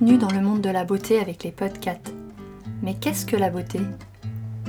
Bienvenue 0.00 0.18
dans 0.18 0.30
le 0.32 0.40
monde 0.40 0.60
de 0.60 0.70
la 0.70 0.82
beauté 0.84 1.20
avec 1.20 1.44
les 1.44 1.52
podcasts. 1.52 2.12
Mais 2.82 2.94
qu'est-ce 2.94 3.24
que 3.24 3.36
la 3.36 3.48
beauté? 3.48 3.78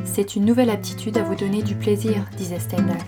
C'est 0.04 0.36
une 0.36 0.46
nouvelle 0.46 0.70
aptitude 0.70 1.18
à 1.18 1.24
vous 1.24 1.34
donner 1.34 1.64
du 1.64 1.74
plaisir, 1.74 2.30
disait 2.38 2.60
Stendhal. 2.60 3.00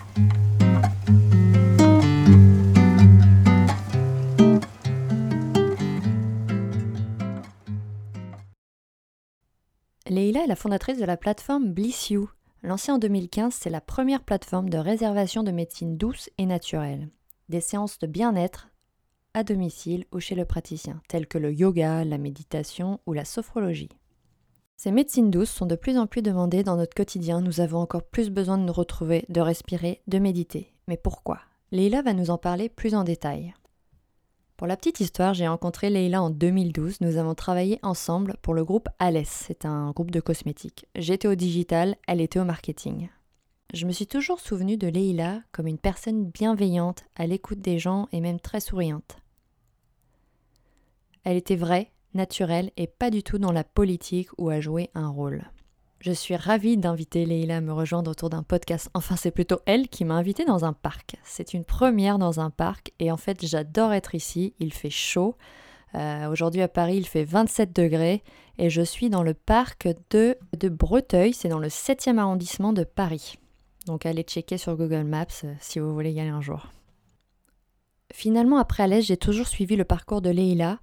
Leila 10.10 10.44
est 10.44 10.48
la 10.48 10.56
fondatrice 10.56 10.98
de 10.98 11.06
la 11.06 11.18
plateforme 11.18 11.72
Bliss 11.72 12.10
You. 12.10 12.32
Lancée 12.64 12.92
en 12.92 12.98
2015, 12.98 13.54
c'est 13.54 13.70
la 13.70 13.82
première 13.82 14.24
plateforme 14.24 14.72
de 14.72 14.80
réservation 14.80 15.44
de 15.44 15.52
médecine 15.52 15.98
douce 15.98 16.32
et 16.40 16.48
naturelle. 16.48 17.10
Des 17.50 17.62
séances 17.62 18.00
de 18.00 18.08
bien-être 18.08 18.70
à 19.38 19.44
domicile 19.44 20.06
ou 20.12 20.20
chez 20.20 20.34
le 20.34 20.46
praticien, 20.46 21.00
telles 21.08 21.28
que 21.28 21.38
le 21.38 21.54
yoga, 21.54 22.04
la 22.04 22.18
méditation 22.18 23.00
ou 23.06 23.14
la 23.14 23.24
sophrologie. 23.24 23.92
Ces 24.78 24.92
médecines 24.92 25.30
douces 25.30 25.52
sont 25.52 25.68
de 25.68 25.76
plus 25.76 25.96
en 26.00 26.08
plus 26.08 26.24
demandées 26.24 26.64
dans 26.64 26.76
notre 26.76 26.96
quotidien, 26.96 27.40
nous 27.40 27.60
avons 27.60 27.78
encore 27.78 28.02
plus 28.02 28.32
besoin 28.32 28.58
de 28.58 28.64
nous 28.64 28.74
retrouver, 28.74 29.26
de 29.30 29.40
respirer, 29.40 30.02
de 30.08 30.18
méditer. 30.18 30.74
Mais 30.88 30.98
pourquoi? 30.98 31.40
Leila 31.72 32.02
va 32.02 32.14
nous 32.14 32.32
en 32.32 32.40
parler 32.40 32.68
plus 32.68 32.96
en 32.96 33.04
détail. 33.04 33.54
Pour 34.56 34.66
la 34.66 34.76
petite 34.76 35.02
histoire, 35.02 35.36
j'ai 35.36 35.48
rencontré 35.48 35.92
Leila 35.92 36.24
en 36.24 36.32
2012. 36.32 37.02
Nous 37.02 37.18
avons 37.18 37.36
travaillé 37.36 37.78
ensemble 37.84 38.38
pour 38.42 38.56
le 38.56 38.66
groupe 38.66 38.90
Alès. 38.98 39.30
C'est 39.30 39.66
un 39.66 39.92
groupe 39.92 40.10
de 40.10 40.20
cosmétiques. 40.20 40.88
J'étais 40.96 41.28
au 41.28 41.36
digital, 41.36 41.96
elle 42.08 42.22
était 42.22 42.40
au 42.40 42.44
marketing. 42.44 43.10
Je 43.74 43.86
me 43.86 43.92
suis 43.92 44.08
toujours 44.08 44.40
souvenu 44.40 44.78
de 44.78 44.88
Leila 44.88 45.42
comme 45.52 45.68
une 45.68 45.78
personne 45.78 46.26
bienveillante, 46.26 47.04
à 47.16 47.28
l'écoute 47.28 47.60
des 47.60 47.80
gens 47.80 48.08
et 48.12 48.22
même 48.22 48.40
très 48.40 48.62
souriante. 48.62 49.18
Elle 51.30 51.36
était 51.36 51.58
vraie, 51.58 51.92
naturelle 52.14 52.72
et 52.78 52.88
pas 52.88 53.10
du 53.10 53.22
tout 53.22 53.38
dans 53.38 53.52
la 53.52 53.66
politique 53.66 54.30
ou 54.38 54.50
à 54.50 54.62
jouer 54.62 54.90
un 54.96 55.10
rôle. 55.10 55.44
Je 56.00 56.14
suis 56.14 56.38
ravie 56.38 56.78
d'inviter 56.78 57.26
Leila 57.26 57.58
à 57.58 57.60
me 57.60 57.74
rejoindre 57.74 58.12
autour 58.12 58.30
d'un 58.30 58.44
podcast. 58.44 58.90
Enfin, 58.94 59.18
c'est 59.18 59.32
plutôt 59.32 59.60
elle 59.66 59.90
qui 59.90 60.06
m'a 60.06 60.14
invitée 60.14 60.46
dans 60.46 60.64
un 60.64 60.72
parc. 60.72 61.18
C'est 61.26 61.54
une 61.54 61.66
première 61.66 62.18
dans 62.18 62.40
un 62.40 62.50
parc 62.50 62.94
et 63.00 63.12
en 63.12 63.18
fait, 63.18 63.46
j'adore 63.46 63.92
être 63.92 64.16
ici. 64.16 64.54
Il 64.60 64.72
fait 64.72 64.90
chaud. 64.90 65.36
Euh, 65.96 66.30
aujourd'hui 66.30 66.62
à 66.62 66.70
Paris, 66.70 66.96
il 66.96 67.06
fait 67.06 67.26
27 67.26 67.76
degrés 67.76 68.24
et 68.58 68.70
je 68.70 68.82
suis 68.82 69.10
dans 69.10 69.24
le 69.24 69.34
parc 69.34 69.90
de, 70.12 70.38
de 70.58 70.70
Breteuil. 70.70 71.34
C'est 71.34 71.50
dans 71.50 71.60
le 71.60 71.68
7e 71.68 72.20
arrondissement 72.20 72.72
de 72.72 72.86
Paris. 72.86 73.38
Donc 73.86 74.06
allez 74.06 74.24
checker 74.24 74.58
sur 74.58 74.78
Google 74.78 75.04
Maps 75.04 75.26
euh, 75.44 75.54
si 75.60 75.80
vous 75.80 75.94
voulez 75.94 76.12
y 76.14 76.22
aller 76.22 76.30
un 76.30 76.40
jour. 76.40 76.68
Finalement, 78.14 78.60
après 78.60 78.84
Alès, 78.84 79.06
j'ai 79.06 79.18
toujours 79.18 79.48
suivi 79.50 79.76
le 79.76 79.84
parcours 79.84 80.22
de 80.22 80.30
Leila. 80.30 80.80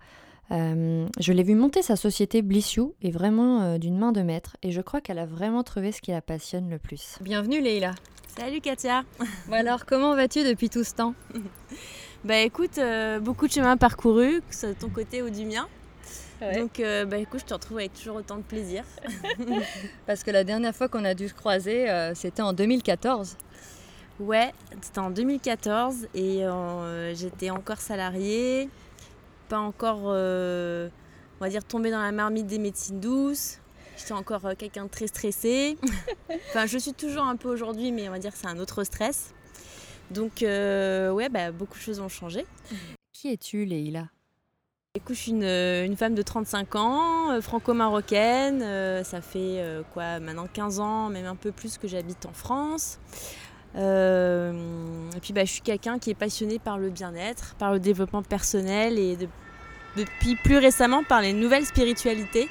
Euh, 0.50 1.06
je 1.18 1.32
l'ai 1.32 1.42
vu 1.42 1.54
monter 1.54 1.82
sa 1.82 1.96
société 1.96 2.42
Bliss 2.42 2.74
You 2.74 2.94
et 3.00 3.10
vraiment 3.10 3.62
euh, 3.62 3.78
d'une 3.78 3.96
main 3.96 4.12
de 4.12 4.20
maître 4.20 4.56
et 4.62 4.72
je 4.72 4.80
crois 4.82 5.00
qu'elle 5.00 5.18
a 5.18 5.24
vraiment 5.24 5.62
trouvé 5.62 5.90
ce 5.90 6.02
qui 6.02 6.10
la 6.10 6.20
passionne 6.20 6.68
le 6.68 6.78
plus. 6.78 7.16
Bienvenue 7.22 7.62
Leïla. 7.62 7.94
Salut 8.36 8.60
Katia. 8.60 9.04
bon 9.48 9.54
alors 9.54 9.86
comment 9.86 10.14
vas-tu 10.14 10.44
depuis 10.44 10.68
tout 10.68 10.84
ce 10.84 10.94
temps? 10.94 11.14
Bah 12.24 12.38
écoute, 12.38 12.78
euh, 12.78 13.20
beaucoup 13.20 13.46
de 13.46 13.52
chemin 13.52 13.76
parcouru, 13.76 14.40
que 14.48 14.54
ce 14.54 14.60
soit 14.60 14.68
de 14.70 14.78
ton 14.78 14.88
côté 14.88 15.20
ou 15.20 15.28
du 15.28 15.44
mien. 15.44 15.68
Donc 16.40 16.80
bah 17.06 17.18
écoute, 17.18 17.40
je 17.40 17.44
te 17.44 17.52
retrouve 17.52 17.78
avec 17.78 17.92
toujours 17.92 18.16
autant 18.16 18.38
de 18.38 18.42
plaisir. 18.42 18.82
Parce 20.06 20.24
que 20.24 20.30
la 20.30 20.42
dernière 20.42 20.74
fois 20.74 20.88
qu'on 20.88 21.04
a 21.04 21.12
dû 21.12 21.28
se 21.28 21.34
croiser, 21.34 21.86
c'était 22.14 22.40
en 22.40 22.54
2014. 22.54 23.36
Ouais, 24.20 24.54
c'était 24.80 25.00
en 25.00 25.10
2014 25.10 26.08
et 26.14 26.44
j'étais 27.12 27.50
encore 27.50 27.82
salariée 27.82 28.70
pas 29.48 29.58
encore, 29.58 30.02
euh, 30.06 30.88
on 31.40 31.44
va 31.44 31.50
dire, 31.50 31.64
tombée 31.64 31.90
dans 31.90 32.02
la 32.02 32.12
marmite 32.12 32.46
des 32.46 32.58
médecines 32.58 33.00
douces. 33.00 33.58
J'étais 33.96 34.12
encore 34.12 34.44
euh, 34.46 34.54
quelqu'un 34.56 34.84
de 34.84 34.90
très 34.90 35.06
stressé. 35.06 35.78
enfin, 36.48 36.66
je 36.66 36.78
suis 36.78 36.94
toujours 36.94 37.24
un 37.24 37.36
peu 37.36 37.48
aujourd'hui, 37.48 37.92
mais 37.92 38.08
on 38.08 38.12
va 38.12 38.18
dire 38.18 38.32
que 38.32 38.38
c'est 38.38 38.48
un 38.48 38.58
autre 38.58 38.84
stress. 38.84 39.32
Donc, 40.10 40.42
euh, 40.42 41.10
ouais, 41.10 41.28
bah, 41.28 41.52
beaucoup 41.52 41.78
de 41.78 41.82
choses 41.82 42.00
ont 42.00 42.08
changé. 42.08 42.44
Qui 43.12 43.32
es-tu, 43.32 43.64
Leïla? 43.64 44.08
Écoute, 44.96 45.16
je 45.16 45.20
suis 45.20 45.32
une, 45.32 45.96
femme 45.96 46.14
de 46.14 46.22
35 46.22 46.76
ans, 46.76 47.40
franco-marocaine. 47.40 48.60
ça 49.02 49.20
fait 49.20 49.60
quoi 49.92 50.20
maintenant 50.20 50.46
15 50.46 50.78
ans, 50.78 51.08
même 51.08 51.26
un 51.26 51.34
peu 51.34 51.50
plus 51.50 51.78
que 51.78 51.88
j'habite 51.88 52.26
en 52.26 52.32
France. 52.32 53.00
Et 53.76 55.20
puis 55.20 55.32
bah, 55.32 55.44
je 55.44 55.50
suis 55.52 55.62
quelqu'un 55.62 55.98
qui 55.98 56.10
est 56.10 56.14
passionné 56.14 56.58
par 56.58 56.78
le 56.78 56.90
bien-être, 56.90 57.54
par 57.56 57.72
le 57.72 57.80
développement 57.80 58.22
personnel 58.22 58.98
et 58.98 59.16
de 59.16 59.28
depuis 59.96 60.36
plus 60.36 60.58
récemment 60.58 61.04
par 61.04 61.20
les 61.20 61.32
nouvelles 61.32 61.66
spiritualités. 61.66 62.48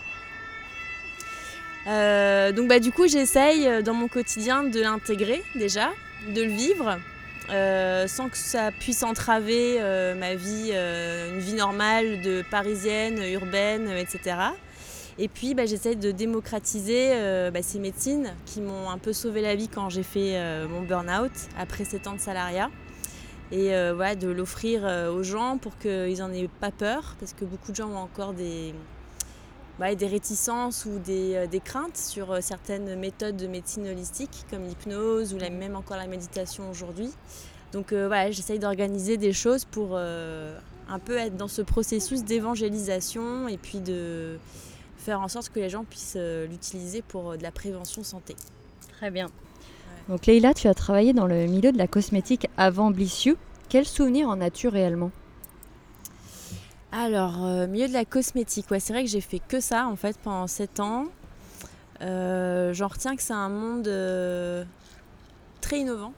Euh, 1.88 2.52
donc 2.52 2.70
bah, 2.70 2.80
du 2.80 2.92
coup 2.92 3.08
j'essaye 3.08 3.68
euh, 3.68 3.82
dans 3.82 3.94
mon 3.94 4.08
quotidien 4.08 4.64
de 4.64 4.80
l'intégrer 4.80 5.44
déjà, 5.56 5.90
de 6.34 6.42
le 6.42 6.50
vivre, 6.50 6.98
euh, 7.50 8.08
sans 8.08 8.30
que 8.30 8.38
ça 8.38 8.72
puisse 8.72 9.04
entraver 9.04 9.80
ma 10.18 10.36
vie, 10.36 10.72
une 10.72 11.40
vie 11.40 11.56
normale 11.56 12.22
de 12.22 12.44
parisienne, 12.50 13.22
urbaine, 13.34 13.90
etc. 13.90 14.38
Et 15.20 15.28
puis 15.28 15.54
bah, 15.54 15.66
j'essaye 15.66 15.96
de 15.96 16.12
démocratiser 16.12 17.12
bah, 17.52 17.62
ces 17.62 17.80
médecines 17.80 18.34
qui 18.46 18.62
m'ont 18.62 18.90
un 18.90 18.98
peu 18.98 19.14
sauvé 19.14 19.42
la 19.42 19.56
vie 19.56 19.68
quand 19.68 19.90
j'ai 19.90 20.04
fait 20.04 20.66
mon 20.68 20.82
burn-out 20.82 21.32
après 21.58 21.86
7 21.86 22.08
ans 22.08 22.14
de 22.14 22.20
salariat 22.20 22.70
et 23.54 23.76
euh, 23.76 23.94
voilà, 23.96 24.16
de 24.16 24.28
l'offrir 24.30 24.82
euh, 24.84 25.12
aux 25.12 25.22
gens 25.22 25.60
pour 25.60 25.78
qu'ils 25.78 26.18
n'en 26.18 26.32
aient 26.32 26.50
pas 26.60 26.72
peur, 26.72 27.16
parce 27.20 27.34
que 27.34 27.46
beaucoup 27.46 27.72
de 27.72 27.76
gens 27.76 27.90
ont 27.90 27.98
encore 27.98 28.34
des, 28.34 28.74
des 29.96 30.08
réticences 30.08 30.86
ou 30.86 30.98
des, 30.98 31.36
euh, 31.36 31.48
des 31.48 31.60
craintes 31.60 31.96
sur 31.96 32.42
certaines 32.42 32.96
méthodes 32.96 33.38
de 33.38 33.46
médecine 33.46 33.88
holistique, 33.88 34.46
comme 34.50 34.64
l'hypnose 34.64 35.36
ou 35.36 35.38
même 35.38 35.76
encore 35.76 35.98
la 35.98 36.08
méditation 36.08 36.68
aujourd'hui. 36.72 37.12
Donc 37.74 37.92
voilà, 37.92 38.30
j'essaye 38.32 38.60
d'organiser 38.60 39.18
des 39.18 39.34
choses 39.34 39.66
pour 39.66 39.98
un 39.98 41.00
peu 41.04 41.18
être 41.18 41.36
dans 41.38 41.48
ce 41.48 41.64
processus 41.64 42.24
d'évangélisation 42.24 43.48
et 43.48 43.58
puis 43.58 43.80
de 43.80 44.38
faire 45.04 45.22
en 45.22 45.28
sorte 45.28 45.50
que 45.50 45.60
les 45.60 45.70
gens 45.70 45.84
puissent 45.84 46.18
l'utiliser 46.50 47.02
pour 47.02 47.38
de 47.38 47.44
la 47.44 47.52
prévention 47.52 48.04
santé. 48.04 48.36
Très 48.98 49.12
bien. 49.12 49.28
Donc 50.10 50.26
Leïla, 50.26 50.54
tu 50.54 50.68
as 50.68 50.74
travaillé 50.74 51.14
dans 51.14 51.28
le 51.28 51.46
milieu 51.46 51.72
de 51.72 51.78
la 51.78 51.88
cosmétique 51.88 52.48
avant 52.58 52.92
Bliss 52.92 53.26
You. 53.26 53.36
Quel 53.70 53.86
souvenir 53.86 54.28
en 54.30 54.42
as-tu 54.42 54.68
réellement? 54.68 55.12
Alors, 56.92 57.44
euh, 57.44 57.66
milieu 57.66 57.88
de 57.88 57.94
la 57.94 58.06
cosmétique, 58.06 58.70
ouais, 58.70 58.80
c'est 58.80 58.94
vrai 58.94 59.04
que 59.04 59.10
j'ai 59.10 59.22
fait 59.22 59.40
que 59.40 59.60
ça 59.60 59.88
en 59.88 59.96
fait 59.96 60.18
pendant 60.20 60.46
7 60.46 60.80
ans. 60.80 61.06
Euh, 62.02 62.74
J'en 62.74 62.88
retiens 62.88 63.16
que 63.16 63.24
c'est 63.24 63.34
un 63.34 63.50
monde 63.50 63.88
euh, 63.88 64.64
très 65.62 65.80
innovant, 65.80 66.14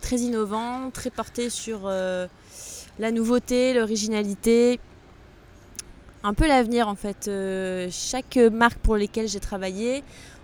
très 0.00 0.16
innovant, 0.16 0.90
très 0.90 1.10
porté 1.10 1.48
sur 1.48 1.82
euh, 1.84 2.26
la 2.98 3.10
nouveauté, 3.10 3.72
l'originalité, 3.72 4.80
un 6.24 6.34
peu 6.34 6.46
l'avenir 6.46 6.88
en 6.88 6.94
fait. 6.94 7.30
chaque 7.90 8.36
marque 8.36 8.78
pour 8.78 8.96
lesquelles 8.96 9.28
j'ai 9.28 9.40
travaillé 9.40 10.02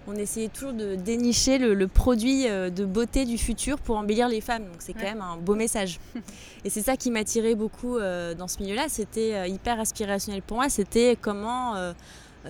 on 0.09 0.15
essayait 0.15 0.49
toujours 0.49 0.73
de 0.73 0.95
dénicher 0.95 1.59
le, 1.59 1.87
produit 1.87 2.49
euh, 2.49 2.71
de 2.71 2.87
beauté 2.87 3.27
du 3.27 3.37
futur 3.37 3.79
pour 3.79 3.97
embellir 3.99 4.29
les 4.29 4.41
femmes. 4.41 4.65
Donc 4.65 4.77
c'est 4.79 4.95
quand 4.95 5.03
même 5.03 5.21
un 5.21 5.37
beau 5.37 5.55
message. 5.55 6.01
Et 6.65 6.71
c'est 6.71 6.81
ça 6.81 6.97
qui 6.97 7.11
m'attirait 7.11 7.55
beaucoup 7.55 7.99
euh, 7.99 8.35
dans 8.35 8.49
ce 8.49 8.63
milieu-là. 8.63 8.87
C'était 8.89 9.35
euh, 9.35 9.47
hyper 9.47 9.79
aspirationnel 9.79 10.41
pour 10.41 10.57
moi. 10.57 10.71
C'était 10.71 11.17
comment 11.21 11.75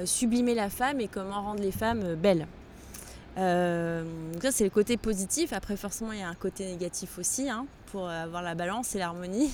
sublimer 0.04 0.54
la 0.54 0.70
femme 0.70 1.00
et 1.00 1.08
comment 1.08 1.42
rendre 1.42 1.60
les 1.60 1.72
femmes 1.72 2.14
belles. 2.14 2.46
donc 3.36 4.42
ça 4.42 4.52
c'est 4.52 4.64
le 4.64 4.70
côté 4.70 4.96
positif. 4.96 5.52
Après 5.52 5.76
forcément 5.76 6.12
il 6.12 6.20
y 6.20 6.22
a 6.22 6.28
un 6.28 6.34
côté 6.34 6.66
négatif 6.66 7.18
aussi 7.18 7.48
hein, 7.48 7.66
pour 7.86 8.08
avoir 8.08 8.42
la 8.42 8.54
balance 8.54 8.94
et 8.94 8.98
l'harmonie. 8.98 9.50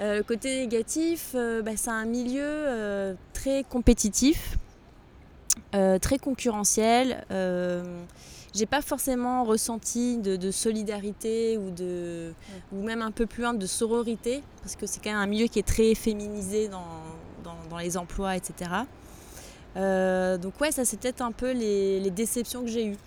Le 0.00 0.22
côté 0.22 0.60
négatif, 0.60 1.34
bah, 1.34 1.72
c'est 1.76 1.90
un 1.90 2.04
milieu 2.04 3.16
très 3.32 3.64
compétitif 3.64 4.56
euh, 5.74 5.98
très 5.98 6.18
concurrentiel. 6.18 7.24
Euh, 7.30 8.04
j'ai 8.54 8.66
pas 8.66 8.80
forcément 8.80 9.44
ressenti 9.44 10.16
de, 10.16 10.50
solidarité 10.50 11.58
ou, 11.58 11.70
de, 11.70 12.32
ou 12.72 12.82
même 12.82 13.02
un 13.02 13.10
peu 13.10 13.26
plus 13.26 13.42
loin 13.42 13.52
de 13.52 13.66
sororité, 13.66 14.42
parce 14.62 14.76
que 14.76 14.86
c'est 14.86 15.02
quand 15.02 15.10
même 15.10 15.18
un 15.18 15.26
milieu 15.26 15.46
qui 15.46 15.58
est 15.58 15.66
très 15.66 15.94
féminisé 15.94 16.68
dans, 16.68 16.84
dans, 17.68 17.76
les 17.78 17.98
emplois, 17.98 18.36
etc. 18.36 18.70
Euh, 19.76 20.38
donc 20.38 20.58
ouais, 20.60 20.70
ça 20.70 20.86
c'est 20.86 20.98
peut-être 20.98 21.20
un 21.20 21.32
peu 21.32 21.52
les, 21.52 22.00
les 22.00 22.10
déceptions 22.10 22.62
que 22.62 22.68
j'ai 22.68 22.86
eues. 22.86 22.98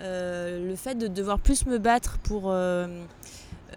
le 0.00 0.74
fait 0.74 0.96
de 0.96 1.06
devoir 1.06 1.38
plus 1.38 1.66
me 1.66 1.78
battre 1.78 2.18
pour 2.24 2.52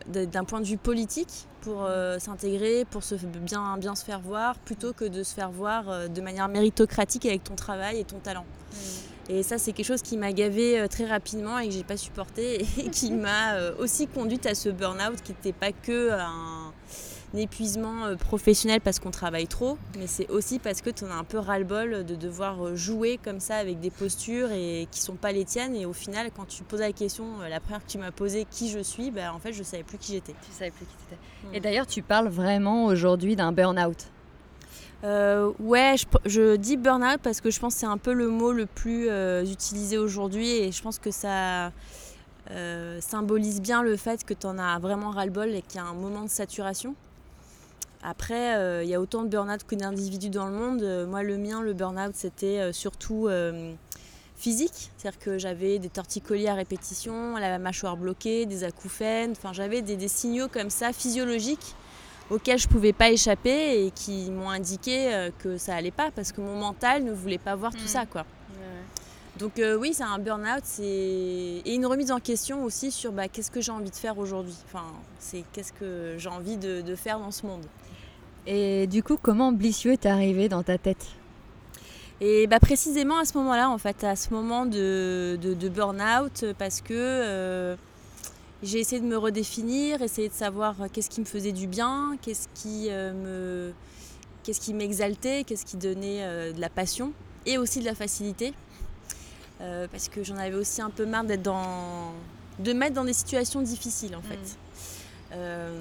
d'un 0.10 0.44
point 0.44 0.60
de 0.60 0.66
vue 0.66 0.78
politique 0.78 1.48
pour 1.62 1.86
euh, 1.86 2.20
s'intégrer, 2.20 2.86
pour 2.86 3.04
se 3.04 3.16
bien, 3.16 3.78
bien 3.78 3.96
se 3.96 4.04
faire 4.04 4.20
voir, 4.20 4.58
plutôt 4.60 4.94
que 4.94 5.06
de 5.06 5.24
se 5.24 5.34
faire 5.34 5.52
voir 5.52 5.90
euh, 5.90 6.08
de 6.08 6.22
manière 6.22 6.48
méritocratique 6.48 7.26
avec 7.26 7.44
ton 7.44 7.56
travail 7.56 8.00
et 8.00 8.04
ton 8.04 8.20
talent. 8.20 8.46
Mm. 8.72 9.32
Et 9.32 9.44
ça, 9.44 9.60
c'est 9.60 9.74
quelque 9.74 9.86
chose 9.86 10.02
qui 10.02 10.18
m'a 10.18 10.32
gavé 10.32 10.80
euh, 10.80 10.88
très 10.88 11.06
rapidement 11.06 11.60
et 11.60 11.68
que 11.68 11.74
j'ai 11.74 11.84
pas 11.84 11.98
supporté 11.98 12.66
et 12.78 12.90
qui 12.90 13.12
m'a 13.12 13.72
aussi 13.78 14.08
conduite 14.08 14.46
à 14.46 14.56
ce 14.56 14.70
burn-out 14.70 15.22
qui 15.22 15.34
n'était 15.34 15.54
pas 15.54 15.72
que 15.72 16.12
un... 16.12 16.74
épuisement 17.38 18.06
euh, 18.06 18.16
professionnel 18.16 18.82
parce 18.82 19.00
qu'on 19.00 19.12
travaille 19.12 19.48
trop, 19.48 19.78
mais 19.98 20.08
c'est 20.08 20.30
aussi 20.30 20.60
parce 20.60 20.82
que 20.82 20.90
tu 20.90 21.04
en 21.04 21.12
as 21.12 21.16
un 21.16 21.24
peu 21.24 21.38
ras-le-bol 21.38 22.04
de 22.04 22.16
devoir 22.16 22.66
euh, 22.66 22.76
jouer 22.76 23.20
comme 23.24 23.40
ça 23.40 23.56
avec 23.58 23.80
des 23.80 23.92
postures 23.92 24.52
et 24.52 24.88
qui 24.92 25.00
sont 25.00 25.16
pas 25.16 25.32
les 25.32 25.46
tiennes. 25.46 25.76
Et 25.76 25.86
au 25.86 25.94
final, 25.94 26.32
quand 26.36 26.48
tu 26.48 26.64
poses 26.64 26.80
la 26.80 26.92
question, 26.92 27.26
euh, 27.42 27.50
la 27.50 27.60
première 27.60 27.86
que 27.86 27.92
tu 27.92 27.98
m'as 27.98 28.12
posée, 28.12 28.46
qui 28.50 28.70
je 28.70 28.80
suis, 28.80 29.12
bah, 29.12 29.34
en 29.34 29.40
fait, 29.40 29.54
je 29.54 29.64
savais 29.64 29.84
plus 29.84 29.98
qui 29.98 30.14
j'étais. 30.14 30.34
Tu 30.44 30.52
savais 30.52 30.72
plus 30.72 30.86
qui 30.86 30.96
t'étais. 30.96 31.58
Et 31.58 31.60
d'ailleurs, 31.60 31.88
tu 31.88 32.02
parles 32.02 32.30
vraiment 32.30 32.86
aujourd'hui 32.86 33.36
d'un 33.36 33.52
burn-out. 33.52 34.08
ouais, 35.04 35.96
je, 35.98 36.06
je 36.26 36.56
dis 36.56 36.78
burn-out 36.78 37.20
parce 37.22 37.42
que 37.42 37.52
je 37.52 37.60
pense 37.60 37.76
que 37.76 37.80
c'est 37.82 37.86
un 37.86 37.98
peu 37.98 38.14
le 38.14 38.30
mot 38.30 38.52
le 38.52 38.66
plus 38.66 39.08
utilisé 39.50 39.98
aujourd'hui 39.98 40.50
et 40.50 40.72
je 40.72 40.82
pense 40.82 41.00
que 41.00 41.12
ça 41.12 41.72
symbolise 43.00 43.62
bien 43.62 43.84
le 43.84 43.96
fait 43.96 44.26
que 44.26 44.34
tu 44.34 44.48
en 44.48 44.58
as 44.58 44.80
vraiment 44.80 45.12
ras-le-bol 45.12 45.50
et 45.50 45.62
qu'il 45.62 45.80
y 45.80 45.84
a 45.84 45.86
un 45.86 45.94
moment 45.94 46.24
de 46.24 46.30
saturation. 46.30 46.96
Après, 48.02 48.56
euh, 48.56 48.84
il 48.84 48.90
y 48.90 48.96
a 48.96 49.02
autant 49.02 49.24
de 49.24 49.28
burn-out 49.28 49.64
que 49.66 49.76
d'individus 49.76 50.30
dans 50.30 50.46
le 50.46 50.54
monde. 50.54 50.82
Euh, 50.84 51.06
moi, 51.06 51.22
le 51.22 51.38
mien, 51.38 51.62
le 51.62 51.74
burn-out, 51.74 52.14
c'était 52.14 52.60
euh, 52.60 52.72
surtout 52.72 53.30
physique. 54.38 54.92
C'est-à-dire 54.98 55.20
que 55.20 55.38
j'avais 55.38 55.80
des 55.80 55.90
torticolis 55.90 56.48
à 56.48 56.54
répétition, 56.54 57.36
la 57.36 57.60
mâchoire 57.60 57.98
bloquée, 57.98 58.46
des 58.46 58.64
acouphènes. 58.64 59.32
Enfin, 59.32 59.52
j'avais 59.52 59.82
des, 59.82 60.08
signaux 60.08 60.48
comme 60.48 60.70
ça, 60.70 60.94
physiologiques, 60.94 61.76
auxquels 62.30 62.58
je 62.58 62.68
ne 62.68 62.72
pouvais 62.72 62.94
pas 62.94 63.10
échapper 63.10 63.86
et 63.86 63.92
qui 63.92 64.32
m'ont 64.32 64.50
indiqué 64.50 65.30
que 65.40 65.58
ça 65.58 65.76
allait 65.76 65.92
pas 65.92 66.10
parce 66.12 66.32
que 66.32 66.40
mon 66.40 66.56
mental 66.56 67.04
ne 67.04 67.12
voulait 67.12 67.38
pas 67.38 67.58
voir 67.58 67.74
tout 67.74 67.84
mm. 67.84 67.88
ça. 67.88 68.06
quoi. 68.06 68.26
Donc 69.38 69.62
oui, 69.80 69.94
c'est 69.94 70.04
un 70.04 70.20
burn-out 70.20 70.64
et 70.82 71.74
une 71.74 71.86
remise 71.86 72.12
en 72.12 72.20
question 72.20 72.64
aussi 72.64 72.92
sur 72.92 73.12
bah, 73.12 73.28
qu'est-ce 73.28 73.52
que 73.52 73.60
j'ai 73.60 73.72
envie 73.72 73.90
de 73.90 73.96
faire 73.96 74.18
aujourd'hui? 74.18 74.56
Enfin, 74.66 74.86
c'est 75.18 75.44
qu'est-ce 75.52 75.74
que 75.74 76.16
j'ai 76.18 76.30
envie 76.30 76.58
de, 76.58 76.96
faire 76.96 77.20
dans 77.20 77.32
ce 77.32 77.46
monde? 77.46 77.66
Et 78.48 78.88
du 78.88 79.04
coup, 79.04 79.18
comment 79.22 79.52
Blissio 79.52 79.92
est 79.92 80.06
arrivé 80.06 80.50
dans 80.50 80.64
ta 80.64 80.78
tête? 80.78 81.06
Et 82.22 82.48
bah 82.48 82.60
précisément 82.60 83.18
à 83.18 83.26
ce 83.26 83.38
moment-là, 83.38 83.70
en 83.70 83.78
fait, 83.78 84.04
à 84.04 84.16
ce 84.16 84.34
moment 84.34 84.66
de, 84.66 85.38
de, 85.42 85.70
burn-out, 85.70 86.46
parce 86.58 86.82
que 86.82 86.94
euh, 86.94 87.76
j'ai 88.62 88.80
essayé 88.80 89.02
de 89.02 89.06
me 89.06 89.18
redéfinir, 89.18 90.02
essayer 90.02 90.28
de 90.28 90.34
savoir 90.34 90.76
qu'est-ce 90.92 91.10
qui 91.10 91.22
me 91.22 91.26
faisait 91.26 91.54
du 91.54 91.66
bien, 91.66 92.18
qu'est-ce 92.22 92.50
qui 92.54 92.88
euh, 92.90 93.14
me, 93.14 93.74
qu'est-ce 94.44 94.60
qui 94.60 94.74
m'exaltait, 94.74 95.46
qu'est-ce 95.46 95.66
qui 95.66 95.78
donnait 95.78 96.24
euh, 96.24 96.52
de 96.52 96.60
la 96.60 96.70
passion 96.70 97.14
et 97.46 97.58
aussi 97.58 97.80
de 97.80 97.86
la 97.86 97.96
facilité, 97.96 98.54
parce 99.60 100.10
que 100.10 100.24
j'en 100.24 100.38
avais 100.38 100.56
aussi 100.56 100.82
un 100.82 100.90
peu 100.90 101.06
marre 101.06 101.24
d'être 101.24 101.42
dans, 101.42 102.12
de 102.60 102.74
mettre 102.74 102.96
dans 102.96 103.06
des 103.06 103.14
situations 103.14 103.62
difficiles, 103.62 104.16
en 104.16 104.22
fait. 104.22 104.36
Mm. 104.36 104.69
Euh, 105.32 105.72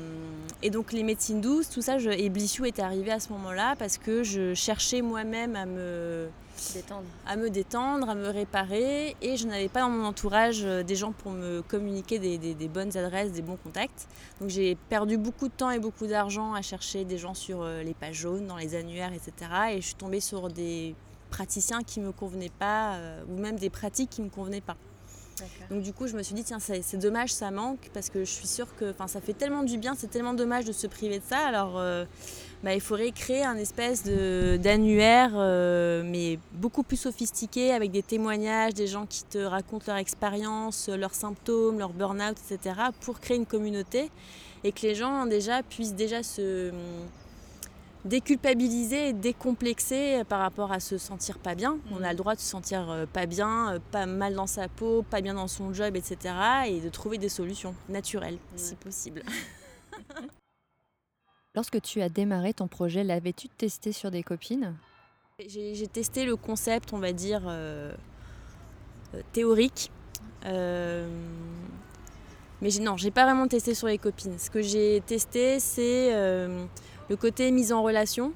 et 0.63 0.71
donc 0.71 0.93
les 0.93 1.03
médecines 1.03 1.41
douces, 1.41 1.71
tout 1.71 1.83
ça, 1.83 1.99
je, 1.99 2.11
et 2.11 2.29
Blissou 2.29 2.65
est 2.65 2.79
arrivé 2.79 3.11
à 3.11 3.21
ce 3.21 3.31
moment-là 3.33 3.77
parce 3.79 3.97
que 3.97 4.23
je 4.23 4.55
cherchais 4.55 5.01
moi-même 5.01 5.57
à 5.57 5.65
me 5.65 6.29
détendre. 6.75 7.05
à 7.27 7.37
me 7.37 7.49
détendre, 7.49 8.11
à 8.11 8.15
me 8.15 8.29
réparer, 8.29 9.17
et 9.23 9.37
je 9.37 9.47
n'avais 9.47 9.69
pas 9.69 9.81
dans 9.81 9.91
mon 9.91 10.05
entourage 10.05 10.65
euh, 10.65 10.83
des 10.83 10.97
gens 10.97 11.13
pour 11.13 11.33
me 11.33 11.63
communiquer 11.63 12.19
des, 12.19 12.37
des, 12.39 12.69
bonnes 12.69 12.97
adresses, 12.97 13.33
des 13.33 13.43
bons 13.43 13.57
contacts. 13.57 14.07
Donc 14.41 14.51
j'ai 14.51 14.75
perdu 14.89 15.17
beaucoup 15.17 15.49
de 15.49 15.53
temps 15.53 15.71
et 15.71 15.79
beaucoup 15.79 16.07
d'argent 16.07 16.53
à 16.53 16.63
chercher 16.63 17.05
des 17.05 17.19
gens 17.19 17.35
sur 17.35 17.63
euh, 17.63 17.83
les 17.83 17.95
pages 17.95 18.17
jaunes, 18.17 18.47
dans 18.47 18.57
les 18.57 18.75
annuaires, 18.75 19.13
etc. 19.13 19.51
Et 19.73 19.81
je 19.81 19.87
suis 19.87 19.95
tombée 19.95 20.21
sur 20.21 20.51
des 20.51 20.95
praticiens 21.31 21.83
qui 21.83 22.01
ne 22.01 22.07
me 22.07 22.13
convenaient 22.13 22.53
pas, 22.59 22.99
ou 23.29 23.39
même 23.39 23.57
des 23.57 23.69
pratiques 23.69 24.09
qui 24.09 24.23
ne 24.23 24.27
me 24.27 24.31
convenaient 24.31 24.63
pas. 24.63 24.77
Donc 25.71 25.83
du 25.83 25.93
coup, 25.93 26.07
je 26.07 26.17
me 26.17 26.23
suis 26.23 26.35
dit, 26.35 26.45
tiens, 26.45 26.59
c'est 26.61 26.97
dommage, 26.97 27.33
ça 27.33 27.51
manque, 27.51 27.91
parce 27.93 28.11
que 28.11 28.21
je 28.21 28.31
suis 28.31 28.47
sûre 28.47 28.69
que 28.77 28.95
ça 29.07 29.21
fait 29.21 29.33
tellement 29.33 29.63
du 29.63 29.79
bien, 29.79 29.95
c'est 29.97 30.11
tellement 30.11 30.35
dommage 30.35 30.65
de 30.65 30.73
se 30.73 30.87
priver 30.87 31.19
de 31.19 31.25
ça. 31.25 31.39
Alors, 31.39 31.79
euh, 31.79 32.05
bah, 32.63 32.75
il 32.75 32.81
faudrait 32.81 33.13
créer 33.13 33.45
un 33.45 33.57
espèce 33.57 34.05
d'annuaire, 34.05 35.33
euh, 35.35 36.03
mais 36.05 36.39
beaucoup 36.53 36.83
plus 36.83 36.97
sophistiqué, 36.97 37.73
avec 37.73 37.91
des 37.91 38.03
témoignages, 38.03 38.75
des 38.75 38.87
gens 38.87 39.07
qui 39.07 39.25
te 39.25 39.39
racontent 39.39 39.85
leur 39.87 39.97
expérience, 39.97 40.89
leurs 40.89 41.15
symptômes, 41.15 41.79
leur 41.79 41.93
burn-out, 41.93 42.37
etc., 42.51 42.75
pour 43.01 43.21
créer 43.21 43.37
une 43.37 43.47
communauté 43.47 44.11
et 44.65 44.73
que 44.73 44.83
les 44.83 44.95
gens 44.95 45.27
déjà 45.27 45.63
puissent 45.63 45.95
déjà 45.95 46.23
se 46.23 46.73
déculpabiliser 48.09 49.11
et 49.11 49.13
décomplexer 49.13 50.25
par 50.29 50.41
rapport 50.41 50.73
à 50.73 50.81
se 50.81 50.99
sentir 50.99 51.39
pas 51.39 51.55
bien. 51.55 51.79
On 51.93 52.03
a 52.03 52.09
mm. 52.09 52.11
le 52.11 52.17
droit 52.17 52.35
de 52.35 52.41
se 52.41 52.47
sentir 52.47 52.91
euh, 52.91 53.07
pas 53.07 53.27
bien, 53.27 53.75
euh, 53.75 53.79
pas 53.91 54.07
mal 54.07 54.35
dans 54.35 54.47
sa 54.47 54.69
peau, 54.69 55.03
pas 55.03 55.21
bien 55.21 55.35
dans 55.35 55.47
son 55.49 55.73
job, 55.73 55.95
etc. 55.95 56.35
Et 56.67 56.81
de 56.81 56.89
trouver 56.89 57.19
des 57.19 57.29
solutions 57.29 57.75
naturelles, 57.89 58.39
si 58.57 58.75
possible. 58.75 59.23
Lorsque 61.55 61.81
tu 61.83 62.01
as 62.03 62.09
démarré 62.09 62.55
ton 62.55 62.69
projet, 62.69 63.05
l'avais-tu 63.05 63.49
testé 63.49 63.93
sur 63.93 64.11
des 64.11 64.23
copines? 64.23 64.75
J'ai 65.47 65.87
testé 65.87 66.25
le 66.25 66.35
concept, 66.37 66.93
on 66.93 66.99
va 66.99 67.13
dire, 67.13 67.43
euh, 67.47 67.93
théorique. 69.33 69.91
mais 70.45 71.07
non, 72.81 72.97
j'ai 72.97 73.11
pas 73.11 73.25
vraiment 73.25 73.47
testé 73.49 73.75
sur 73.75 73.87
les 73.87 73.99
copines. 73.99 74.39
Ce 74.39 74.51
que 74.51 74.63
j'ai 74.63 75.03
testé, 75.07 75.61
c'est 75.61 76.13
le 77.09 77.17
côté 77.17 77.51
mise 77.51 77.73
en 77.73 77.83
relation. 77.83 78.33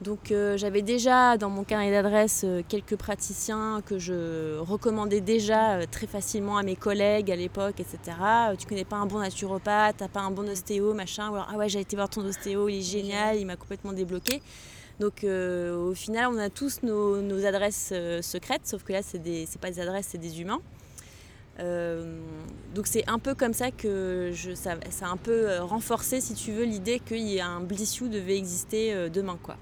Donc 0.00 0.32
euh, 0.32 0.56
j'avais 0.56 0.82
déjà 0.82 1.36
dans 1.36 1.48
mon 1.48 1.64
carnet 1.64 1.90
d'adresse 1.90 2.42
euh, 2.44 2.62
quelques 2.68 2.96
praticiens 2.96 3.82
que 3.86 3.98
je 3.98 4.58
recommandais 4.58 5.20
déjà 5.20 5.74
euh, 5.76 5.84
très 5.90 6.06
facilement 6.06 6.56
à 6.56 6.62
mes 6.62 6.76
collègues 6.76 7.30
à 7.30 7.36
l'époque, 7.36 7.78
etc. 7.78 7.98
tu 8.58 8.66
connais 8.66 8.84
pas 8.84 8.96
un 8.96 9.06
bon 9.06 9.20
naturopathe, 9.20 9.96
t'as 9.98 10.08
pas 10.08 10.20
un 10.20 10.30
bon 10.30 10.48
ostéo, 10.48 10.92
machin, 10.92 11.30
ou 11.30 11.34
alors 11.34 11.48
ah 11.52 11.56
ouais 11.56 11.68
j'ai 11.68 11.80
été 11.80 11.96
voir 11.96 12.08
ton 12.08 12.24
ostéo, 12.24 12.68
il 12.68 12.78
est 12.78 12.82
génial, 12.82 13.36
il 13.36 13.46
m'a 13.46 13.56
complètement 13.56 13.92
débloqué. 13.92 14.42
Donc 15.00 15.24
au 15.24 15.94
final 15.94 16.28
on 16.32 16.38
a 16.38 16.50
tous 16.50 16.82
nos, 16.82 17.44
adresses 17.44 17.92
secrètes, 18.20 18.66
sauf 18.66 18.84
que 18.84 18.92
là 18.92 19.00
c'est 19.02 19.58
pas 19.60 19.70
des 19.70 19.80
adresses, 19.80 20.08
c'est 20.10 20.18
des 20.18 20.40
humains. 20.40 20.60
Euh, 21.60 22.20
donc 22.74 22.86
c'est 22.86 23.08
un 23.08 23.18
peu 23.18 23.34
comme 23.34 23.52
ça 23.52 23.70
que 23.70 24.30
je, 24.32 24.54
ça, 24.54 24.72
a 24.72 25.06
un 25.06 25.16
peu 25.16 25.50
euh, 25.50 25.62
renforcé, 25.62 26.20
si 26.20 26.34
tu 26.34 26.52
veux, 26.52 26.64
l'idée 26.64 26.98
qu'il 26.98 27.28
y 27.28 27.40
a 27.40 27.46
un 27.46 27.60
Bliss 27.60 27.98
You 27.98 28.08
devait 28.08 28.38
exister 28.38 28.94
euh, 28.94 29.08
demain. 29.08 29.38
Quoi. 29.42 29.56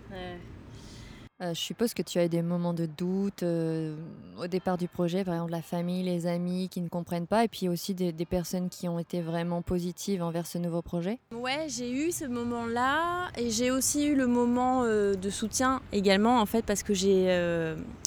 Euh, 1.42 1.54
je 1.54 1.60
suppose 1.60 1.94
que 1.94 2.02
tu 2.02 2.18
as 2.18 2.26
eu 2.26 2.28
des 2.28 2.42
moments 2.42 2.74
de 2.74 2.84
doute 2.84 3.42
euh, 3.44 3.96
au 4.38 4.46
départ 4.46 4.76
du 4.76 4.88
projet, 4.88 5.24
par 5.24 5.34
exemple 5.34 5.52
la 5.52 5.62
famille, 5.62 6.02
les 6.02 6.26
amis 6.26 6.68
qui 6.68 6.82
ne 6.82 6.88
comprennent 6.88 7.26
pas, 7.26 7.44
et 7.44 7.48
puis 7.48 7.66
aussi 7.68 7.94
des, 7.94 8.12
personnes 8.26 8.68
qui 8.68 8.88
ont 8.88 8.98
été 8.98 9.22
vraiment 9.22 9.62
positives 9.62 10.22
envers 10.22 10.46
ce 10.46 10.58
nouveau 10.58 10.82
projet? 10.82 11.18
Ouais, 11.34 11.66
j'ai 11.68 11.90
eu 11.90 12.12
ce 12.12 12.26
moment-là, 12.26 13.28
et 13.38 13.48
j'ai 13.50 13.70
aussi 13.70 14.06
eu 14.06 14.14
le 14.14 14.26
moment 14.26 14.82
euh, 14.84 15.14
de 15.14 15.30
soutien 15.30 15.80
également, 15.92 16.40
en 16.40 16.46
fait, 16.46 16.62
parce 16.62 16.82
que 16.82 16.92
j'ai, 16.92 17.30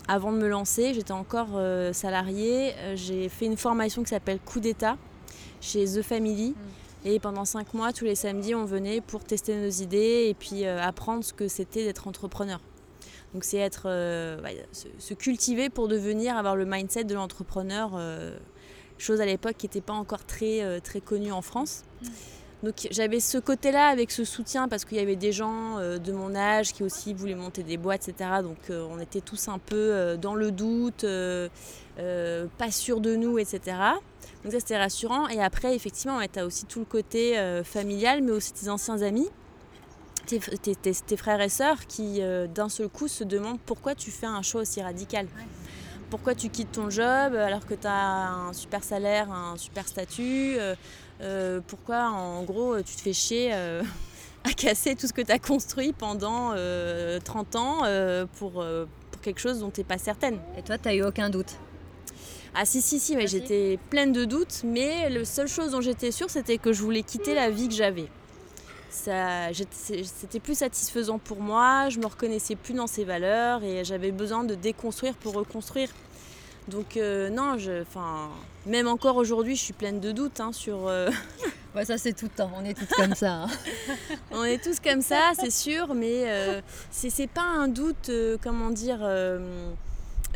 avant 0.08 0.32
de 0.32 0.38
me 0.38 0.48
lancer, 0.48 0.94
j'étais 0.94 1.12
encore 1.12 1.60
salariée, 1.92 2.74
j'ai 2.96 3.30
fait 3.30 3.46
une 3.46 3.58
formation 3.58 4.04
qui 4.04 4.10
s'appelle 4.10 4.40
Coup 4.40 4.60
d'État 4.60 4.98
chez 5.60 5.86
The 5.86 6.02
Family. 6.04 6.52
Mm. 6.52 7.06
Et 7.06 7.20
pendant 7.20 7.44
cinq 7.44 7.74
mois, 7.74 7.92
tous 7.92 8.06
les 8.06 8.16
samedis, 8.16 8.56
on 8.56 8.66
venait 8.66 9.02
pour 9.02 9.24
tester 9.24 9.58
nos 9.58 9.70
idées 9.70 10.28
et 10.30 10.36
puis 10.36 10.66
apprendre 10.66 11.24
ce 11.24 11.34
que 11.34 11.48
c'était 11.48 11.84
d'être 11.84 12.08
entrepreneur. 12.08 12.60
Donc 13.34 13.44
c'est 13.44 13.58
être, 13.58 13.84
euh, 13.88 14.38
se, 15.00 15.14
cultiver 15.14 15.70
pour 15.70 15.88
devenir, 15.88 16.38
avoir 16.38 16.56
le 16.56 16.66
mindset 16.66 17.04
de 17.04 17.16
l'entrepreneur, 17.16 17.92
euh, 17.96 18.38
chose 19.00 19.22
à 19.22 19.26
l'époque 19.26 19.56
qui 19.58 19.66
n'était 19.66 19.82
pas 19.82 19.94
encore 19.94 20.24
très, 20.26 20.62
euh, 20.62 20.80
très 20.80 21.02
connue 21.02 21.32
en 21.32 21.42
France. 21.42 21.84
Donc 22.62 22.88
j'avais 22.92 23.20
ce 23.20 23.40
côté-là 23.40 23.88
avec 23.88 24.12
ce 24.12 24.24
soutien 24.24 24.68
parce 24.68 24.86
qu'il 24.86 24.98
y 24.98 25.02
avait 25.02 25.18
des 25.18 25.34
gens 25.34 25.80
de 25.80 26.12
mon 26.14 26.34
âge 26.34 26.72
qui 26.72 26.84
aussi 26.84 27.14
voulaient 27.14 27.36
monter 27.36 27.62
des 27.62 27.76
boîtes, 27.76 28.08
etc. 28.08 28.30
Donc 28.42 28.58
on 28.70 29.02
était 29.02 29.20
tous 29.20 29.50
un 29.50 29.60
peu 29.60 30.16
dans 30.16 30.34
le 30.34 30.50
doute, 30.50 31.06
pas 31.98 32.72
sûrs 32.72 33.02
de 33.02 33.18
nous, 33.18 33.38
etc. 33.38 33.60
Donc 34.46 34.54
ça 34.54 34.62
c'était 34.62 34.78
rassurant. 34.78 35.28
Et 35.28 35.42
après 35.44 35.76
effectivement, 35.76 36.22
tu 36.32 36.40
as 36.40 36.46
aussi 36.46 36.66
tout 36.66 36.80
le 36.80 36.86
côté 36.86 37.36
familial, 37.66 38.24
mais 38.24 38.32
aussi 38.32 38.54
tes 38.54 38.70
anciens 38.70 39.02
amis 39.02 39.28
tes, 40.26 41.18
frères 41.18 41.42
et 41.42 41.50
sœurs 41.50 41.86
qui 41.88 42.22
euh, 42.22 42.48
d'un 42.48 42.70
seul 42.70 42.90
coup 42.90 43.08
se 43.08 43.24
demandent 43.24 43.60
pourquoi 43.60 43.96
tu 43.96 44.12
fais 44.12 44.26
un 44.26 44.42
choix 44.42 44.62
aussi 44.62 44.82
radical. 44.82 45.28
Pourquoi 46.10 46.36
tu 46.36 46.50
quittes 46.50 46.74
ton 46.74 46.90
job 46.90 47.36
alors 47.36 47.66
que 47.66 47.74
tu 47.74 47.88
as 47.88 48.30
un 48.30 48.54
super 48.54 48.84
salaire, 48.84 49.32
un 49.32 49.58
super 49.58 49.88
statut 49.88 50.56
euh, 50.58 50.76
euh, 51.22 51.60
Pourquoi 51.66 52.10
en 52.10 52.44
gros 52.44 52.78
tu 52.78 52.96
te 52.96 53.02
fais 53.02 53.14
chier 53.14 53.52
à 54.44 54.52
casser 54.56 54.96
tout 54.96 55.08
ce 55.08 55.14
que 55.14 55.22
tu 55.22 55.32
as 55.32 55.40
construit 55.40 55.94
pendant 55.94 56.54
30 57.24 57.56
ans 57.56 57.82
pour, 58.38 58.52
pour 58.52 59.22
quelque 59.22 59.40
chose 59.40 59.60
dont 59.60 59.72
tu 59.72 59.82
n'es 59.82 59.86
pas 59.86 59.98
certaine? 59.98 60.40
Et 60.58 60.62
toi, 60.62 60.78
tu 60.78 60.88
n'as 60.88 60.96
eu 60.96 61.04
aucun 61.04 61.30
doute? 61.30 61.54
Ah 62.56 62.66
si 62.66 62.84
si 62.84 63.00
si, 63.00 63.16
mais 63.16 63.26
j'étais 63.26 63.80
pleine 63.90 64.12
de 64.12 64.26
doutes, 64.26 64.62
mais 64.64 65.10
la 65.10 65.26
seule 65.26 65.48
chose 65.48 65.72
dont 65.72 65.82
j'étais 65.82 66.12
sûre, 66.12 66.30
c'était 66.30 66.60
que 66.60 66.72
je 66.72 66.84
voulais 66.84 67.02
quitter 67.02 67.34
la 67.34 67.50
vie 67.50 67.68
que 67.68 67.74
j'avais 67.74 68.08
c'était 68.94 70.40
plus 70.40 70.58
satisfaisant 70.58 71.18
pour 71.18 71.42
moi, 71.42 71.90
je 71.90 72.00
me 72.00 72.06
reconnaissais 72.06 72.56
plus 72.56 72.74
dans 72.74 72.88
ces 72.88 73.04
valeurs 73.04 73.64
et 73.64 73.84
j'avais 73.84 74.12
besoin 74.12 74.44
de 74.44 74.56
déconstruire 74.56 75.16
pour 75.16 75.34
reconstruire. 75.34 75.90
Donc 76.68 76.96
euh, 76.96 77.30
non, 77.30 77.58
je, 77.58 77.84
même 78.66 78.88
encore 78.88 79.18
aujourd'hui, 79.18 79.56
je 79.56 79.62
suis 79.62 79.74
pleine 79.74 80.00
de 80.00 80.12
doutes 80.12 80.40
hein, 80.40 80.54
sur, 80.54 80.88
euh, 80.88 81.10
Ouais, 81.76 81.86
ça 81.86 81.98
c'est 81.98 82.14
tout 82.14 82.26
le 82.26 82.32
temps, 82.32 82.52
on 82.56 82.64
est 82.64 82.76
tous 82.76 82.94
comme 82.96 83.16
ça. 83.16 83.34
Hein. 83.34 83.48
on 84.32 84.44
est 84.44 84.64
tous 84.64 84.80
comme 84.80 85.02
ça, 85.02 85.32
c'est 85.40 85.52
sûr, 85.52 85.96
mais 85.96 86.26
euh, 86.28 86.62
c'est 86.92 87.28
pas 87.28 87.42
un 87.42 87.68
doute, 87.68 88.10
euh, 88.10 88.38
comment 88.42 88.70
dire, 88.70 89.00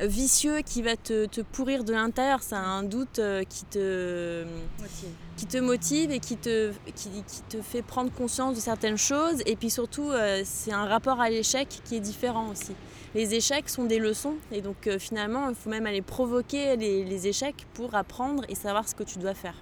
vicieux 0.02 0.62
qui 0.62 0.82
va 0.82 0.96
te, 0.96 1.42
pourrir 1.42 1.84
de 1.84 1.94
l'intérieur, 1.94 2.44
c'est 2.44 2.56
un 2.56 2.84
doute 2.84 3.20
qui, 3.50 3.66
te, 3.66 4.44
motive. 4.80 5.10
qui 5.36 5.46
te 5.46 5.58
motive 5.58 6.12
et 6.12 6.20
qui 6.20 6.38
te, 6.38 6.72
qui, 6.96 7.10
te 7.50 7.62
fait 7.62 7.82
prendre 7.82 8.12
conscience 8.12 8.56
de 8.56 8.60
certaines 8.60 8.98
choses. 8.98 9.42
Et 9.46 9.56
puis 9.56 9.70
surtout, 9.70 10.12
c'est 10.44 10.74
un 10.74 10.86
rapport 10.86 11.20
à 11.20 11.30
l'échec 11.30 11.68
qui 11.86 11.96
est 11.96 12.00
différent 12.00 12.50
aussi. 12.50 12.74
Les 13.16 13.34
échecs 13.34 13.70
sont 13.70 13.86
des 13.86 14.00
leçons 14.00 14.36
et 14.52 14.62
donc 14.62 14.90
finalement, 15.00 15.50
il 15.50 15.56
faut 15.56 15.70
même 15.70 15.88
aller 15.88 16.02
provoquer 16.02 16.76
les 16.76 17.28
échecs 17.28 17.66
pour 17.74 17.96
apprendre 17.96 18.44
et 18.50 18.56
savoir 18.56 18.88
ce 18.88 18.96
que 18.96 19.04
tu 19.04 19.20
dois 19.20 19.34
faire. 19.34 19.56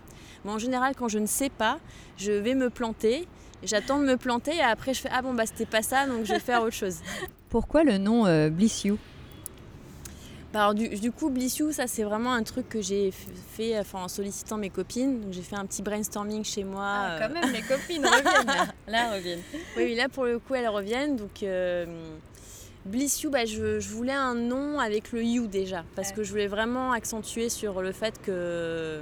Mais 0.45 0.51
en 0.51 0.59
général, 0.59 0.93
quand 0.95 1.07
je 1.07 1.17
ne 1.17 1.25
sais 1.25 1.49
pas, 1.49 1.79
je 2.17 2.31
vais 2.31 2.53
me 2.53 2.69
planter. 2.69 3.27
J'attends 3.63 3.99
de 3.99 4.05
me 4.05 4.15
planter 4.15 4.55
et 4.55 4.61
après 4.61 4.93
je 4.93 5.01
fais 5.01 5.09
Ah 5.11 5.23
bon, 5.23 5.33
bah 5.33 5.45
c'était 5.47 5.65
pas 5.65 5.81
ça, 5.81 6.05
donc 6.05 6.23
je 6.23 6.33
vais 6.33 6.39
faire 6.39 6.61
autre 6.61 6.75
chose. 6.75 6.97
Pourquoi 7.49 7.83
le 7.83 7.97
nom 7.97 8.27
euh, 8.27 8.49
Bliss 8.49 8.83
You 8.83 8.99
bah, 10.55 10.61
alors, 10.61 10.73
du, 10.73 11.11
coup, 11.11 11.29
Bliss 11.29 11.57
You, 11.57 11.73
ça 11.73 11.85
c'est 11.85 12.03
vraiment 12.03 12.31
un 12.31 12.43
truc 12.43 12.69
que 12.69 12.81
j'ai 12.81 13.11
fait 13.11 13.77
enfin, 13.77 14.03
en 14.03 14.07
sollicitant 14.07 14.55
mes 14.55 14.69
copines. 14.69 15.19
Donc 15.19 15.33
j'ai 15.33 15.41
fait 15.41 15.57
un 15.57 15.65
petit 15.65 15.81
brainstorming 15.81 16.45
chez 16.45 16.63
moi. 16.63 16.85
Ah, 16.85 17.17
quand 17.19 17.33
même, 17.33 17.51
les 17.51 17.61
copines 17.61 18.05
reviennent 18.05 18.47
là. 18.47 18.67
là 18.87 19.13
reviennent. 19.15 19.41
Oui, 19.75 19.95
là 19.95 20.07
pour 20.07 20.23
le 20.23 20.39
coup, 20.39 20.55
elles 20.55 20.69
reviennent. 20.69 21.17
Donc. 21.17 21.43
Euh, 21.43 21.85
Bliss 22.85 23.21
You, 23.23 23.31
bah, 23.31 23.43
je, 23.43 23.79
voulais 23.79 24.13
un 24.13 24.35
nom 24.35 24.79
avec 24.79 25.11
le 25.11 25.23
You 25.23 25.47
déjà, 25.47 25.83
parce 25.95 26.13
que 26.13 26.23
je 26.23 26.29
voulais 26.29 26.47
vraiment 26.47 26.93
accentuer 26.93 27.49
sur 27.49 27.81
le 27.81 27.91
fait 27.91 28.21
que 28.21 29.01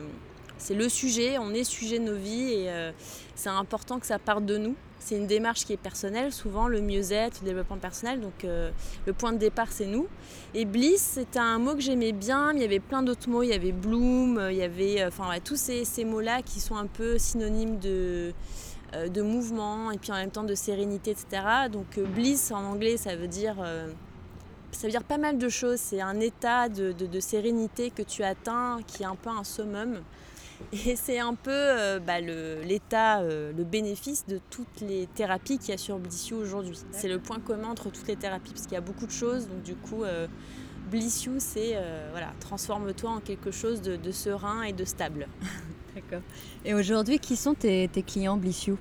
c'est 0.64 0.76
le 0.76 0.88
sujet, 0.88 1.38
on 1.38 1.54
est 1.54 1.66
sujet 1.66 2.00
de 2.00 2.06
nos 2.06 2.16
vies 2.16 2.54
et 2.54 2.70
euh, 2.70 2.94
c'est 3.36 3.50
important 3.50 4.00
que 4.00 4.06
ça 4.06 4.18
parte 4.18 4.46
de 4.46 4.58
nous. 4.58 4.76
C'est 4.98 5.18
une 5.18 5.28
démarche 5.28 5.66
qui 5.66 5.74
est 5.74 5.78
personnelle, 5.78 6.32
souvent 6.32 6.70
le 6.70 6.80
mieux-être, 6.80 7.42
le 7.42 7.48
développement 7.48 7.76
personnel, 7.76 8.22
donc 8.22 8.46
euh, 8.46 8.72
le 9.06 9.12
point 9.12 9.34
de 9.34 9.38
départ 9.38 9.68
c'est 9.72 9.88
nous. 9.88 10.08
Et 10.54 10.64
bliss, 10.64 11.02
c'était 11.02 11.40
un 11.40 11.60
mot 11.60 11.76
que 11.76 11.82
j'aimais 11.82 12.14
bien, 12.14 12.54
mais 12.54 12.60
il 12.60 12.62
y 12.62 12.66
avait 12.66 12.80
plein 12.80 13.04
d'autres 13.04 13.28
mots, 13.28 13.44
il 13.44 13.50
y 13.50 13.54
avait 13.54 13.74
bloom, 13.74 14.42
il 14.52 14.56
y 14.56 14.64
avait 14.64 15.02
euh, 15.02 15.10
enfin 15.10 15.28
tous 15.44 15.58
ces, 15.58 16.06
mots-là 16.06 16.42
qui 16.42 16.62
sont 16.62 16.78
un 16.78 16.88
peu 16.88 17.18
synonymes 17.18 17.80
de, 17.80 18.32
de 19.10 19.22
mouvement 19.22 19.92
et 19.92 19.98
puis 19.98 20.14
en 20.14 20.16
même 20.16 20.32
temps 20.32 20.46
de 20.46 20.56
sérénité, 20.56 21.12
etc. 21.12 21.44
Donc 21.70 22.00
bliss 22.00 22.52
en 22.52 22.64
anglais 22.64 22.96
ça 22.96 23.18
veut 23.18 23.28
dire 23.28 23.58
ça 24.72 24.88
veut 24.88 24.92
dire 24.92 25.04
pas 25.04 25.18
mal 25.18 25.38
de 25.38 25.50
choses. 25.50 25.80
C'est 25.80 26.02
un 26.02 26.22
état 26.22 26.70
de, 26.70 26.94
de, 26.94 27.20
sérénité 27.20 27.92
que 27.92 28.02
tu 28.02 28.24
atteins 28.24 28.80
qui 28.88 29.04
est 29.04 29.06
un 29.06 29.16
peu 29.16 29.30
un 29.30 29.44
summum. 29.44 30.00
Et 30.86 30.96
c'est 30.96 31.20
un 31.20 31.36
peu 31.36 31.52
euh, 31.52 32.00
bah, 32.00 32.20
l'état, 32.20 33.22
euh, 33.22 33.52
le, 33.56 33.64
bénéfice 33.64 34.26
de 34.28 34.40
toutes 34.50 34.82
les 34.82 35.08
thérapies 35.08 35.58
qu'il 35.58 35.70
y 35.70 35.74
a 35.74 35.78
sur 35.78 36.00
Blissio 36.00 36.38
aujourd'hui. 36.38 36.80
C'est 36.92 37.08
le 37.08 37.20
point 37.20 37.40
commun 37.40 37.70
entre 37.70 37.90
toutes 37.90 38.08
les 38.08 38.16
thérapies, 38.16 38.52
parce 38.52 38.64
qu'il 38.64 38.74
y 38.74 38.78
a 38.78 38.82
beaucoup 38.82 39.06
de 39.06 39.12
choses. 39.12 39.48
Donc 39.48 39.64
du 39.64 39.76
coup, 39.76 40.04
euh, 40.04 40.28
Blissio, 40.90 41.34
c'est 41.40 41.78
voilà, 42.12 42.32
transforme-toi 42.40 43.10
en 43.10 43.20
quelque 43.20 43.52
chose 43.52 43.82
de, 43.82 44.12
serein 44.12 44.64
et 44.64 44.74
de 44.74 44.86
stable. 44.86 45.28
D'accord. 45.96 46.22
Et 46.66 46.74
aujourd'hui, 46.74 47.20
qui 47.20 47.36
sont 47.36 47.54
tes, 47.54 47.88
clients 48.06 48.38
Blissio 48.38 48.78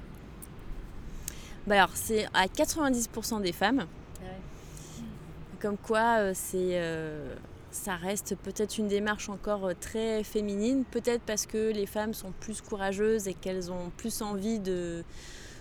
bah 1.65 1.77
alors, 1.77 1.91
c'est 1.95 2.27
à 2.35 2.47
90% 2.47 3.41
des 3.41 3.53
femmes. 3.53 3.87
Comme 5.61 5.77
quoi, 5.77 6.35
c'est 6.35 6.77
ça 7.73 7.97
reste 7.97 8.37
peut-être 8.37 8.79
une 8.79 8.89
démarche 8.89 9.29
encore 9.29 9.67
euh, 9.67 9.73
très 9.79 10.23
féminine, 10.23 10.85
peut-être 10.91 11.23
parce 11.23 11.47
que 11.47 11.73
les 11.73 11.87
femmes 11.87 12.15
sont 12.15 12.33
plus 12.41 12.61
courageuses 12.61 13.29
et 13.29 13.35
qu'elles 13.35 13.73
ont 13.73 13.91
plus 13.97 14.23
envie 14.23 14.59
de, 14.59 15.03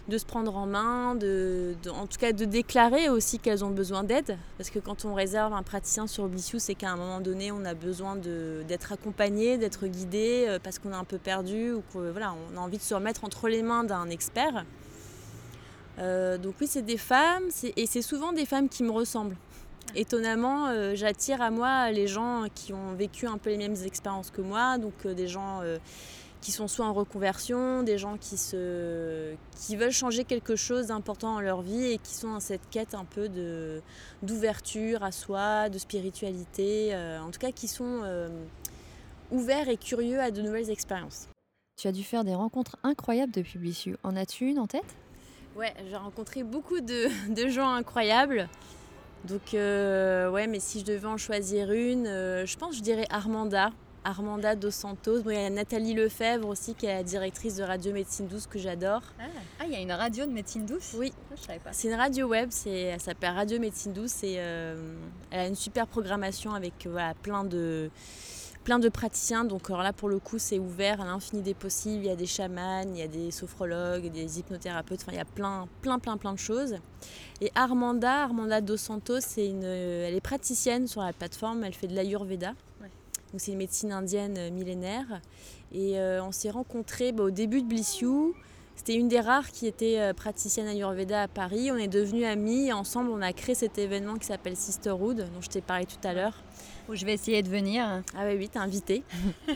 se 0.09 0.25
prendre 0.25 0.55
en 0.57 0.65
main, 0.65 1.15
de, 1.15 1.73
en 1.89 2.05
tout 2.05 2.19
cas 2.19 2.33
de 2.33 2.43
déclarer 2.43 3.07
aussi 3.07 3.39
qu'elles 3.39 3.63
ont 3.63 3.69
besoin 3.69 4.03
d'aide. 4.03 4.37
Parce 4.57 4.69
que 4.69 4.79
quand 4.79 5.05
on 5.05 5.13
réserve 5.13 5.53
un 5.53 5.63
praticien 5.63 6.05
sur 6.05 6.27
Blissou, 6.27 6.59
c'est 6.59 6.75
qu'à 6.75 6.91
un 6.91 6.97
moment 6.97 7.21
donné, 7.21 7.51
on 7.51 7.63
a 7.63 7.73
besoin 7.73 8.17
d'être 8.17 8.91
accompagné, 8.91 9.57
d'être 9.57 9.87
guidé, 9.87 10.45
euh, 10.49 10.59
parce 10.61 10.79
qu'on 10.79 10.91
est 10.91 10.95
un 10.95 11.05
peu 11.05 11.17
perdu 11.17 11.71
ou 11.71 11.81
qu'on 11.93 12.11
voilà, 12.11 12.35
a 12.55 12.59
envie 12.59 12.77
de 12.77 12.83
se 12.83 12.93
remettre 12.93 13.23
entre 13.23 13.47
les 13.47 13.63
mains 13.63 13.85
d'un 13.85 14.09
expert. 14.09 14.65
Euh, 15.99 16.37
donc 16.37 16.55
oui, 16.59 16.67
c'est 16.67 16.81
des 16.81 16.97
femmes, 16.97 17.49
et 17.77 17.85
c'est 17.85 18.01
souvent 18.01 18.33
des 18.33 18.45
femmes 18.45 18.67
qui 18.67 18.83
me 18.83 18.91
ressemblent 18.91 19.37
étonnamment, 19.95 20.67
euh, 20.67 20.95
j'attire 20.95 21.41
à 21.41 21.51
moi 21.51 21.91
les 21.91 22.07
gens 22.07 22.45
qui 22.53 22.73
ont 22.73 22.93
vécu 22.93 23.27
un 23.27 23.37
peu 23.37 23.49
les 23.49 23.57
mêmes 23.57 23.75
expériences 23.85 24.31
que 24.31 24.41
moi, 24.41 24.77
donc 24.77 24.93
euh, 25.05 25.13
des 25.13 25.27
gens 25.27 25.59
euh, 25.61 25.77
qui 26.41 26.51
sont 26.51 26.67
soit 26.67 26.85
en 26.85 26.93
reconversion, 26.93 27.83
des 27.83 27.97
gens 27.97 28.17
qui, 28.17 28.37
se, 28.37 29.33
qui 29.59 29.75
veulent 29.75 29.91
changer 29.91 30.23
quelque 30.23 30.55
chose 30.55 30.87
d'important 30.87 31.35
dans 31.35 31.41
leur 31.41 31.61
vie 31.61 31.91
et 31.91 31.97
qui 31.97 32.13
sont 32.13 32.31
dans 32.31 32.39
cette 32.39 32.69
quête 32.69 32.95
un 32.95 33.05
peu 33.05 33.29
de, 33.29 33.81
d'ouverture 34.23 35.03
à 35.03 35.11
soi, 35.11 35.69
de 35.69 35.77
spiritualité, 35.77 36.95
en 36.95 37.29
tout 37.29 37.39
cas 37.39 37.51
qui 37.51 37.67
sont 37.67 38.01
ouverts 39.29 39.69
et 39.69 39.77
curieux 39.77 40.19
à 40.19 40.31
de 40.31 40.41
nouvelles 40.41 40.71
expériences. 40.71 41.27
Tu 41.79 41.87
as 41.87 41.91
dû 41.91 42.03
faire 42.03 42.23
des 42.23 42.33
rencontres 42.33 42.77
incroyables 42.81 43.31
depuis 43.31 43.59
Blissieux. 43.59 43.97
En 44.03 44.15
as-tu 44.15 44.47
une 44.47 44.57
en 44.57 44.65
tête? 44.65 44.95
Ouais, 45.55 45.73
j'ai 45.89 45.95
rencontré 45.95 46.43
beaucoup 46.43 46.79
de, 46.79 47.07
de 47.33 47.49
gens 47.49 47.69
incroyables. 47.69 48.49
Donc, 49.25 49.53
euh, 49.53 50.29
ouais, 50.29 50.47
mais 50.47 50.59
si 50.59 50.79
je 50.79 50.85
devais 50.85 51.07
en 51.07 51.17
choisir 51.17 51.71
une, 51.71 52.07
euh, 52.07 52.45
je 52.45 52.57
pense 52.57 52.71
que 52.71 52.77
je 52.77 52.81
dirais 52.81 53.05
Armanda. 53.09 53.71
Armanda 54.03 54.55
Dos 54.55 54.71
Santos. 54.71 55.21
il 55.27 55.33
y 55.33 55.37
a 55.37 55.49
Nathalie 55.51 55.93
Lefebvre 55.93 56.47
aussi, 56.47 56.73
qui 56.73 56.87
est 56.87 56.95
la 56.95 57.03
directrice 57.03 57.57
de 57.57 57.63
Radio 57.63 57.93
Médecine 57.93 58.27
Douce, 58.27 58.47
que 58.47 58.57
j'adore. 58.57 59.03
Ah, 59.19 59.25
ah, 59.59 59.63
il 59.67 59.73
y 59.73 59.75
a 59.75 59.79
une 59.79 59.91
radio 59.91 60.25
de 60.25 60.31
médecine 60.31 60.65
douce? 60.65 60.95
Oui. 60.97 61.13
Ah, 61.15 61.35
je 61.37 61.41
savais 61.43 61.59
pas. 61.59 61.71
C'est 61.71 61.87
une 61.87 61.93
radio 61.93 62.27
web, 62.27 62.49
elle 62.65 62.99
s'appelle 62.99 63.35
Radio 63.35 63.59
Médecine 63.59 63.93
Douce 63.93 64.23
et 64.23 64.37
euh, 64.39 64.95
elle 65.29 65.39
a 65.39 65.47
une 65.47 65.55
super 65.55 65.85
programmation 65.85 66.53
avec 66.55 66.73
voilà, 66.89 67.13
plein 67.13 67.43
de 67.43 67.91
plein 68.63 68.79
de 68.79 68.89
praticiens. 68.89 69.43
Donc 69.43 69.69
alors 69.69 69.83
là, 69.83 69.93
pour 69.93 70.09
le 70.09 70.19
coup, 70.19 70.39
c'est 70.39 70.59
ouvert 70.59 71.01
à 71.01 71.05
l'infini 71.05 71.41
des 71.41 71.53
possibles. 71.53 72.03
Il 72.03 72.07
y 72.07 72.11
a 72.11 72.15
des 72.15 72.25
chamans, 72.25 72.83
il 72.83 72.97
y 72.97 73.01
a 73.01 73.07
des 73.07 73.31
sophrologues, 73.31 74.11
des 74.11 74.39
hypnothérapeutes. 74.39 75.01
Enfin, 75.01 75.11
il 75.13 75.17
y 75.17 75.21
a 75.21 75.25
plein, 75.25 75.67
plein, 75.81 75.99
plein, 75.99 76.17
plein 76.17 76.33
de 76.33 76.39
choses. 76.39 76.75
Et 77.41 77.51
Armanda, 77.55 78.23
Armanda 78.23 78.61
Dos 78.61 78.77
Santos, 78.77 79.21
c'est 79.21 79.47
une, 79.47 79.63
elle 79.63 80.13
est 80.13 80.21
praticienne 80.21 80.87
sur 80.87 81.01
la 81.01 81.13
plateforme. 81.13 81.63
Elle 81.63 81.73
fait 81.73 81.87
de 81.87 81.95
l'ayurveda. 81.95 82.53
Donc 83.31 83.39
c'est 83.39 83.51
une 83.51 83.57
médecine 83.57 83.91
indienne 83.91 84.37
euh, 84.37 84.51
millénaire. 84.51 85.21
Et 85.71 85.99
euh, 85.99 86.23
on 86.23 86.31
s'est 86.31 86.49
rencontrés 86.49 87.11
bah, 87.11 87.23
au 87.23 87.31
début 87.31 87.61
de 87.61 87.67
Bliss 87.67 88.03
C'était 88.75 88.95
une 88.95 89.07
des 89.07 89.21
rares 89.21 89.51
qui 89.51 89.67
était 89.67 89.99
euh, 89.99 90.13
praticienne 90.13 90.67
Ayurveda 90.67 91.23
à 91.23 91.27
Paris. 91.27 91.71
On 91.71 91.77
est 91.77 91.87
devenus 91.87 92.25
amis 92.25 92.67
et 92.67 92.73
ensemble 92.73 93.09
on 93.09 93.21
a 93.21 93.31
créé 93.31 93.55
cet 93.55 93.77
événement 93.77 94.15
qui 94.15 94.25
s'appelle 94.25 94.57
Sisterhood, 94.57 95.17
dont 95.33 95.41
je 95.41 95.47
t'ai 95.47 95.61
parlé 95.61 95.85
tout 95.85 96.05
à 96.05 96.13
l'heure 96.13 96.33
je 96.93 97.05
vais 97.05 97.13
essayer 97.13 97.43
de 97.43 97.49
venir. 97.49 98.03
Ah 98.15 98.25
oui, 98.25 98.35
oui, 98.37 98.49
t'es 98.49 98.59
invité. 98.59 99.03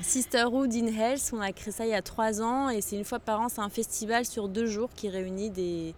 Sisterhood 0.00 0.72
in 0.74 0.86
Health, 0.86 1.30
on 1.32 1.40
a 1.40 1.52
créé 1.52 1.72
ça 1.72 1.84
il 1.84 1.90
y 1.90 1.94
a 1.94 2.02
trois 2.02 2.40
ans 2.40 2.68
et 2.68 2.80
c'est 2.80 2.96
une 2.96 3.04
fois 3.04 3.18
par 3.18 3.40
an, 3.40 3.48
c'est 3.48 3.60
un 3.60 3.68
festival 3.68 4.24
sur 4.24 4.48
deux 4.48 4.66
jours 4.66 4.90
qui 4.94 5.08
réunit 5.08 5.50
des, 5.50 5.94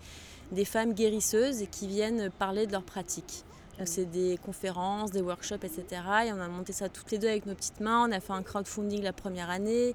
des 0.53 0.65
femmes 0.65 0.95
guérisseuses 0.95 1.61
et 1.61 1.67
qui 1.67 1.87
viennent 1.87 2.31
parler 2.31 2.67
de 2.67 2.73
leurs 2.73 2.83
pratiques. 2.83 3.45
c'est 3.85 4.11
des 4.11 4.39
conférences, 4.43 5.11
des 5.11 5.21
workshops, 5.21 5.65
etc. 5.65 5.85
Et 6.27 6.33
on 6.33 6.41
a 6.41 6.49
monté 6.49 6.73
ça 6.73 6.89
toutes 6.89 7.11
les 7.11 7.19
deux 7.19 7.29
avec 7.29 7.45
nos 7.45 7.55
petites 7.55 7.81
mains. 7.81 8.09
On 8.09 8.13
a 8.13 8.21
fait 8.21 8.33
un 8.33 8.43
crowdfunding 8.43 9.03
la 9.03 9.13
première 9.13 9.51
année. 9.51 9.95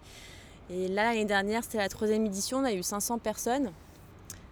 Et 0.69 0.87
là, 0.87 1.05
l'année 1.05 1.25
dernière, 1.25 1.63
c'était 1.63 1.77
la 1.77 1.89
troisième 1.89 2.25
édition. 2.25 2.59
On 2.59 2.63
a 2.63 2.73
eu 2.73 2.83
500 2.83 3.19
personnes. 3.19 3.71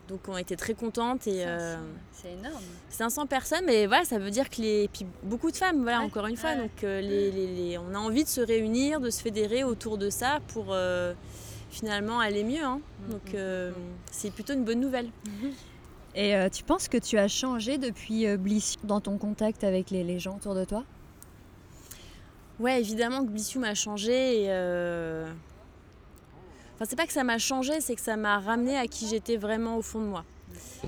Donc 0.08 0.28
on 0.28 0.38
était 0.38 0.58
très 0.58 0.74
contentes 0.74 1.28
et 1.28 1.46
euh, 1.46 1.78
c'est 2.12 2.34
énorme. 2.34 2.64
500 2.90 3.26
personnes, 3.26 3.64
mais 3.66 3.88
voilà, 3.88 4.04
ça 4.04 4.20
veut 4.20 4.32
dire 4.32 4.50
que 4.50 4.62
les 4.62 4.90
puis 4.90 5.06
beaucoup 5.24 5.50
de 5.50 5.56
femmes, 5.56 5.82
voilà, 5.82 6.02
encore 6.02 6.28
une 6.28 6.36
fois. 6.36 6.56
Donc 6.56 6.84
euh, 6.84 7.00
les, 7.00 7.78
on 7.78 7.96
a 7.96 7.98
envie 7.98 8.24
de 8.24 8.30
se 8.30 8.42
réunir, 8.42 9.00
de 9.00 9.10
se 9.10 9.22
fédérer 9.22 9.64
autour 9.64 9.98
de 9.98 10.10
ça 10.10 10.40
pour 10.50 10.68
euh, 10.70 11.14
finalement 11.70 12.20
aller 12.20 12.44
mieux. 12.44 12.64
Hein. 12.64 12.82
Mm, 13.08 13.12
Donc 13.12 13.34
mm, 13.34 13.70
mm. 13.70 13.74
c'est 14.12 14.32
plutôt 14.32 14.54
une 14.54 14.66
bonne 14.66 14.82
nouvelle. 14.82 15.10
Et 16.16 16.36
tu 16.52 16.64
penses 16.64 16.90
que 16.90 16.98
tu 16.98 17.18
as 17.18 17.28
changé 17.28 17.80
depuis 17.80 18.38
Bliss 18.38 18.76
dans 18.84 19.02
ton 19.02 19.18
contact 19.18 19.64
avec 19.64 19.90
les, 19.90 20.20
gens 20.20 20.36
autour 20.36 20.54
de 20.54 20.64
toi? 20.64 20.84
Ouais, 22.60 22.80
évidemment 22.80 23.26
que 23.26 23.32
Blissou 23.32 23.60
m'a 23.60 23.74
changé 23.74 24.44
et 24.44 24.50
Enfin, 26.76 26.86
c'est 26.90 26.96
pas 26.96 27.06
que 27.06 27.14
ça 27.14 27.24
m'a 27.24 27.38
changé, 27.38 27.82
c'est 27.82 27.96
que 27.96 28.02
ça 28.02 28.18
m'a 28.18 28.40
ramené 28.40 28.76
à 28.78 28.88
qui 28.88 29.08
j'étais 29.08 29.38
vraiment 29.38 29.78
au 29.78 29.82
fond 29.82 30.00
de 30.00 30.08
moi. 30.08 30.26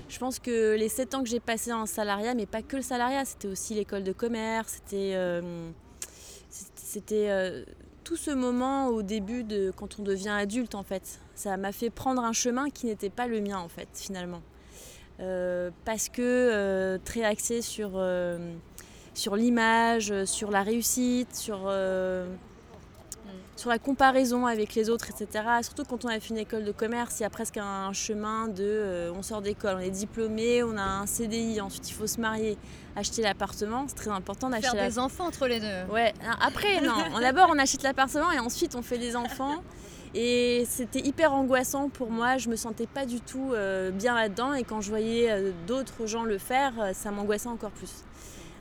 Je 0.09 0.19
pense 0.19 0.39
que 0.39 0.75
les 0.75 0.89
sept 0.89 1.13
ans 1.13 1.23
que 1.23 1.29
j'ai 1.29 1.39
passé 1.39 1.71
en 1.71 1.85
salariat, 1.85 2.33
mais 2.33 2.45
pas 2.45 2.61
que 2.61 2.75
le 2.75 2.81
salariat, 2.81 3.25
c'était 3.25 3.47
aussi 3.47 3.73
l'école 3.73 4.03
de 4.03 4.11
commerce, 4.11 4.73
c'était 4.73 5.13
euh, 5.15 5.69
c'était 6.75 7.29
euh, 7.29 7.63
tout 8.03 8.15
ce 8.15 8.31
moment 8.31 8.87
au 8.87 9.01
début 9.01 9.43
de 9.43 9.71
quand 9.75 9.99
on 9.99 10.03
devient 10.03 10.29
adulte 10.29 10.75
en 10.75 10.83
fait. 10.83 11.19
Ça 11.35 11.57
m'a 11.57 11.71
fait 11.71 11.89
prendre 11.89 12.23
un 12.23 12.33
chemin 12.33 12.69
qui 12.69 12.85
n'était 12.85 13.09
pas 13.09 13.27
le 13.27 13.41
mien 13.41 13.57
en 13.57 13.69
fait 13.69 13.89
finalement. 13.93 14.41
Euh, 15.21 15.71
parce 15.85 16.09
que 16.09 16.97
très 17.05 17.23
axé 17.23 17.61
sur, 17.61 18.01
sur 19.13 19.35
l'image, 19.35 20.25
sur 20.25 20.51
la 20.51 20.61
réussite, 20.63 21.35
sur 21.35 21.69
sur 23.55 23.69
la 23.69 23.79
comparaison 23.79 24.45
avec 24.45 24.75
les 24.75 24.89
autres, 24.89 25.09
etc. 25.09 25.45
Surtout 25.61 25.83
quand 25.85 26.03
on 26.05 26.09
a 26.09 26.19
fait 26.19 26.29
une 26.29 26.37
école 26.37 26.63
de 26.63 26.71
commerce, 26.71 27.19
il 27.19 27.23
y 27.23 27.25
a 27.25 27.29
presque 27.29 27.57
un 27.57 27.93
chemin 27.93 28.47
de 28.47 28.63
euh, 28.63 29.13
on 29.15 29.23
sort 29.23 29.41
d'école, 29.41 29.77
on 29.77 29.79
est 29.79 29.89
diplômé, 29.89 30.63
on 30.63 30.77
a 30.77 30.83
un 30.83 31.05
CDI, 31.05 31.61
ensuite 31.61 31.89
il 31.89 31.93
faut 31.93 32.07
se 32.07 32.19
marier, 32.19 32.57
acheter 32.95 33.21
l'appartement. 33.21 33.85
C'est 33.87 33.95
très 33.95 34.11
important 34.11 34.49
d'acheter. 34.49 34.77
Faire 34.77 34.87
des 34.87 34.99
enfants 34.99 35.25
entre 35.25 35.47
les 35.47 35.59
deux. 35.59 35.91
Ouais, 35.91 36.13
après, 36.41 36.81
non. 36.81 36.95
D'abord, 37.21 37.49
on 37.51 37.57
achète 37.57 37.83
l'appartement 37.83 38.31
et 38.31 38.39
ensuite 38.39 38.75
on 38.75 38.81
fait 38.81 38.97
des 38.97 39.15
enfants. 39.15 39.63
Et 40.17 40.65
c'était 40.69 41.01
hyper 41.01 41.33
angoissant 41.33 41.89
pour 41.89 42.09
moi, 42.09 42.37
je 42.37 42.47
me 42.47 42.55
sentais 42.55 42.87
pas 42.87 43.05
du 43.05 43.19
tout 43.19 43.51
euh, 43.51 43.91
bien 43.91 44.15
là-dedans 44.15 44.53
et 44.53 44.63
quand 44.63 44.79
je 44.79 44.89
voyais 44.89 45.29
euh, 45.29 45.51
d'autres 45.67 46.05
gens 46.05 46.23
le 46.23 46.37
faire, 46.37 46.73
ça 46.93 47.11
m'angoissait 47.11 47.49
encore 47.49 47.71
plus. 47.71 48.05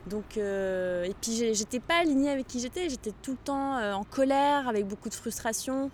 Donc, 0.07 0.37
euh, 0.37 1.03
et 1.03 1.15
puis 1.19 1.53
j'étais 1.53 1.79
pas 1.79 1.95
alignée 1.95 2.29
avec 2.29 2.47
qui 2.47 2.59
j'étais, 2.59 2.89
j'étais 2.89 3.11
tout 3.23 3.31
le 3.31 3.37
temps 3.37 3.77
euh, 3.77 3.93
en 3.93 4.03
colère, 4.03 4.67
avec 4.67 4.85
beaucoup 4.87 5.09
de 5.09 5.15
frustration. 5.15 5.89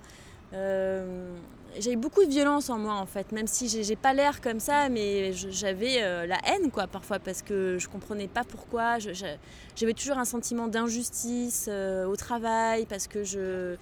Euh, 0.54 1.34
j'avais 1.80 1.96
beaucoup 1.96 2.26
de 2.26 2.30
violence 2.30 2.70
en 2.70 2.78
moi 2.78 2.96
en 2.96 3.06
fait, 3.06 3.32
même 3.32 3.48
si 3.48 3.70
j'ai 3.70 3.96
pas 3.96 4.14
l'air 4.14 4.42
comme 4.42 4.60
ça, 4.60 4.90
mais 4.90 5.32
j'avais 5.32 6.02
la 6.28 6.38
haine 6.46 6.70
quoi 6.70 6.88
parfois 6.88 7.20
parce 7.20 7.42
que 7.42 7.78
je 7.80 7.88
comprenais 7.88 8.28
pas 8.28 8.44
pourquoi. 8.44 8.98
J'avais 9.00 9.94
toujours 9.94 10.18
un 10.18 10.26
sentiment 10.26 10.68
d'injustice 10.68 11.70
au 11.70 12.16
travail 12.18 12.86
parce 12.88 13.08
que 13.08 13.24
je 13.24 13.78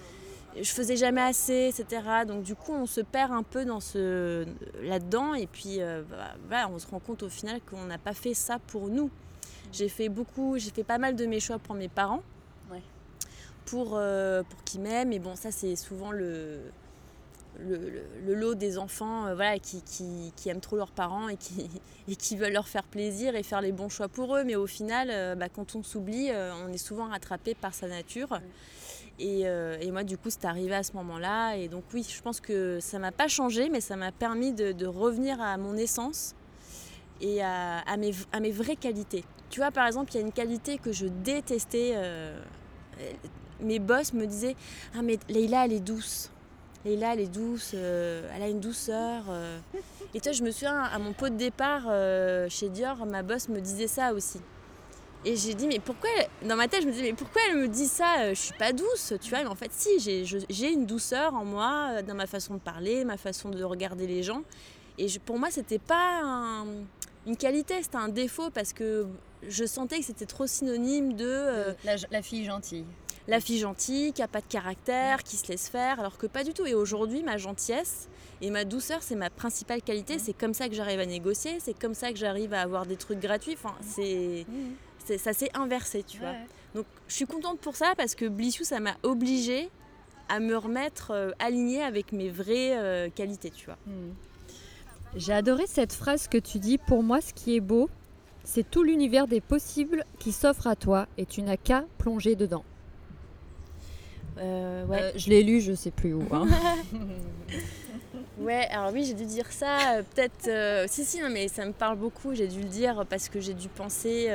je 0.60 0.70
faisais 0.70 0.96
jamais 0.96 1.20
assez, 1.20 1.72
etc. 1.76 2.02
Donc 2.28 2.44
du 2.44 2.54
coup, 2.54 2.72
on 2.72 2.86
se 2.86 3.00
perd 3.00 3.32
un 3.32 3.42
peu 3.42 3.64
dans 3.64 3.80
ce 3.80 4.46
là-dedans 4.82 5.34
et 5.34 5.48
puis 5.48 5.80
bah, 6.48 6.68
on 6.72 6.78
se 6.78 6.86
rend 6.86 7.00
compte 7.00 7.24
au 7.24 7.28
final 7.28 7.60
qu'on 7.68 7.86
n'a 7.86 7.98
pas 7.98 8.14
fait 8.14 8.34
ça 8.34 8.60
pour 8.68 8.86
nous. 8.88 9.10
J'ai 9.72 9.88
fait 9.88 10.08
beaucoup, 10.08 10.58
j'ai 10.58 10.70
fait 10.70 10.84
pas 10.84 10.98
mal 10.98 11.14
de 11.14 11.26
mes 11.26 11.40
choix 11.40 11.58
pour 11.58 11.74
mes 11.74 11.88
parents. 11.88 12.22
Pour, 13.66 13.92
euh, 13.94 14.42
pour 14.42 14.64
qu'ils 14.64 14.80
m'aiment. 14.80 15.12
Et 15.12 15.20
bon, 15.20 15.36
ça, 15.36 15.52
c'est 15.52 15.76
souvent 15.76 16.10
le, 16.10 16.58
le, 17.60 18.34
lot 18.34 18.56
des 18.56 18.78
enfants 18.78 19.26
euh, 19.26 19.36
voilà, 19.36 19.60
qui, 19.60 19.80
qui, 19.82 20.48
aiment 20.48 20.60
trop 20.60 20.76
leurs 20.76 20.90
parents 20.90 21.28
et 21.28 21.36
qui, 21.36 21.70
et 22.08 22.16
qui 22.16 22.36
veulent 22.36 22.54
leur 22.54 22.66
faire 22.66 22.82
plaisir 22.82 23.36
et 23.36 23.44
faire 23.44 23.60
les 23.60 23.70
bons 23.70 23.88
choix 23.88 24.08
pour 24.08 24.36
eux. 24.36 24.42
Mais 24.42 24.56
au 24.56 24.66
final, 24.66 25.08
euh, 25.12 25.36
bah, 25.36 25.48
quand 25.48 25.76
on 25.76 25.84
s'oublie, 25.84 26.30
on 26.66 26.72
est 26.72 26.78
souvent 26.78 27.10
rattrapé 27.10 27.54
par 27.54 27.72
sa 27.72 27.86
nature. 27.86 28.40
Et, 29.20 29.42
et, 29.42 29.90
moi, 29.92 30.02
du 30.02 30.16
coup, 30.16 30.30
c'est 30.30 30.46
arrivé 30.46 30.74
à 30.74 30.82
ce 30.82 30.94
moment-là. 30.94 31.54
Et 31.54 31.68
donc, 31.68 31.84
oui, 31.94 32.04
je 32.08 32.22
pense 32.22 32.40
que 32.40 32.80
ça 32.80 32.98
m'a 32.98 33.12
pas 33.12 33.28
changé, 33.28 33.68
mais 33.68 33.82
ça 33.82 33.94
m'a 33.94 34.10
permis 34.10 34.52
de, 34.52 34.72
de, 34.72 34.86
revenir 34.86 35.40
à 35.40 35.58
mon 35.58 35.76
essence 35.76 36.34
et 37.20 37.42
à, 37.42 37.96
mes, 37.96 38.50
vraies 38.50 38.76
qualités. 38.76 39.24
Tu 39.48 39.60
vois, 39.60 39.70
par 39.70 39.86
exemple, 39.86 40.10
il 40.12 40.16
y 40.16 40.18
a 40.18 40.26
une 40.26 40.32
qualité 40.32 40.78
que 40.78 40.92
je 40.92 41.06
détestais. 41.06 41.92
Euh, 41.94 42.38
mes 43.60 43.78
boss 43.78 44.12
me 44.12 44.26
disaient 44.26 44.56
Ah, 44.94 45.02
mais 45.02 45.18
Leïla, 45.28 45.66
elle 45.66 45.72
est 45.72 45.80
douce. 45.80 46.30
Leïla, 46.84 47.12
elle 47.12 47.20
est 47.20 47.32
douce, 47.32 47.72
euh, 47.74 48.30
elle 48.34 48.42
a 48.42 48.48
une 48.48 48.60
douceur. 48.60 49.24
Euh. 49.28 49.58
Et 50.14 50.20
toi, 50.20 50.32
je 50.32 50.42
me 50.42 50.50
souviens, 50.50 50.82
à 50.82 50.98
mon 50.98 51.12
pot 51.12 51.28
de 51.28 51.36
départ 51.36 51.82
chez 52.48 52.68
Dior, 52.68 53.04
ma 53.06 53.22
boss 53.22 53.48
me 53.48 53.60
disait 53.60 53.86
ça 53.86 54.12
aussi. 54.12 54.40
Et 55.22 55.36
j'ai 55.36 55.52
dit, 55.52 55.66
mais 55.66 55.80
pourquoi, 55.80 56.08
dans 56.42 56.56
ma 56.56 56.66
tête, 56.66 56.80
je 56.80 56.86
me 56.86 56.92
disais, 56.92 57.04
mais 57.04 57.12
pourquoi 57.12 57.42
elle 57.50 57.58
me 57.58 57.68
dit 57.68 57.86
ça 57.86 58.32
Je 58.32 58.40
suis 58.40 58.54
pas 58.54 58.72
douce, 58.72 59.12
tu 59.20 59.28
vois, 59.28 59.40
mais 59.40 59.50
en 59.50 59.54
fait, 59.54 59.70
si, 59.70 60.00
j'ai 60.00 60.72
une 60.72 60.86
douceur 60.86 61.34
en 61.34 61.44
moi, 61.44 62.00
dans 62.02 62.14
ma 62.14 62.26
façon 62.26 62.54
de 62.54 62.60
parler, 62.60 63.04
ma 63.04 63.18
façon 63.18 63.50
de 63.50 63.62
regarder 63.62 64.06
les 64.06 64.22
gens. 64.22 64.42
Et 64.96 65.06
pour 65.24 65.38
moi, 65.38 65.50
c'était 65.50 65.78
pas 65.78 66.64
une 67.26 67.36
qualité, 67.36 67.82
c'était 67.82 67.96
un 67.96 68.08
défaut 68.08 68.50
parce 68.50 68.72
que 68.72 69.06
je 69.46 69.64
sentais 69.64 69.98
que 69.98 70.04
c'était 70.04 70.26
trop 70.26 70.46
synonyme 70.46 71.14
de... 71.14 71.26
Euh, 71.26 71.72
la, 72.10 72.22
fille 72.22 72.44
gentille. 72.44 72.84
La 73.28 73.40
fille 73.40 73.58
gentille, 73.58 74.12
qui 74.12 74.20
n'a 74.20 74.28
pas 74.28 74.40
de 74.40 74.46
caractère, 74.46 75.22
qui 75.22 75.36
se 75.36 75.48
laisse 75.48 75.68
faire, 75.68 76.00
alors 76.00 76.18
que 76.18 76.26
pas 76.26 76.44
du 76.44 76.52
tout. 76.52 76.66
Et 76.66 76.74
aujourd'hui, 76.74 77.22
ma 77.22 77.36
gentillesse 77.36 78.08
et 78.40 78.50
ma 78.50 78.64
douceur, 78.64 79.02
c'est 79.02 79.16
ma 79.16 79.30
principale 79.30 79.82
qualité. 79.82 80.18
C'est 80.18 80.32
comme 80.32 80.54
ça 80.54 80.68
que 80.68 80.74
j'arrive 80.74 81.00
à 81.00 81.06
négocier, 81.06 81.58
c'est 81.60 81.78
comme 81.78 81.94
ça 81.94 82.10
que 82.10 82.18
j'arrive 82.18 82.54
à 82.54 82.62
avoir 82.62 82.86
des 82.86 82.96
trucs 82.96 83.20
gratuits. 83.20 83.54
Enfin, 83.54 83.74
c'est, 83.82 84.46
ça 85.18 85.32
s'est 85.32 85.50
inversé, 85.54 86.02
tu 86.02 86.18
vois. 86.18 86.34
Donc, 86.74 86.86
je 87.08 87.14
suis 87.14 87.26
contente 87.26 87.58
pour 87.58 87.76
ça 87.76 87.94
parce 87.96 88.14
que 88.14 88.26
Blissou, 88.26 88.64
ça 88.64 88.80
m'a 88.80 88.96
obligée 89.02 89.68
à 90.28 90.38
me 90.38 90.56
remettre 90.56 91.10
euh, 91.10 91.32
alignée 91.40 91.82
avec 91.82 92.12
mes 92.12 92.30
vraies 92.30 92.78
euh, 92.78 93.10
qualités, 93.10 93.50
tu 93.50 93.66
vois. 93.66 93.78
Hmm. 93.86 94.12
J'ai 95.16 95.32
adoré 95.32 95.66
cette 95.66 95.92
phrase 95.92 96.28
que 96.28 96.38
tu 96.38 96.58
dis. 96.58 96.78
Pour 96.78 97.02
moi, 97.02 97.20
ce 97.20 97.32
qui 97.32 97.56
est 97.56 97.60
beau, 97.60 97.90
c'est 98.44 98.68
tout 98.68 98.82
l'univers 98.82 99.26
des 99.26 99.40
possibles 99.40 100.04
qui 100.18 100.32
s'offre 100.32 100.66
à 100.66 100.76
toi 100.76 101.06
et 101.18 101.26
tu 101.26 101.42
n'as 101.42 101.56
qu'à 101.56 101.84
plonger 101.98 102.36
dedans. 102.36 102.64
Euh, 104.38 104.86
ouais. 104.86 105.02
Euh, 105.02 105.12
je 105.16 105.28
l'ai 105.28 105.42
lu, 105.42 105.60
je 105.60 105.74
sais 105.74 105.90
plus 105.90 106.14
où. 106.14 106.22
Hein. 106.32 106.46
ouais, 108.38 108.66
alors 108.70 108.92
oui, 108.92 109.04
j'ai 109.04 109.14
dû 109.14 109.26
dire 109.26 109.50
ça. 109.50 109.96
Euh, 109.96 110.02
peut-être. 110.14 110.90
si, 110.90 111.04
si, 111.04 111.20
non, 111.20 111.28
mais 111.30 111.48
ça 111.48 111.66
me 111.66 111.72
parle 111.72 111.98
beaucoup. 111.98 112.34
J'ai 112.34 112.46
dû 112.48 112.60
le 112.60 112.68
dire 112.68 113.04
parce 113.08 113.28
que 113.28 113.40
j'ai 113.40 113.54
dû 113.54 113.68
penser 113.68 114.28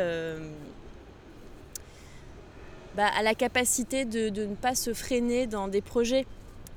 bah, 2.95 3.07
à 3.17 3.23
la 3.23 3.33
capacité 3.33 4.05
de, 4.05 4.29
de, 4.29 4.45
ne 4.45 4.55
pas 4.55 4.75
se 4.75 4.93
freiner 4.93 5.47
dans 5.47 5.67
des 5.67 5.81
projets. 5.81 6.25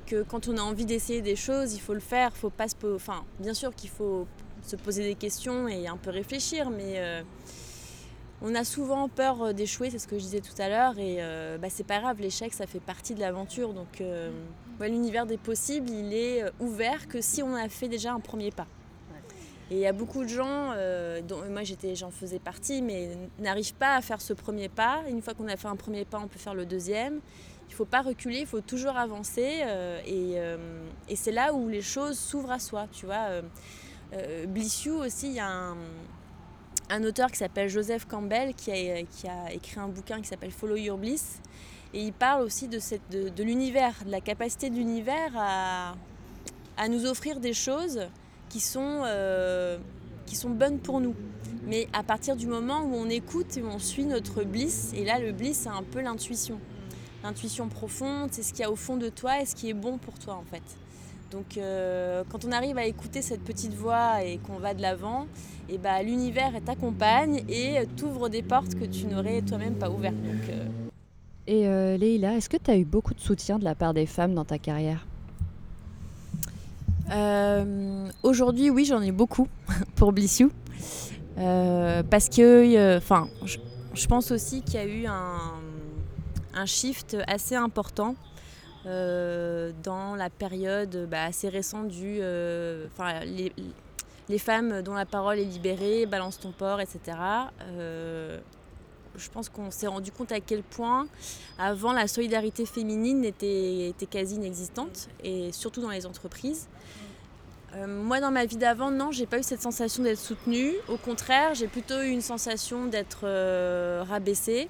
Que 0.08 0.22
quand 0.22 0.48
on 0.48 0.56
a 0.56 0.62
envie 0.62 0.86
d'essayer 0.86 1.20
des 1.20 1.36
choses, 1.36 1.74
il 1.74 1.80
faut 1.80 1.94
le 1.94 2.00
faire. 2.00 2.34
Faut 2.34 2.50
pas 2.50 2.66
se. 2.66 2.74
Enfin, 2.94 3.24
bien 3.38 3.52
sûr 3.54 3.74
qu'il 3.74 3.90
faut 3.90 4.26
se 4.62 4.76
poser 4.76 5.02
des 5.02 5.14
questions 5.14 5.68
et 5.68 5.86
un 5.88 5.96
peu 5.96 6.10
réfléchir, 6.10 6.70
mais 6.70 6.94
euh, 6.96 7.22
on 8.42 8.54
a 8.54 8.64
souvent 8.64 9.08
peur 9.08 9.42
euh, 9.42 9.52
d'échouer, 9.52 9.90
c'est 9.90 9.98
ce 9.98 10.06
que 10.06 10.18
je 10.18 10.24
disais 10.24 10.40
tout 10.40 10.60
à 10.60 10.68
l'heure, 10.68 10.98
et 10.98 11.18
euh, 11.20 11.58
bah, 11.58 11.68
c'est 11.70 11.86
pas 11.86 12.00
grave, 12.00 12.20
l'échec 12.20 12.52
ça 12.52 12.66
fait 12.66 12.80
partie 12.80 13.14
de 13.14 13.20
l'aventure. 13.20 13.72
Donc 13.72 14.02
l'univers 14.80 15.26
des 15.26 15.38
possibles, 15.38 15.90
il 15.90 16.12
est 16.12 16.44
ouvert 16.60 17.08
que 17.08 17.20
si 17.20 17.42
on 17.42 17.54
a 17.54 17.68
fait 17.68 17.88
déjà 17.88 18.12
un 18.12 18.20
premier 18.20 18.50
pas. 18.50 18.66
Et 19.70 19.74
il 19.74 19.80
y 19.80 19.86
a 19.86 19.92
beaucoup 19.92 20.22
de 20.22 20.28
gens, 20.28 20.72
dont 21.28 21.42
moi 21.50 21.62
j'étais, 21.62 21.94
j'en 21.94 22.10
faisais 22.10 22.38
partie, 22.38 22.80
mais 22.80 23.10
n'arrivent 23.38 23.74
pas 23.74 23.96
à 23.96 24.00
faire 24.00 24.22
ce 24.22 24.32
premier 24.32 24.70
pas. 24.70 25.02
Une 25.10 25.20
fois 25.20 25.34
qu'on 25.34 25.48
a 25.48 25.56
fait 25.56 25.68
un 25.68 25.76
premier 25.76 26.06
pas, 26.06 26.18
on 26.20 26.28
peut 26.28 26.38
faire 26.38 26.54
le 26.54 26.64
deuxième. 26.64 27.20
Il 27.68 27.72
ne 27.72 27.76
faut 27.76 27.84
pas 27.84 28.02
reculer, 28.02 28.40
il 28.40 28.46
faut 28.46 28.60
toujours 28.60 28.96
avancer. 28.96 29.62
et, 30.06 30.36
et 31.08 31.16
c'est 31.16 31.32
là 31.32 31.52
où 31.52 31.68
les 31.68 31.82
choses 31.82 32.18
s'ouvrent 32.18 32.50
à 32.50 32.58
soi, 32.58 32.86
tu 32.90 33.06
vois. 33.06 33.42
Euh, 34.14 34.46
aussi, 35.00 35.26
il 35.26 35.34
y 35.34 35.40
a 35.40 35.74
un, 36.90 37.04
auteur 37.04 37.30
qui 37.30 37.36
s'appelle 37.36 37.68
Joseph 37.68 38.06
Campbell 38.06 38.54
qui 38.54 38.70
a, 38.70 39.02
qui 39.02 39.28
a, 39.28 39.52
écrit 39.52 39.78
un 39.78 39.88
bouquin 39.88 40.20
qui 40.20 40.28
s'appelle 40.28 40.50
Follow 40.50 40.76
Your 40.76 40.98
Bliss. 40.98 41.40
Et 41.94 42.02
il 42.02 42.12
parle 42.12 42.42
aussi 42.42 42.68
de, 42.68 42.78
cette, 42.78 43.08
de, 43.10 43.42
l'univers, 43.42 43.94
de 44.04 44.10
la 44.10 44.20
capacité 44.20 44.70
de 44.70 44.74
l'univers 44.74 45.32
à, 45.36 45.94
à, 46.76 46.88
nous 46.88 47.06
offrir 47.06 47.40
des 47.40 47.54
choses 47.54 48.08
qui 48.48 48.60
sont, 48.60 49.02
euh, 49.04 49.78
qui 50.26 50.36
sont 50.36 50.50
bonnes 50.50 50.78
pour 50.78 51.00
nous. 51.00 51.14
Mais 51.66 51.88
à 51.92 52.02
partir 52.02 52.36
du 52.36 52.46
moment 52.46 52.82
où 52.82 52.94
on 52.94 53.08
écoute 53.08 53.56
et 53.56 53.62
on 53.62 53.78
suit 53.78 54.04
notre 54.04 54.42
bliss, 54.42 54.92
et 54.94 55.04
là 55.04 55.18
le 55.18 55.32
bliss 55.32 55.60
c'est 55.60 55.68
un 55.68 55.82
peu 55.82 56.00
l'intuition. 56.00 56.60
L'intuition 57.24 57.68
profonde, 57.68 58.28
c'est 58.32 58.42
ce 58.42 58.52
qu'il 58.52 58.60
y 58.60 58.64
a 58.64 58.70
au 58.70 58.76
fond 58.76 58.96
de 58.96 59.08
toi 59.08 59.40
et 59.40 59.46
ce 59.46 59.54
qui 59.54 59.68
est 59.68 59.74
bon 59.74 59.98
pour 59.98 60.18
toi 60.18 60.34
en 60.34 60.44
fait. 60.44 60.62
Donc 61.30 61.58
euh, 61.58 62.24
quand 62.30 62.44
on 62.44 62.52
arrive 62.52 62.78
à 62.78 62.86
écouter 62.86 63.20
cette 63.22 63.42
petite 63.42 63.74
voix 63.74 64.22
et 64.22 64.38
qu'on 64.38 64.58
va 64.58 64.72
de 64.72 64.80
l'avant, 64.80 65.26
et 65.68 65.74
eh 65.74 65.78
bah, 65.78 66.02
l'univers 66.02 66.52
t'accompagne 66.64 67.42
et 67.48 67.86
t'ouvre 67.96 68.28
des 68.28 68.42
portes 68.42 68.74
que 68.74 68.86
tu 68.86 69.06
n'aurais 69.06 69.42
toi-même 69.42 69.74
pas 69.74 69.90
ouvertes. 69.90 70.14
Euh, 70.48 70.66
et 71.46 71.66
euh, 71.66 71.96
Leïla, 71.98 72.36
est-ce 72.36 72.48
que 72.48 72.56
tu 72.56 72.70
as 72.70 72.76
eu 72.76 72.84
beaucoup 72.84 73.12
de 73.12 73.20
soutien 73.20 73.58
de 73.58 73.64
la 73.64 73.74
part 73.74 73.92
des 73.92 74.06
femmes 74.06 74.34
dans 74.34 74.44
ta 74.44 74.58
carrière? 74.58 75.06
Aujourd'hui, 78.22 78.68
oui, 78.68 78.84
j'en 78.84 79.00
ai 79.00 79.12
beaucoup 79.12 79.48
pour 79.96 80.12
Blissiou. 80.12 80.50
parce 81.36 82.28
que, 82.28 82.96
enfin, 82.96 83.28
je, 83.44 84.06
pense 84.06 84.30
aussi 84.30 84.60
qu'il 84.60 84.74
y 84.74 84.78
a 84.78 84.86
eu 84.86 85.06
un, 85.06 85.54
un 86.58 86.66
shift 86.66 87.16
assez 87.26 87.54
important 87.54 88.16
euh, 88.86 89.72
dans 89.82 90.14
la 90.14 90.30
période 90.30 91.08
bah, 91.10 91.24
assez 91.24 91.48
récente 91.48 91.88
du. 91.88 92.18
Euh, 92.20 92.86
les, 94.28 94.38
femmes 94.38 94.82
dont 94.82 94.94
la 94.94 95.06
parole 95.06 95.38
est 95.38 95.44
libérée, 95.44 96.06
balance 96.06 96.38
ton 96.38 96.52
port, 96.52 96.80
etc. 96.80 97.16
Euh, 97.62 98.38
je 99.16 99.28
pense 99.30 99.48
qu'on 99.48 99.70
s'est 99.70 99.86
rendu 99.86 100.12
compte 100.12 100.32
à 100.32 100.40
quel 100.40 100.62
point, 100.62 101.08
avant, 101.58 101.92
la 101.92 102.06
solidarité 102.06 102.66
féminine 102.66 103.24
était, 103.24 103.88
était 103.88 104.06
quasi 104.06 104.36
inexistante, 104.36 105.08
et 105.24 105.50
surtout 105.52 105.80
dans 105.80 105.90
les 105.90 106.06
entreprises. 106.06 106.68
moi, 107.86 108.20
dans 108.20 108.30
ma 108.30 108.44
vie 108.44 108.58
d'avant, 108.58 108.90
non, 108.90 109.10
j'ai 109.10 109.26
pas 109.26 109.38
eu 109.38 109.42
cette 109.42 109.62
sensation 109.62 110.02
d'être 110.02 110.20
soutenue. 110.20 110.74
Au 110.88 110.98
contraire, 110.98 111.54
j'ai 111.54 111.66
plutôt 111.66 112.00
eu 112.00 112.08
une 112.08 112.20
sensation 112.20 112.86
d'être 112.86 113.24
rabaissée 114.04 114.68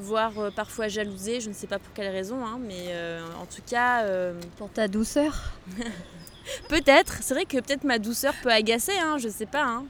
voire 0.00 0.38
euh, 0.38 0.50
parfois 0.50 0.88
jalousée, 0.88 1.40
je 1.40 1.48
ne 1.48 1.54
sais 1.54 1.66
pas 1.66 1.78
pour 1.78 1.92
quelle 1.94 2.10
raison, 2.10 2.44
hein, 2.44 2.58
mais 2.60 2.86
euh, 2.88 3.24
en 3.40 3.46
tout 3.46 3.62
cas... 3.66 4.04
Euh, 4.04 4.34
pour 4.56 4.70
ta 4.70 4.88
douceur 4.88 5.52
peut-être, 6.68 7.18
c'est 7.22 7.34
vrai 7.34 7.44
que 7.44 7.58
peut-être 7.58 7.84
ma 7.84 7.98
douceur 7.98 8.34
peut 8.42 8.50
agacer, 8.50 8.98
hein, 8.98 9.18
je 9.18 9.28
sais 9.28 9.46
pas. 9.46 9.64
Hein. 9.64 9.84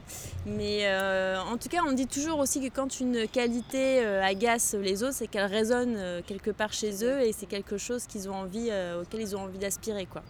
Mais 0.45 0.81
euh, 0.85 1.39
en 1.39 1.57
tout 1.57 1.69
cas, 1.69 1.79
on 1.87 1.91
dit 1.91 2.07
toujours 2.07 2.39
aussi 2.39 2.61
que 2.61 2.73
quand 2.73 2.99
une 2.99 3.27
qualité 3.27 4.03
euh, 4.03 4.23
agace 4.23 4.75
les 4.79 5.03
autres, 5.03 5.13
c'est 5.13 5.27
qu'elle 5.27 5.45
résonne 5.45 5.95
euh, 5.97 6.21
quelque 6.25 6.51
part 6.51 6.73
chez 6.73 7.03
eux 7.03 7.21
et 7.21 7.31
c'est 7.31 7.45
quelque 7.45 7.77
chose 7.77 8.05
qu'ils 8.07 8.29
ont 8.29 8.35
envie, 8.35 8.69
auquel 8.99 9.21
ils 9.21 9.35
ont 9.35 9.41
envie 9.41 9.59
d'aspirer, 9.59 10.05
quoi. 10.05 10.23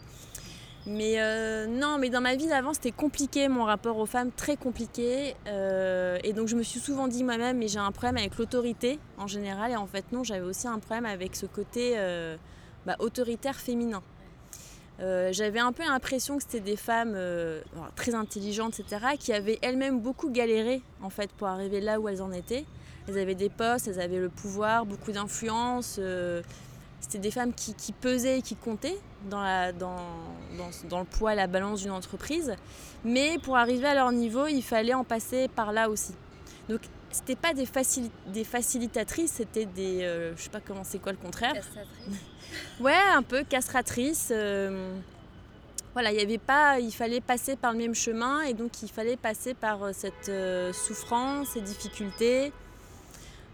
Mais 0.88 1.18
non, 1.68 1.98
mais 2.00 2.10
dans 2.10 2.22
ma 2.22 2.36
vie 2.36 2.48
d'avant, 2.48 2.74
c'était 2.74 2.92
compliqué, 2.92 3.48
mon 3.48 3.66
rapport 3.66 3.98
aux 3.98 4.06
femmes, 4.06 4.32
très 4.32 4.58
compliqué. 4.58 5.36
et 5.46 6.34
donc 6.34 6.48
je 6.48 6.56
me 6.56 6.64
suis 6.64 6.80
souvent 6.80 7.08
dit 7.08 7.24
moi-même, 7.24 7.58
mais 7.58 7.68
j'ai 7.68 7.80
un 7.80 7.92
problème 7.92 8.18
avec 8.18 8.38
l'autorité 8.38 9.00
en 9.18 9.28
général. 9.28 9.72
Et 9.72 9.76
en 9.76 9.88
fait, 9.88 10.06
non, 10.12 10.24
j'avais 10.24 10.46
aussi 10.46 10.68
un 10.68 10.80
problème 10.80 11.06
avec 11.06 11.36
ce 11.36 11.46
côté 11.46 11.96
bah, 12.86 12.96
autoritaire 13.00 13.60
féminin. 13.60 14.02
Euh, 15.02 15.30
j'avais 15.32 15.60
un 15.60 15.72
peu 15.72 15.84
l'impression 15.84 16.38
que 16.38 16.44
c'était 16.44 16.60
des 16.60 16.76
femmes 16.76 17.14
euh, 17.16 17.62
très 17.96 18.14
intelligentes, 18.14 18.80
etc., 18.80 19.02
qui 19.20 19.34
avaient 19.34 19.58
elles-mêmes 19.62 20.00
beaucoup 20.00 20.30
galéré 20.30 20.82
en 21.02 21.10
fait 21.10 21.32
pour 21.32 21.48
arriver 21.48 21.82
là 21.82 22.00
où 22.00 22.08
elles 22.08 22.22
en 22.22 22.32
étaient. 22.32 22.66
Elles 23.08 23.18
avaient 23.18 23.36
des 23.36 23.50
postes, 23.50 23.88
elles 23.88 24.00
avaient 24.00 24.20
le 24.20 24.30
pouvoir, 24.30 24.86
beaucoup 24.86 25.12
d'influence. 25.12 26.00
Euh, 27.02 27.08
c'était 27.12 27.20
des 27.20 27.32
femmes 27.32 27.54
qui, 27.54 27.92
pesaient 27.94 28.40
et 28.40 28.42
qui 28.42 28.56
comptaient 28.56 28.98
dans, 29.30 29.42
la, 29.42 29.72
dans, 29.72 29.98
dans, 30.90 31.00
le 31.00 31.06
poids, 31.06 31.36
la 31.36 31.48
balance 31.48 31.82
d'une 31.82 31.92
entreprise. 31.92 32.56
Mais 33.04 33.38
pour 33.44 33.58
arriver 33.58 33.88
à 33.88 33.96
leur 33.96 34.12
niveau, 34.12 34.48
il 34.48 34.62
fallait 34.62 34.94
en 34.94 35.04
passer 35.04 35.48
par 35.48 35.74
là 35.74 35.90
aussi. 35.90 36.14
Donc 36.70 36.82
c'était 37.12 37.36
pas 37.36 37.54
des, 37.54 37.68
des 38.28 38.44
facilitatrices, 38.44 39.32
c'était 39.32 39.66
des, 39.66 40.32
je 40.36 40.42
sais 40.42 40.50
pas 40.50 40.62
comment 40.66 40.84
c'est 40.84 41.00
quoi 41.00 41.12
le 41.12 41.18
contraire. 41.18 41.54
Ouais, 42.80 42.98
un 43.14 43.24
peu 43.24 43.44
castratrice. 43.44 44.30
Euh, 44.32 44.94
voilà, 45.94 46.12
il 46.12 46.18
y 46.18 46.24
avait 46.24 46.38
pas, 46.38 46.80
il 46.80 46.92
fallait 46.92 47.22
passer 47.22 47.56
par 47.56 47.74
le 47.74 47.78
même 47.78 47.96
chemin 47.96 48.42
et 48.42 48.54
donc 48.54 48.82
il 48.82 48.90
fallait 48.90 49.18
passer 49.18 49.54
par 49.54 49.84
euh, 49.84 49.92
cette 49.94 50.30
euh, 50.30 50.72
souffrance, 50.72 51.50
ces 51.50 51.62
difficultés. 51.62 52.52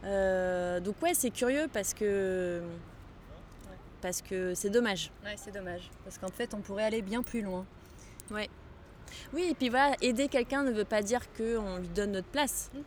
donc 0.03 1.01
ouais, 1.01 1.13
c'est 1.13 1.31
curieux 1.31 1.67
parce 1.73 1.93
que 1.93 2.61
parce 4.01 4.21
que 4.21 4.53
c'est 4.53 4.69
dommage. 4.69 5.11
Ouais, 5.23 5.35
c'est 5.37 5.53
dommage 5.53 5.89
parce 6.03 6.17
qu'en 6.17 6.29
fait, 6.29 6.53
on 6.53 6.61
pourrait 6.61 6.83
aller 6.83 7.01
bien 7.01 7.23
plus 7.23 7.41
loin. 7.41 7.65
Ouais. 8.31 8.49
Oui, 9.33 9.47
et 9.49 9.53
puis 9.53 9.69
voilà, 9.69 9.95
aider 10.01 10.27
quelqu'un 10.27 10.63
ne 10.63 10.71
veut 10.71 10.85
pas 10.85 11.01
dire 11.01 11.21
qu'on 11.33 11.77
lui 11.77 11.87
donne 11.89 12.11
notre 12.11 12.27
place. 12.27 12.71
Mmh. 12.73 12.79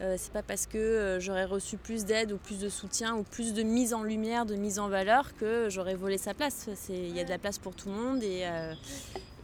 Euh, 0.00 0.14
c'est 0.16 0.32
pas 0.32 0.44
parce 0.44 0.66
que 0.66 0.78
euh, 0.78 1.20
j'aurais 1.20 1.44
reçu 1.44 1.76
plus 1.76 2.04
d'aide 2.04 2.30
ou 2.30 2.38
plus 2.38 2.60
de 2.60 2.68
soutien 2.68 3.16
ou 3.16 3.24
plus 3.24 3.52
de 3.52 3.64
mise 3.64 3.94
en 3.94 4.04
lumière, 4.04 4.46
de 4.46 4.54
mise 4.54 4.78
en 4.78 4.88
valeur 4.88 5.34
que 5.34 5.68
j'aurais 5.70 5.96
volé 5.96 6.18
sa 6.18 6.34
place. 6.34 6.68
Il 6.88 7.16
y 7.16 7.20
a 7.20 7.24
de 7.24 7.30
la 7.30 7.38
place 7.38 7.58
pour 7.58 7.74
tout 7.74 7.88
le 7.88 7.96
monde 7.96 8.22
et, 8.22 8.42
euh, 8.44 8.74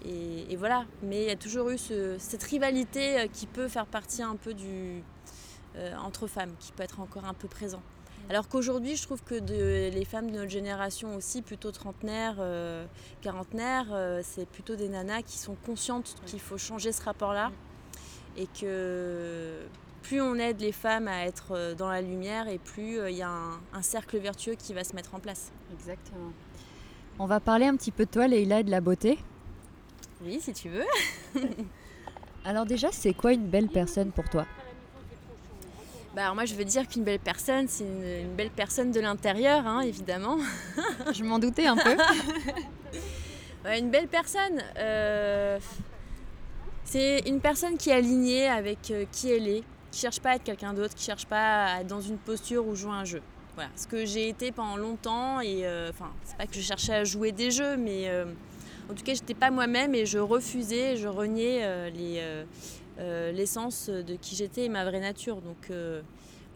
et, 0.04 0.54
voilà. 0.56 0.84
Mais 1.02 1.22
il 1.22 1.26
y 1.26 1.32
a 1.32 1.36
toujours 1.36 1.70
eu 1.70 1.78
cette 2.18 2.42
rivalité 2.44 3.28
qui 3.32 3.46
peut 3.46 3.66
faire 3.66 3.86
partie 3.86 4.22
un 4.22 4.36
peu 4.36 4.54
du, 4.54 5.02
entre 5.98 6.28
femmes, 6.28 6.52
qui 6.60 6.70
peut 6.70 6.84
être 6.84 7.00
encore 7.00 7.24
un 7.24 7.34
peu 7.34 7.48
présent. 7.48 7.82
Alors 8.30 8.48
qu'aujourd'hui, 8.48 8.96
je 8.96 9.02
trouve 9.02 9.22
que 9.22 9.34
les 9.34 10.04
femmes 10.04 10.30
de 10.30 10.36
notre 10.36 10.50
génération 10.50 11.14
aussi, 11.14 11.42
plutôt 11.42 11.70
trentenaires, 11.70 12.36
quarantenaires, 13.20 14.22
c'est 14.22 14.48
plutôt 14.48 14.76
des 14.76 14.88
nanas 14.88 15.22
qui 15.22 15.38
sont 15.38 15.56
conscientes 15.66 16.14
qu'il 16.26 16.40
faut 16.40 16.56
changer 16.56 16.92
ce 16.92 17.02
rapport-là 17.02 17.52
et 18.36 18.46
que 18.60 19.60
plus 20.02 20.20
on 20.20 20.34
aide 20.36 20.60
les 20.60 20.72
femmes 20.72 21.08
à 21.08 21.24
être 21.24 21.52
euh, 21.52 21.74
dans 21.74 21.88
la 21.88 22.02
lumière 22.02 22.46
et 22.48 22.58
plus 22.58 22.98
euh, 22.98 23.10
il 23.10 23.16
y 23.16 23.22
a 23.22 23.30
un, 23.72 23.82
cercle 23.82 24.18
vertueux 24.18 24.54
qui 24.54 24.74
va 24.74 24.84
se 24.84 24.94
mettre 24.94 25.14
en 25.14 25.20
place. 25.20 25.50
Exactement. 25.72 26.32
On 27.18 27.26
va 27.26 27.40
parler 27.40 27.66
un 27.66 27.76
petit 27.76 27.90
peu 27.90 28.04
de 28.04 28.10
toi, 28.10 28.28
Leïla, 28.28 28.60
et 28.60 28.64
de 28.64 28.70
la 28.70 28.80
beauté. 28.80 29.18
Oui, 30.22 30.40
si 30.40 30.52
tu 30.52 30.68
veux. 30.68 30.84
alors 32.44 32.66
déjà, 32.66 32.88
c'est 32.92 33.14
quoi 33.14 33.32
une 33.32 33.46
belle 33.46 33.68
personne 33.68 34.10
pour 34.10 34.28
toi? 34.28 34.46
Bah 36.14 36.22
alors 36.22 36.34
moi 36.34 36.44
je 36.44 36.54
veux 36.54 36.64
dire 36.64 36.86
qu'une 36.86 37.04
belle 37.04 37.18
personne, 37.18 37.66
c'est 37.68 37.84
une, 37.84 38.34
belle 38.36 38.50
personne 38.50 38.92
de 38.92 39.00
l'intérieur, 39.00 39.66
hein, 39.66 39.80
évidemment. 39.80 40.38
je 41.12 41.24
m'en 41.24 41.38
doutais 41.38 41.66
un 41.66 41.76
peu. 41.76 41.96
une 43.78 43.90
belle 43.90 44.08
personne, 44.08 44.62
euh, 44.78 45.58
c'est 46.84 47.20
une 47.26 47.40
personne 47.40 47.76
qui 47.76 47.90
est 47.90 47.94
alignée 47.94 48.48
avec 48.48 48.92
qui 49.10 49.30
elle 49.30 49.48
est, 49.48 49.64
qui 49.90 50.00
cherche 50.00 50.20
pas 50.20 50.30
à 50.30 50.34
être 50.36 50.44
quelqu'un 50.44 50.74
d'autre, 50.74 50.94
qui 50.94 51.04
cherche 51.04 51.26
pas 51.26 51.66
à 51.66 51.80
être 51.80 51.86
dans 51.86 52.00
une 52.00 52.18
posture 52.18 52.66
ou 52.66 52.74
jouer 52.74 52.92
un 52.92 53.04
jeu. 53.04 53.22
Voilà, 53.54 53.70
ce 53.76 53.86
que 53.86 54.04
j'ai 54.04 54.28
été 54.28 54.50
pendant 54.50 54.76
longtemps 54.76 55.40
et 55.40 55.64
euh, 55.64 55.90
enfin, 55.90 56.10
c'est 56.24 56.36
pas 56.36 56.46
que 56.46 56.54
je 56.54 56.60
cherchais 56.60 56.94
à 56.94 57.04
jouer 57.04 57.30
des 57.30 57.52
jeux, 57.52 57.76
mais 57.76 58.08
euh, 58.08 58.24
en 58.90 58.94
tout 58.94 59.04
cas, 59.04 59.14
j'étais 59.14 59.34
pas 59.34 59.52
moi-même 59.52 59.94
et 59.94 60.06
je 60.06 60.18
refusais, 60.18 60.96
je 60.96 61.06
reniais 61.06 61.60
euh, 61.62 61.88
les, 61.90 62.44
l'essence 62.98 63.88
de 63.88 64.14
qui 64.16 64.36
j'étais 64.36 64.64
et 64.64 64.68
ma 64.68 64.84
vraie 64.84 65.00
nature. 65.00 65.40
Donc, 65.40 65.70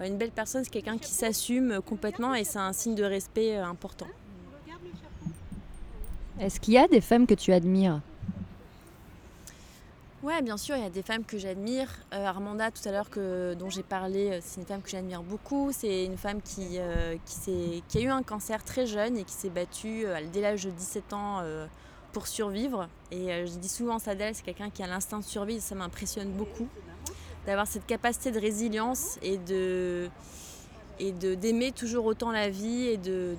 une 0.00 0.16
belle 0.16 0.30
personne, 0.30 0.64
c'est 0.64 0.70
quelqu'un 0.70 0.98
qui 0.98 1.10
s'assume 1.10 1.80
complètement 1.84 2.34
et 2.34 2.44
c'est 2.44 2.58
un 2.58 2.72
signe 2.72 2.94
de 2.94 3.04
respect 3.04 3.56
important. 3.56 4.06
Est-ce 6.40 6.60
qu'il 6.60 6.74
y 6.74 6.78
a 6.78 6.86
des 6.86 7.00
femmes 7.00 7.26
que 7.26 7.34
tu 7.34 7.52
admires? 7.52 8.00
Ouais, 10.20 10.42
bien 10.42 10.56
sûr, 10.56 10.76
il 10.76 10.82
y 10.82 10.86
a 10.86 10.90
des 10.90 11.02
femmes 11.02 11.24
que 11.24 11.38
j'admire. 11.38 11.88
Euh, 12.12 12.24
Armanda, 12.24 12.72
tout 12.72 12.86
à 12.88 12.90
l'heure, 12.90 13.08
dont 13.56 13.70
j'ai 13.70 13.84
parlé, 13.84 14.30
euh, 14.30 14.38
c'est 14.42 14.60
une 14.60 14.66
femme 14.66 14.82
que 14.82 14.90
j'admire 14.90 15.22
beaucoup. 15.22 15.70
C'est 15.72 16.04
une 16.04 16.16
femme 16.16 16.42
qui, 16.42 16.78
euh, 16.78 17.16
qui, 17.24 17.84
qui, 17.86 17.98
a 17.98 18.00
eu 18.00 18.08
un 18.08 18.24
cancer 18.24 18.64
très 18.64 18.86
jeune 18.86 19.16
et 19.16 19.22
qui 19.22 19.32
s'est 19.32 19.48
battue 19.48 20.06
dès 20.32 20.40
l'âge 20.40 20.64
de 20.64 20.70
17 20.70 21.12
ans 21.12 21.40
pour 22.12 22.26
survivre. 22.26 22.88
Et 23.10 23.46
je 23.46 23.58
dis 23.58 23.68
souvent 23.68 23.98
ça 23.98 24.14
d'elle, 24.14 24.34
c'est 24.34 24.44
quelqu'un 24.44 24.70
qui 24.70 24.82
a 24.82 24.86
l'instinct 24.86 25.18
de 25.18 25.24
survie, 25.24 25.60
ça 25.60 25.74
m'impressionne 25.74 26.30
beaucoup. 26.32 26.68
D'avoir 27.46 27.66
cette 27.66 27.86
capacité 27.86 28.30
de 28.30 28.40
résilience 28.40 29.18
et 29.22 29.38
de 29.38 30.10
et 31.00 31.12
d'aimer 31.12 31.72
toujours 31.72 32.06
autant 32.06 32.32
la 32.32 32.50
vie 32.50 32.86
et 32.88 32.96
de 32.96 33.36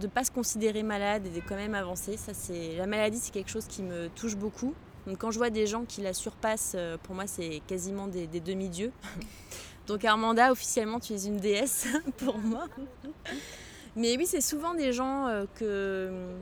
ne 0.00 0.06
pas 0.06 0.24
se 0.24 0.30
considérer 0.30 0.82
malade 0.82 1.26
et 1.26 1.30
de 1.30 1.40
quand 1.46 1.56
même 1.56 1.74
avancer. 1.74 2.16
Ça, 2.16 2.32
c'est 2.32 2.76
la 2.76 2.86
maladie, 2.86 3.18
c'est 3.20 3.32
quelque 3.32 3.50
chose 3.50 3.66
qui 3.66 3.82
me 3.82 4.08
touche 4.08 4.36
beaucoup. 4.36 4.74
Donc 5.06 5.18
quand 5.18 5.30
je 5.30 5.38
vois 5.38 5.50
des 5.50 5.66
gens 5.66 5.84
qui 5.84 6.00
la 6.00 6.14
surpassent, 6.14 6.74
euh, 6.76 6.96
pour 7.02 7.14
moi 7.14 7.26
c'est 7.26 7.60
quasiment 7.66 8.06
des, 8.06 8.26
demi-dieux. 8.26 8.92
Donc 9.88 10.04
Armanda, 10.04 10.52
officiellement 10.52 11.00
tu 11.00 11.12
es 11.12 11.24
une 11.24 11.38
déesse 11.38 11.88
pour 12.18 12.38
moi. 12.38 12.66
Mais 13.96 14.16
oui, 14.16 14.26
c'est 14.26 14.40
souvent 14.40 14.74
des 14.74 14.92
gens 14.92 15.26
euh, 15.26 15.44
que... 15.56 16.36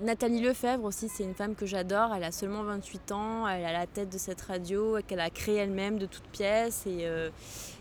Nathalie 0.00 0.40
Lefebvre 0.40 0.84
aussi, 0.84 1.08
c'est 1.08 1.24
une 1.24 1.34
femme 1.34 1.54
que 1.54 1.66
j'adore. 1.66 2.12
Elle 2.14 2.24
a 2.24 2.32
seulement 2.32 2.62
28 2.64 3.12
ans, 3.12 3.48
elle 3.48 3.64
a 3.64 3.72
la 3.72 3.86
tête 3.86 4.10
de 4.10 4.18
cette 4.18 4.40
radio 4.40 4.98
qu'elle 5.06 5.20
a 5.20 5.30
créée 5.30 5.56
elle-même 5.56 5.98
de 5.98 6.06
toutes 6.06 6.26
pièces. 6.28 6.84
Et 6.86 7.06
euh, 7.06 7.30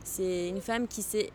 c'est 0.04 0.49
une 0.49 0.62
femme 0.62 0.88
qui 0.88 1.02
sait 1.02 1.32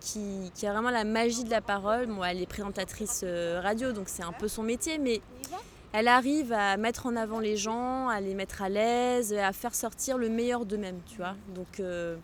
qui, 0.00 0.50
a 0.66 0.72
vraiment 0.72 0.90
la 0.90 1.04
magie 1.04 1.44
de 1.44 1.50
la 1.50 1.60
parole. 1.60 2.06
Bon, 2.06 2.22
elle 2.24 2.42
est 2.42 2.46
présentatrice 2.46 3.24
radio, 3.62 3.92
donc 3.92 4.08
c'est 4.08 4.22
un 4.22 4.32
peu 4.32 4.48
son 4.48 4.62
métier, 4.62 4.98
mais 4.98 5.22
elle 5.96 6.08
arrive 6.08 6.52
à 6.52 6.76
mettre 6.76 7.06
en 7.06 7.14
avant 7.14 7.38
les 7.38 7.56
gens, 7.56 8.08
à 8.08 8.20
les 8.20 8.34
mettre 8.34 8.62
à 8.62 8.68
l'aise, 8.68 9.32
à 9.32 9.52
faire 9.52 9.76
sortir 9.76 10.18
le 10.18 10.28
meilleur 10.28 10.66
d'eux-mêmes, 10.66 10.98
tu 11.06 11.18
vois. 11.18 11.36
Donc 11.54 11.78
euh, 11.78 12.16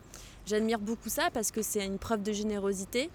j'admire 0.45 0.81
beaucoup 0.81 1.09
ça 1.09 1.29
parce 1.33 1.53
que 1.53 1.63
c'est 1.63 1.87
une 1.87 1.99
preuve 1.99 2.21
de 2.25 2.33
générosité. 2.33 3.11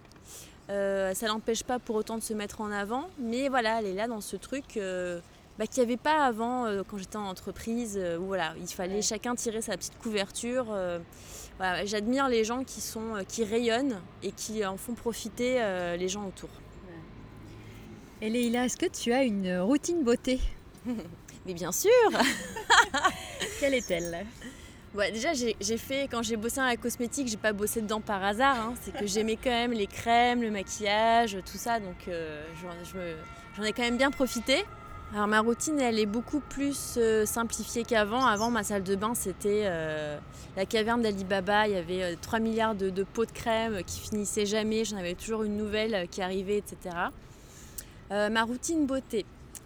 Euh, 0.70 1.14
ça 1.14 1.28
n'empêche 1.28 1.64
pas 1.64 1.80
pour 1.80 1.96
autant 1.96 2.18
de 2.18 2.24
se 2.24 2.34
mettre 2.34 2.62
en 2.62 2.72
avant, 2.72 3.08
mais 3.20 3.50
voilà, 3.50 3.80
elle 3.80 3.86
est 3.86 3.94
là 3.94 4.08
dans 4.08 4.22
ce 4.22 4.36
truc 4.36 4.78
euh, 4.78 5.20
bah, 5.60 5.68
qu'il 5.68 5.84
n'y 5.84 5.90
avait 5.90 5.98
pas 5.98 6.26
avant 6.26 6.66
quand 6.88 6.98
j'étais 6.98 7.18
en 7.18 7.28
entreprise, 7.28 8.00
où 8.20 8.26
voilà, 8.26 8.54
il 8.60 8.68
fallait 8.68 9.02
chacun 9.02 9.36
tirer 9.36 9.62
sa 9.62 9.78
petite 9.78 9.98
couverture. 10.00 10.66
J'admire 11.86 12.28
les 12.28 12.44
gens 12.44 12.64
qui, 12.64 12.82
sont, 12.82 13.24
qui 13.28 13.44
rayonnent 13.44 14.02
et 14.24 14.32
qui 14.32 14.66
en 14.66 14.76
font 14.76 14.94
profiter 14.94 15.62
les 15.98 16.10
gens 16.10 16.26
autour. 16.26 16.50
Et 18.22 18.30
Leïla, 18.30 18.66
est-ce 18.66 18.78
que 18.78 18.86
tu 18.86 19.14
as 19.14 19.24
une 19.24 19.60
routine 19.60 20.04
beauté? 20.04 20.40
Mais 21.46 21.54
bien 21.54 21.72
sûr 21.72 21.92
Quelle 23.60 23.76
est-elle? 23.76 24.26
Déjà, 25.12 25.34
j'ai 25.34 25.78
fait, 25.78 26.08
quand 26.10 26.24
j'ai 26.24 26.38
bossé 26.38 26.58
dans 26.58 26.66
la 26.66 26.78
cosmétique, 26.78 27.28
j'ai 27.28 27.38
pas 27.38 27.52
bossé 27.52 27.82
dedans 27.82 28.00
par 28.00 28.24
hasard. 28.24 28.58
Hein. 28.58 28.74
C'est 28.82 28.94
que 28.94 29.06
j'aimais 29.06 29.38
quand 29.42 29.50
même 29.50 29.74
les 29.74 29.88
crèmes, 29.88 30.42
le 30.42 30.52
maquillage, 30.52 31.38
tout 31.46 31.58
ça. 31.58 31.80
Donc 31.80 32.08
euh, 32.08 32.42
j'en 33.58 33.64
ai 33.64 33.74
quand 33.74 33.82
même 33.82 33.98
bien 33.98 34.12
profité. 34.12 34.64
Alors 35.14 35.28
ma 35.28 35.42
routine, 35.42 35.80
elle 35.80 36.00
est 36.00 36.06
beaucoup 36.06 36.40
plus 36.40 36.96
euh, 36.98 37.26
simplifiée 37.26 37.84
qu'avant. 37.84 38.26
Avant, 38.26 38.50
ma 38.50 38.64
salle 38.64 38.84
de 38.84 38.96
bain, 38.96 39.14
c'était 39.16 39.64
euh, 39.66 40.18
la 40.56 40.66
caverne 40.66 41.02
d'Alibaba. 41.02 41.68
Il 41.68 41.74
y 41.74 41.78
avait 41.78 42.16
3 42.16 42.40
milliards 42.40 42.76
de, 42.76 42.90
de, 42.90 43.04
pots 43.04 43.26
de 43.26 43.32
crème 43.32 43.84
qui 43.86 44.00
finissaient 44.00 44.46
jamais. 44.46 44.86
J'en 44.86 44.98
avais 44.98 45.16
toujours 45.16 45.44
une 45.44 45.58
nouvelle 45.58 46.08
qui 46.10 46.22
arrivait, 46.22 46.58
etc. 46.58 46.96
Ma 48.10 48.44
routine 48.44 48.86
beauté. 48.86 49.26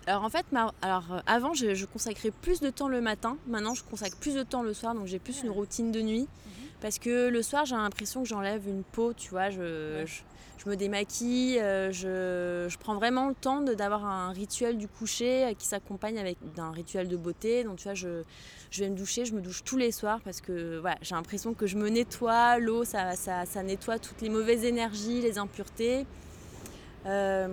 Alors 0.10 0.24
en 0.24 0.30
fait, 0.30 0.48
alors, 0.82 1.06
euh, 1.12 1.20
avant, 1.28 1.54
je, 1.54 1.86
consacrais 1.86 2.32
plus 2.32 2.62
de 2.62 2.72
temps 2.72 2.88
le 2.88 3.00
matin. 3.00 3.38
Maintenant, 3.46 3.76
je 3.76 3.84
consacre 3.84 4.18
plus 4.18 4.34
de 4.34 4.42
temps 4.42 4.64
le 4.64 4.74
soir, 4.74 4.96
donc 4.96 5.06
j'ai 5.06 5.20
plus 5.20 5.44
une 5.44 5.52
routine 5.52 5.92
de 5.92 6.02
nuit. 6.02 6.28
Parce 6.82 6.98
que 6.98 7.30
le 7.30 7.44
soir, 7.44 7.66
j'ai 7.66 7.76
l'impression 7.76 8.24
que 8.24 8.28
j'enlève 8.28 8.68
une 8.68 8.84
peau, 8.84 9.14
tu 9.14 9.30
vois. 9.30 9.52
Je, 9.52 10.04
je, 10.58 10.68
me 10.68 10.76
démaquille, 10.76 11.60
euh, 11.60 11.92
je, 11.92 12.68
je, 12.68 12.78
prends 12.80 12.96
vraiment 12.96 13.28
le 13.28 13.36
temps 13.36 13.62
d'avoir 13.62 14.04
un 14.04 14.32
rituel 14.32 14.80
du 14.80 14.88
coucher 14.88 15.46
euh, 15.46 15.54
qui 15.54 15.68
s'accompagne 15.68 16.18
avec 16.18 16.40
d'un 16.56 16.72
rituel 16.72 17.08
de 17.08 17.16
beauté. 17.16 17.64
Donc, 17.64 17.78
tu 17.78 17.84
vois, 17.84 17.94
je, 17.94 18.24
je 18.72 18.84
vais 18.84 18.90
me 18.90 18.96
doucher, 18.96 19.26
je 19.26 19.36
me 19.36 19.42
douche 19.42 19.64
tous 19.64 19.78
les 19.78 19.92
soirs 19.92 20.22
parce 20.26 20.42
que 20.42 20.80
voilà, 20.80 20.98
j'ai 21.04 21.14
l'impression 21.14 21.54
que 21.54 21.68
je 21.68 21.78
me 21.78 21.88
nettoie. 21.88 22.58
L'eau, 22.58 22.84
ça, 22.84 23.16
ça, 23.16 23.46
ça 23.46 23.62
nettoie 23.62 24.00
toutes 24.00 24.22
les 24.22 24.30
mauvaises 24.30 24.64
énergies, 24.64 25.22
les 25.22 25.38
impuretés. 25.38 26.08
Euh, 27.06 27.48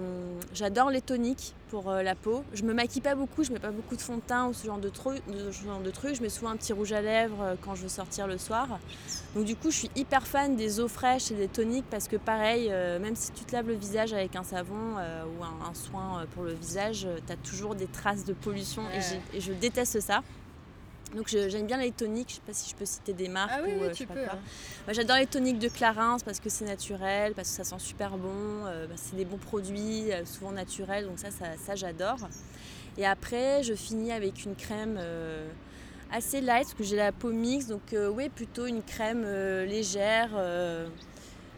j'adore 0.53 0.91
les 0.91 1.01
toniques 1.01 1.55
pour 1.69 1.91
euh, 1.91 2.03
la 2.03 2.15
peau. 2.15 2.43
Je 2.53 2.65
me 2.65 2.75
maquille 2.75 3.03
pas 3.03 3.15
beaucoup, 3.15 3.45
je 3.45 3.53
mets 3.53 3.61
pas 3.61 3.71
beaucoup 3.71 3.95
de 3.95 4.01
fond 4.01 4.17
de 4.17 4.23
teint 4.23 4.49
ou 4.49 4.53
ce 4.53 4.67
genre 4.67 4.79
de, 4.79 4.89
trucs. 4.89 5.23
de 5.27 5.91
trucs. 5.91 6.17
Je 6.17 6.23
mets 6.23 6.29
souvent 6.29 6.51
un 6.51 6.57
petit 6.57 6.73
rouge 6.73 6.93
à 6.93 7.01
lèvres 7.01 7.43
euh, 7.43 7.55
quand 7.61 7.75
je 7.75 7.83
veux 7.83 7.89
sortir 7.89 8.27
le 8.27 8.39
soir. 8.39 8.81
Donc 9.35 9.45
du 9.45 9.55
coup, 9.55 9.71
je 9.71 9.77
suis 9.77 9.91
hyper 9.95 10.27
fan 10.27 10.57
des 10.57 10.81
eaux 10.81 10.89
fraîches 10.89 11.31
et 11.31 11.35
des 11.35 11.49
toniques 11.49 11.87
parce 11.91 12.09
que 12.09 12.17
pareil, 12.17 12.69
même 12.69 13.15
si 13.15 13.31
tu 13.33 13.45
te 13.45 13.55
laves 13.55 13.69
le 13.69 13.75
visage 13.75 14.13
avec 14.13 14.35
un 14.35 14.43
savon 14.43 14.95
ou 14.95 15.45
un, 15.45 15.75
soin 15.75 16.25
pour 16.35 16.45
le 16.45 16.55
visage, 16.55 17.07
tu 17.27 17.33
as 17.33 17.37
toujours 17.37 17.75
des 17.75 17.87
traces 17.87 18.25
de 18.25 18.33
pollution 18.33 18.83
et, 19.35 19.41
je 19.41 19.53
déteste 19.53 20.01
ça. 20.01 20.23
Donc 21.17 21.29
j'aime 21.29 21.67
bien 21.67 21.79
les 21.79 21.93
toniques, 21.93 22.29
je 22.29 22.35
sais 22.35 22.41
pas 22.47 22.53
si 22.53 22.71
je 22.71 22.77
peux 22.77 22.85
citer 22.85 23.15
des 23.15 23.29
marques. 23.29 23.51
Ah 23.55 23.61
oui, 23.65 23.73
ou, 23.73 23.91
tu 23.91 24.07
peux. 24.07 24.19
Hein. 24.19 24.39
J'adore 24.93 25.17
les 25.17 25.27
toniques 25.27 25.59
de 25.59 25.69
Clarins 25.69 26.19
parce 26.23 26.41
que 26.41 26.51
c'est 26.51 26.67
naturel, 26.67 27.33
parce 27.33 27.49
que 27.49 27.57
ça 27.57 27.65
sent 27.65 27.79
super 27.79 28.19
bon, 28.19 28.67
euh, 28.67 28.87
bah, 28.87 28.95
c'est 28.97 29.17
des 29.17 29.25
bons 29.25 29.39
produits, 29.39 30.13
euh, 30.13 30.27
souvent 30.27 30.53
naturels, 30.53 31.07
donc 31.07 31.19
ça, 31.19 31.29
ça, 31.31 31.75
j'adore. 31.75 32.19
Et 32.99 33.07
après, 33.07 33.63
je 33.63 33.73
finis 33.73 34.13
avec 34.13 34.45
une 34.45 34.55
crème 34.55 34.99
euh, 34.99 35.49
assez 36.13 36.43
light 36.43 36.65
parce 36.65 36.75
que 36.75 36.85
j'ai 36.85 36.97
la 36.97 37.13
peau 37.13 37.33
mixte, 37.33 37.71
donc 37.71 37.95
oui, 38.13 38.29
plutôt 38.29 38.67
une 38.67 38.83
crème 38.83 39.25
légère, 39.65 40.31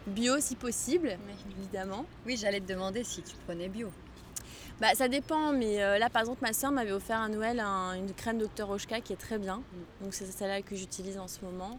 bio 0.07 0.38
si 0.38 0.55
possible, 0.55 1.18
évidemment. 1.59 2.07
Oui, 2.27 2.37
j'allais 2.37 2.61
te 2.61 2.73
demander 2.73 3.03
si 3.03 3.23
tu 3.23 3.35
prenais 3.44 3.68
bio. 3.68 3.90
Bah, 4.81 4.95
ça 4.95 5.09
dépend, 5.09 5.53
mais 5.53 5.83
euh, 5.83 5.99
là 5.99 6.09
par 6.09 6.23
exemple, 6.23 6.38
ma 6.43 6.53
soeur 6.53 6.71
m'avait 6.71 6.93
offert 6.93 7.21
à 7.21 7.29
Noël 7.29 7.61
une 7.61 8.12
crème 8.14 8.38
Dr. 8.38 8.71
Oshka 8.71 9.01
qui 9.01 9.12
est 9.12 9.17
très 9.17 9.38
bien. 9.38 9.57
Mm. 9.57 10.05
Donc 10.05 10.14
c'est 10.14 10.27
celle-là 10.27 10.62
que 10.62 10.77
j'utilise 10.77 11.19
en 11.19 11.27
ce 11.27 11.45
moment. 11.45 11.79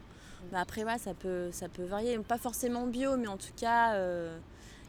Mais 0.52 0.58
après, 0.58 0.84
ouais, 0.84 0.98
ça 0.98 1.14
peut, 1.14 1.50
ça 1.52 1.70
peut 1.70 1.84
varier. 1.84 2.18
Pas 2.20 2.38
forcément 2.38 2.88
bio, 2.88 3.16
mais 3.18 3.28
en 3.28 3.38
tout 3.38 3.54
cas, 3.56 3.94
euh, 3.94 4.38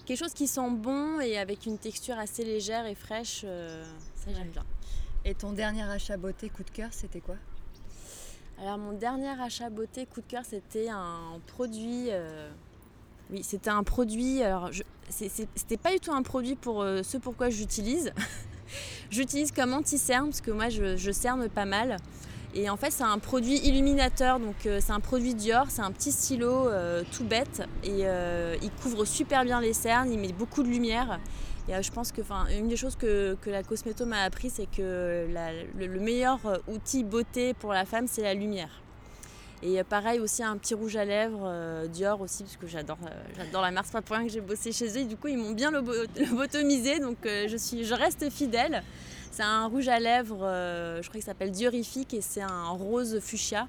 quelque 0.07 0.19
chose 0.19 0.33
qui 0.33 0.49
sent 0.49 0.71
bon 0.71 1.21
et 1.21 1.39
avec 1.39 1.67
une 1.67 1.79
texture 1.79 2.19
assez 2.19 2.45
légère 2.45 2.87
et 2.87 2.95
fraîche, 2.95 3.43
euh, 3.45 3.85
ça 4.17 4.33
j'aime 4.33 4.49
bien. 4.49 4.65
Et 5.25 5.35
ton 5.35 5.53
dernier 5.53 5.83
achat 5.83 6.17
beauté 6.17 6.49
coup 6.49 6.65
de 6.65 6.71
cœur, 6.71 6.89
c'était 6.93 7.21
quoi? 7.21 7.37
Alors 8.61 8.79
mon 8.79 8.93
dernier 8.93 9.41
achat 9.41 9.71
beauté 9.71 10.07
coup 10.07 10.21
de 10.21 10.27
cœur, 10.27 10.45
c'était 10.45 10.89
un 10.89 11.41
produit. 11.47 12.11
Oui, 13.33 13.43
c'était 13.45 13.71
un 13.71 13.85
produit. 13.85 14.43
Alors, 14.43 14.71
c'était 15.09 15.77
pas 15.77 15.93
du 15.93 16.01
tout 16.01 16.13
un 16.13 16.23
produit 16.23 16.57
pour 16.57 16.83
euh, 16.83 17.03
ce 17.03 17.17
pourquoi 17.17 17.49
j'utilise. 17.49 18.13
j'utilise 19.11 19.53
comme 19.53 19.73
anti-cerne 19.73 20.27
parce 20.27 20.41
que 20.41 20.51
moi 20.51 20.69
je, 20.69 21.11
cerne 21.13 21.49
pas 21.49 21.65
mal. 21.65 21.97
Et 22.53 22.69
en 22.69 22.77
fait, 22.77 22.91
c'est 22.91 23.05
un 23.05 23.19
produit 23.21 23.59
illuminateur, 23.59 24.41
donc 24.41 24.67
euh, 24.67 24.81
c'est 24.85 24.91
un 24.91 24.99
produit 24.99 25.35
Dior, 25.35 25.67
c'est 25.69 25.83
un 25.83 25.93
petit 25.93 26.11
stylo 26.11 26.67
euh, 26.67 27.05
tout 27.13 27.23
bête 27.23 27.63
et 27.85 28.07
il 28.63 28.71
couvre 28.83 29.05
super 29.05 29.45
bien 29.45 29.61
les 29.61 29.73
cernes, 29.73 30.11
il 30.13 30.19
met 30.19 30.33
beaucoup 30.33 30.65
de 30.65 30.69
lumière. 30.69 31.21
Et 31.69 31.81
je 31.81 31.93
pense 31.93 32.11
que 32.11 32.23
une 32.59 32.67
des 32.67 32.77
choses 32.77 32.97
que, 32.97 33.37
la 33.47 33.63
cosméto 33.63 34.05
m'a 34.05 34.23
appris, 34.23 34.51
c'est 34.51 34.67
que 34.67 35.29
le, 35.79 36.01
meilleur 36.01 36.41
outil 36.67 37.05
beauté 37.05 37.55
pour 37.55 37.73
la 37.73 37.85
femme, 37.85 38.09
c'est 38.09 38.23
la 38.23 38.35
lumière. 38.35 38.83
Et 39.63 39.83
pareil 39.85 40.21
aussi 40.21 40.43
un 40.43 40.57
petit 40.57 40.75
rouge 40.75 40.97
à 40.97 41.05
lèvres 41.05 41.43
euh, 41.45 41.87
Dior 41.87 42.21
aussi 42.23 42.45
parce 42.45 42.57
que 42.57 42.67
j'adore 42.67 42.97
euh, 43.05 43.11
j'adore 43.37 43.61
la 43.61 43.71
marque, 43.71 43.87
c'est 43.87 43.93
pas 43.93 44.01
pour 44.01 44.17
rien 44.17 44.27
que 44.27 44.33
j'ai 44.33 44.41
bossé 44.41 44.73
chez 44.73 44.89
eux. 44.89 45.01
Et 45.01 45.05
du 45.05 45.17
coup 45.17 45.29
ils 45.29 45.37
m'ont 45.37 45.53
bien 45.53 45.71
lobotomisé 46.17 46.99
donc 46.99 47.27
euh, 47.27 47.47
je 47.47 47.57
suis 47.57 47.85
je 47.85 47.95
reste 47.95 48.31
fidèle. 48.31 48.83
C'est 49.33 49.43
un 49.43 49.67
rouge 49.67 49.89
à 49.89 50.01
lèvres, 50.01 50.41
je 50.41 51.03
crois 51.03 51.13
qu'il 51.13 51.23
s'appelle 51.23 51.53
Diorifique 51.53 52.15
et 52.15 52.21
c'est 52.21 52.43
un 52.43 52.71
rose 52.71 53.21
fuchsia. 53.21 53.69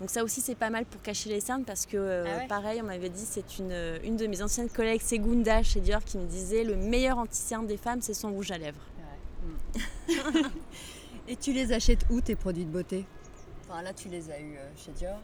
Donc 0.00 0.10
ça 0.10 0.22
aussi 0.22 0.40
c'est 0.40 0.54
pas 0.54 0.70
mal 0.70 0.84
pour 0.84 1.00
cacher 1.00 1.30
les 1.30 1.40
cernes 1.40 1.64
parce 1.64 1.86
que 1.86 2.24
ah 2.26 2.46
pareil 2.46 2.80
on 2.82 2.86
m'avait 2.86 3.08
dit 3.08 3.24
c'est 3.24 3.58
une, 3.58 3.98
une 4.04 4.16
de 4.16 4.26
mes 4.26 4.42
anciennes 4.42 4.68
collègues 4.68 5.00
Segunda 5.00 5.62
chez 5.62 5.80
Dior 5.80 6.04
qui 6.04 6.18
me 6.18 6.26
disait 6.26 6.62
le 6.62 6.76
meilleur 6.76 7.18
anti-cerne 7.18 7.66
des 7.66 7.78
femmes 7.78 8.02
c'est 8.02 8.12
son 8.12 8.32
rouge 8.32 8.50
à 8.50 8.58
lèvres. 8.58 8.82
et 11.28 11.36
tu 11.36 11.52
les 11.52 11.72
achètes 11.72 12.04
où 12.10 12.20
tes 12.20 12.36
produits 12.36 12.64
de 12.64 12.70
beauté? 12.70 13.06
Là, 13.82 13.92
tu 13.92 14.08
les 14.08 14.30
as 14.30 14.40
eus 14.40 14.56
euh, 14.56 14.68
chez 14.76 14.92
Dior 14.92 15.18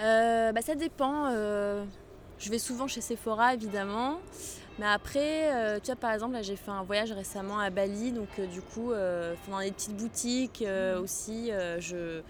euh, 0.00 0.52
bah, 0.52 0.62
Ça 0.62 0.74
dépend. 0.74 1.26
Euh, 1.30 1.84
je 2.38 2.50
vais 2.50 2.58
souvent 2.58 2.86
chez 2.86 3.00
Sephora, 3.00 3.54
évidemment. 3.54 4.20
Mais 4.78 4.86
après, 4.86 5.80
tu 5.80 5.86
vois, 5.86 5.96
par 5.96 6.12
exemple, 6.12 6.32
là, 6.32 6.40
j'ai 6.40 6.56
fait 6.56 6.70
un 6.70 6.82
voyage 6.82 7.12
récemment 7.12 7.58
à 7.58 7.68
Bali. 7.68 8.12
Donc, 8.12 8.40
du 8.40 8.62
coup, 8.62 8.92
dans 9.48 9.58
les 9.58 9.72
petites 9.72 9.94
boutiques 9.94 10.64
mmh. 10.66 11.02
aussi, 11.02 11.50
je 11.80 12.22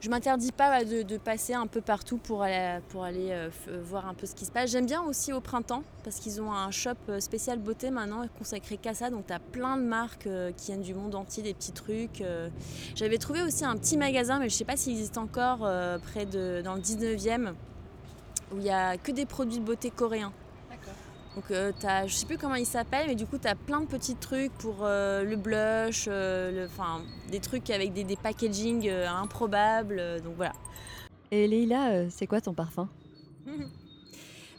je 0.00 0.10
m'interdis 0.10 0.52
pas 0.52 0.84
de, 0.84 1.16
passer 1.16 1.54
un 1.54 1.66
peu 1.66 1.80
partout 1.80 2.18
pour 2.18 2.42
aller, 2.42 2.78
aller 3.02 3.30
euh, 3.30 3.48
voir 3.82 4.06
un 4.06 4.14
peu 4.14 4.26
ce 4.26 4.34
qui 4.34 4.44
se 4.44 4.50
passe. 4.50 4.70
J'aime 4.70 4.86
bien 4.86 5.02
aussi 5.02 5.32
au 5.32 5.40
printemps 5.40 5.82
parce 6.04 6.16
qu'ils 6.16 6.40
ont 6.40 6.52
un 6.52 6.70
shop 6.70 6.90
euh, 7.08 7.20
spécial 7.20 7.58
beauté 7.58 7.90
maintenant 7.90 8.26
consacré 8.38 8.76
qu'à 8.76 8.94
ça. 8.94 9.10
Donc 9.10 9.26
tu 9.26 9.32
as 9.32 9.40
plein 9.40 9.76
de 9.76 9.82
marques 9.82 10.26
euh, 10.26 10.52
qui 10.52 10.66
viennent 10.66 10.82
du 10.82 10.94
monde 10.94 11.14
entier, 11.14 11.42
des 11.42 11.54
petits 11.54 11.72
trucs. 11.72 12.22
J'avais 12.94 13.18
trouvé 13.18 13.42
aussi 13.42 13.64
un 13.64 13.76
petit 13.76 13.96
magasin, 13.96 14.38
mais 14.38 14.48
je 14.48 14.54
sais 14.54 14.64
pas 14.64 14.76
s'il 14.76 14.92
existe 14.92 15.18
encore 15.18 15.58
près 16.02 16.26
de 16.26 16.60
dans 16.62 16.74
le 16.74 16.80
19e 16.80 17.52
où 18.52 18.58
il 18.58 18.64
y 18.64 18.70
a 18.70 18.96
que 18.96 19.10
des 19.12 19.26
produits 19.26 19.58
de 19.58 19.64
beauté 19.64 19.90
coréens. 19.90 20.32
Donc 21.36 21.50
euh, 21.50 21.70
as, 21.84 22.06
je 22.06 22.14
sais 22.14 22.24
plus 22.24 22.38
comment 22.38 22.54
il 22.54 22.64
s'appelle, 22.64 23.08
mais 23.08 23.14
du 23.14 23.26
coup 23.26 23.36
tu 23.36 23.46
as 23.46 23.54
plein 23.54 23.82
de 23.82 23.86
petits 23.86 24.16
trucs 24.16 24.52
pour 24.54 24.78
euh, 24.80 25.22
le 25.22 25.36
blush, 25.36 26.06
euh, 26.08 26.66
des 27.30 27.40
trucs 27.40 27.68
avec 27.68 27.92
des, 27.92 28.04
des 28.04 28.16
packaging 28.16 28.88
improbables. 28.90 30.22
donc 30.22 30.34
voilà. 30.36 30.54
Et 31.30 31.46
Leïla, 31.46 32.08
c'est 32.08 32.26
quoi 32.26 32.40
ton 32.40 32.54
parfum? 32.54 32.88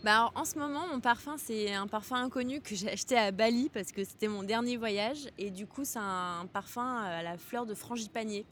Bah 0.04 0.32
En 0.36 0.46
ce 0.46 0.60
moment, 0.60 0.88
mon 0.88 1.00
parfum, 1.00 1.36
c'est 1.38 1.74
un 1.74 1.88
parfum 1.88 2.18
inconnu 2.18 2.62
que 2.62 2.76
j'ai 2.76 2.90
acheté 2.92 3.18
à 3.18 3.32
Bali 3.32 3.70
parce 3.74 3.92
que 3.92 4.04
c'était 4.04 4.28
mon 4.28 4.44
dernier 4.44 4.78
voyage. 4.78 5.28
Et 5.40 5.50
du 5.50 5.66
coup, 5.66 5.84
c'est 5.84 6.00
un 6.00 6.48
parfum 6.54 7.00
à 7.00 7.24
la 7.24 7.38
fleur 7.38 7.66
de 7.66 7.74
frangipanier. 7.74 8.46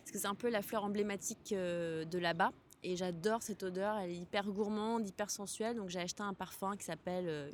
Parce 0.00 0.12
que 0.12 0.18
c'est 0.18 0.26
un 0.26 0.34
peu 0.34 0.50
la 0.50 0.60
fleur 0.60 0.84
emblématique 0.84 1.54
de 1.54 2.18
là-bas. 2.18 2.52
Et 2.86 2.94
j'adore 2.94 3.42
cette 3.42 3.64
odeur, 3.64 3.98
elle 3.98 4.10
est 4.10 4.16
hyper 4.16 4.44
gourmande, 4.44 5.08
hyper 5.08 5.28
sensuelle. 5.28 5.74
Donc 5.74 5.88
j'ai 5.88 5.98
acheté 5.98 6.22
un 6.22 6.34
parfum 6.34 6.76
qui 6.76 6.84
s'appelle 6.84 7.28
euh, 7.28 7.50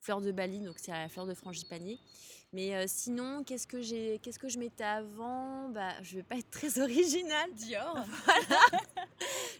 Fleur 0.00 0.22
de 0.22 0.32
Bali, 0.32 0.60
donc 0.60 0.76
c'est 0.78 0.90
la 0.90 1.06
fleur 1.10 1.26
de 1.26 1.34
frangipanier. 1.34 1.98
Mais 2.54 2.74
euh, 2.74 2.84
sinon, 2.86 3.44
qu'est-ce 3.44 3.66
que 3.66 3.82
j'ai, 3.82 4.18
qu'est-ce 4.22 4.38
que 4.38 4.48
je 4.48 4.58
mettais 4.58 4.84
avant? 4.84 5.68
Bah, 5.68 5.92
je 6.00 6.16
vais 6.16 6.22
pas 6.22 6.36
être 6.36 6.50
très 6.50 6.78
originale. 6.80 7.52
Dior. 7.52 7.94
Voilà. 8.24 8.86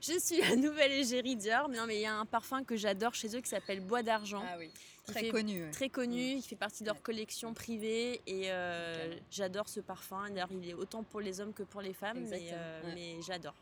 je 0.01 0.19
suis 0.19 0.41
la 0.41 0.57
nouvelle 0.57 0.93
égérie 0.93 1.37
Dior. 1.37 1.69
Mais 1.69 1.77
non, 1.77 1.85
mais 1.87 1.97
il 1.97 2.03
y 2.03 2.07
a 2.07 2.15
un 2.15 2.25
parfum 2.25 2.65
que 2.65 2.77
j'adore 2.77 3.13
chez 3.15 3.37
eux 3.37 3.43
qui 3.43 3.51
s'appelle 3.51 3.81
Bois 3.81 4.03
d'argent. 4.03 4.43
Ah 4.43 4.57
oui. 4.57 4.71
Très 5.05 5.29
connu. 5.29 5.71
Très 5.71 5.91
connu. 5.91 6.37
Il 6.37 6.43
fait 6.43 6.57
partie 6.57 6.83
de 6.83 6.89
leur 6.89 7.03
collection 7.03 7.53
privée 7.53 8.23
et 8.27 8.51
euh, 8.51 9.15
j'adore 9.31 9.69
ce 9.69 9.81
parfum. 9.81 10.31
D'ailleurs, 10.31 10.49
il 10.51 10.71
est 10.71 10.75
autant 10.75 11.03
pour 11.03 11.21
les 11.21 11.43
hommes 11.43 11.53
que 11.53 11.65
pour 11.65 11.83
les 11.83 11.93
femmes, 11.93 12.25
mais, 12.31 12.55
mais 12.95 13.21
j'adore. 13.21 13.55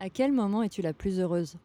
À 0.00 0.08
quel 0.08 0.32
moment 0.32 0.62
es-tu 0.62 0.80
la 0.80 0.94
plus 0.94 1.20
heureuse? 1.20 1.56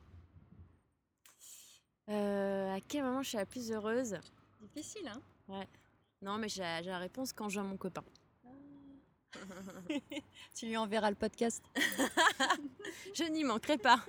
Euh, 2.10 2.76
À 2.76 2.80
quel 2.82 3.04
moment 3.04 3.24
je 3.24 3.30
suis 3.30 3.38
la 3.38 3.46
plus 3.46 3.72
heureuse? 3.72 4.18
Difficile, 4.62 5.08
hein? 5.08 5.22
Ouais. 5.48 5.68
Non, 6.22 6.38
mais 6.38 6.50
j'ai 6.50 6.62
la 6.62 6.98
réponse 6.98 7.32
quand 7.32 7.48
je 7.48 7.60
vois 7.60 7.70
mon 7.70 7.78
copain. 7.78 8.04
tu 10.56 10.66
lui 10.66 10.78
enverras 10.78 11.10
le 11.10 11.16
podcast? 11.16 11.64
Je 13.14 13.24
n'y 13.26 13.44
manquerai 13.44 13.78
pas. 13.78 14.00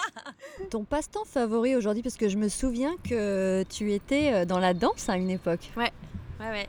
Ton 0.70 0.84
passe-temps 0.84 1.24
favori 1.24 1.74
aujourd'hui, 1.74 2.02
parce 2.02 2.16
que 2.18 2.28
je 2.28 2.36
me 2.36 2.48
souviens 2.48 2.96
que 2.98 3.64
tu 3.70 3.92
étais 3.92 4.32
euh, 4.32 4.44
dans 4.44 4.58
la 4.58 4.74
danse 4.74 5.08
à 5.08 5.16
une 5.16 5.30
époque. 5.30 5.72
Ouais, 5.76 5.92
ouais, 6.40 6.50
ouais. 6.50 6.68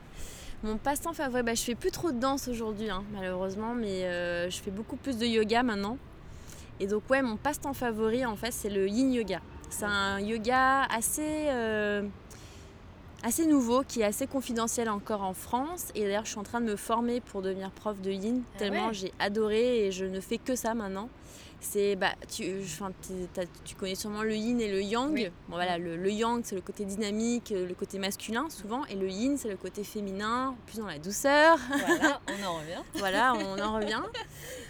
Mon 0.62 0.78
passe-temps 0.78 1.12
favori, 1.12 1.42
bah, 1.42 1.54
je 1.54 1.62
fais 1.62 1.74
plus 1.74 1.90
trop 1.90 2.10
de 2.10 2.18
danse 2.18 2.48
aujourd'hui, 2.48 2.88
hein, 2.88 3.04
malheureusement, 3.12 3.74
mais 3.74 4.04
euh, 4.04 4.48
je 4.48 4.56
fais 4.60 4.70
beaucoup 4.70 4.96
plus 4.96 5.18
de 5.18 5.26
yoga 5.26 5.62
maintenant. 5.62 5.98
Et 6.80 6.86
donc 6.86 7.02
ouais, 7.10 7.22
mon 7.22 7.36
passe-temps 7.36 7.74
favori 7.74 8.24
en 8.24 8.36
fait 8.36 8.52
c'est 8.52 8.70
le 8.70 8.88
yin 8.88 9.12
yoga. 9.12 9.40
C'est 9.70 9.84
un 9.84 10.18
yoga 10.20 10.84
assez, 10.84 11.48
euh, 11.48 12.02
assez 13.22 13.46
nouveau, 13.46 13.82
qui 13.86 14.00
est 14.00 14.04
assez 14.04 14.26
confidentiel 14.26 14.88
encore 14.88 15.22
en 15.22 15.34
France. 15.34 15.88
Et 15.94 16.04
d'ailleurs 16.04 16.24
je 16.24 16.30
suis 16.30 16.38
en 16.38 16.44
train 16.44 16.60
de 16.60 16.66
me 16.66 16.76
former 16.76 17.20
pour 17.20 17.42
devenir 17.42 17.70
prof 17.70 18.00
de 18.00 18.10
yin, 18.10 18.42
ah 18.54 18.58
tellement 18.58 18.92
j'ai 18.92 19.12
adoré 19.18 19.86
et 19.86 19.92
je 19.92 20.04
ne 20.04 20.20
fais 20.20 20.38
que 20.38 20.54
ça 20.54 20.74
maintenant. 20.74 21.08
C'est 21.60 21.96
bah 21.96 22.12
tu 22.30 22.62
tu 23.64 23.74
connais 23.74 23.94
sûrement 23.94 24.22
le 24.22 24.34
yin 24.34 24.60
et 24.60 24.70
le 24.70 24.80
yang. 24.80 25.30
Bon 25.48 25.56
voilà 25.56 25.78
le, 25.78 25.96
le 25.96 26.10
yang 26.10 26.42
c'est 26.44 26.54
le 26.54 26.60
côté 26.60 26.84
dynamique 26.84 27.52
le 27.56 27.74
côté 27.74 27.98
masculin 27.98 28.48
souvent. 28.48 28.84
Et 28.86 28.94
le 28.94 29.08
yin 29.08 29.36
c'est 29.36 29.48
le 29.48 29.56
côté 29.56 29.82
féminin 29.82 30.54
plus 30.66 30.78
dans 30.78 30.86
la 30.86 30.98
douceur. 30.98 31.58
Voilà 31.68 32.20
on 32.28 32.46
en 32.46 32.58
revient. 32.58 32.82
Voilà 32.94 33.34
on 33.34 33.58
en 33.60 33.74
revient. 33.74 34.02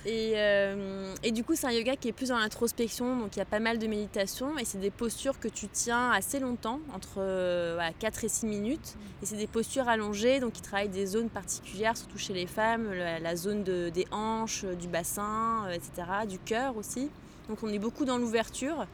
Et, 0.06 0.32
euh, 0.36 1.14
et 1.22 1.30
du 1.30 1.44
coup 1.44 1.54
c'est 1.54 1.66
un 1.66 1.72
yoga 1.72 1.96
qui 1.96 2.08
est 2.08 2.12
plus 2.12 2.28
dans 2.28 2.38
l'introspection 2.38 3.16
donc 3.16 3.36
il 3.36 3.38
y 3.38 3.42
a 3.42 3.46
pas 3.46 3.60
mal 3.60 3.78
de 3.78 3.86
méditation. 3.86 4.56
Et 4.58 4.64
c'est 4.64 4.78
des 4.78 4.90
postures 4.90 5.38
que 5.38 5.48
tu 5.48 5.68
tiens 5.68 6.10
assez 6.10 6.40
longtemps 6.40 6.80
entre 6.94 7.18
euh, 7.18 7.72
voilà, 7.74 7.92
4 7.92 8.24
et 8.24 8.28
6 8.28 8.46
minutes. 8.46 8.96
Et 9.22 9.26
c'est 9.26 9.36
des 9.36 9.46
postures 9.46 9.88
allongées 9.88 10.40
donc 10.40 10.54
qui 10.54 10.62
travaillent 10.62 10.88
des 10.88 11.06
zones 11.06 11.28
particulières 11.28 11.96
surtout 11.96 12.18
chez 12.18 12.32
les 12.32 12.46
femmes 12.46 12.92
la, 12.92 13.36
zone 13.36 13.62
de, 13.62 13.90
des 13.90 14.06
hanches 14.10 14.64
du 14.64 14.88
bassin 14.88 15.66
euh, 15.66 15.72
etc 15.72 16.08
du 16.28 16.38
cœur 16.38 16.77
aussi. 16.78 17.10
Donc 17.48 17.62
on 17.62 17.68
est 17.68 17.78
beaucoup 17.78 18.04
dans 18.04 18.18
l'ouverture. 18.18 18.86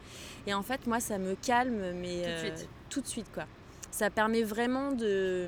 Et 0.47 0.53
en 0.53 0.63
fait, 0.63 0.87
moi, 0.87 0.99
ça 0.99 1.17
me 1.17 1.35
calme, 1.35 1.93
mais 2.01 2.23
tout 2.23 2.29
de 2.29 2.37
suite. 2.37 2.59
Euh, 2.59 2.89
tout 2.89 3.01
de 3.01 3.07
suite 3.07 3.27
quoi. 3.33 3.45
Ça 3.91 4.09
permet 4.09 4.43
vraiment 4.43 4.91
de, 4.91 5.47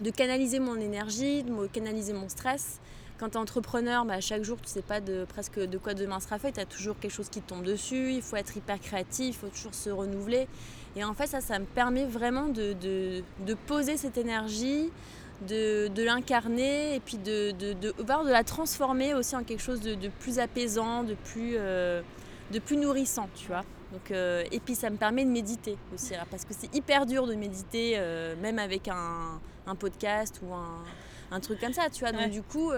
de 0.00 0.10
canaliser 0.10 0.58
mon 0.58 0.76
énergie, 0.76 1.42
de 1.42 1.66
canaliser 1.68 2.12
mon 2.12 2.28
stress. 2.28 2.80
Quand 3.18 3.30
tu 3.30 3.34
es 3.34 3.40
entrepreneur, 3.40 4.04
bah, 4.04 4.20
chaque 4.20 4.42
jour, 4.42 4.60
tu 4.60 4.68
sais 4.68 4.82
pas 4.82 5.00
de, 5.00 5.24
presque 5.24 5.60
de 5.60 5.78
quoi 5.78 5.94
demain 5.94 6.18
sera 6.18 6.38
fait. 6.38 6.52
Tu 6.52 6.60
as 6.60 6.66
toujours 6.66 6.98
quelque 6.98 7.12
chose 7.12 7.28
qui 7.28 7.40
tombe 7.40 7.62
dessus. 7.62 8.12
Il 8.12 8.22
faut 8.22 8.36
être 8.36 8.56
hyper 8.56 8.80
créatif, 8.80 9.36
il 9.36 9.38
faut 9.38 9.48
toujours 9.48 9.74
se 9.74 9.88
renouveler. 9.90 10.48
Et 10.96 11.04
en 11.04 11.14
fait, 11.14 11.28
ça, 11.28 11.40
ça 11.40 11.58
me 11.60 11.64
permet 11.64 12.06
vraiment 12.06 12.48
de, 12.48 12.72
de, 12.72 13.22
de 13.46 13.54
poser 13.54 13.96
cette 13.96 14.18
énergie, 14.18 14.90
de, 15.42 15.88
de 15.88 16.02
l'incarner 16.02 16.94
et 16.94 17.00
puis 17.00 17.18
de, 17.18 17.50
de, 17.52 17.72
de, 17.72 17.92
de, 17.92 18.30
la 18.30 18.44
transformer 18.44 19.14
aussi 19.14 19.36
en 19.36 19.44
quelque 19.44 19.62
chose 19.62 19.80
de, 19.80 20.08
plus 20.20 20.38
apaisant, 20.38 21.02
de 21.02 21.14
plus, 21.14 21.54
euh, 21.56 22.02
de 22.52 22.58
plus 22.58 22.76
nourrissant, 22.76 23.28
tu 23.34 23.48
vois. 23.48 23.64
Donc, 23.92 24.10
euh, 24.10 24.42
et 24.50 24.60
puis 24.60 24.74
ça 24.74 24.90
me 24.90 24.96
permet 24.96 25.24
de 25.24 25.30
méditer 25.30 25.76
aussi, 25.94 26.14
parce 26.30 26.44
que 26.44 26.54
c'est 26.54 26.74
hyper 26.74 27.06
dur 27.06 27.26
de 27.26 27.34
méditer, 27.34 27.94
euh, 27.96 28.34
même 28.40 28.58
avec 28.58 28.88
un, 28.88 29.40
un, 29.66 29.74
podcast 29.76 30.40
ou 30.42 30.52
un, 30.52 30.82
un, 31.30 31.40
truc 31.40 31.60
comme 31.60 31.72
ça, 31.72 31.90
tu 31.90 32.00
vois. 32.00 32.10
Donc 32.10 32.30
du 32.30 32.42
coup, 32.42 32.72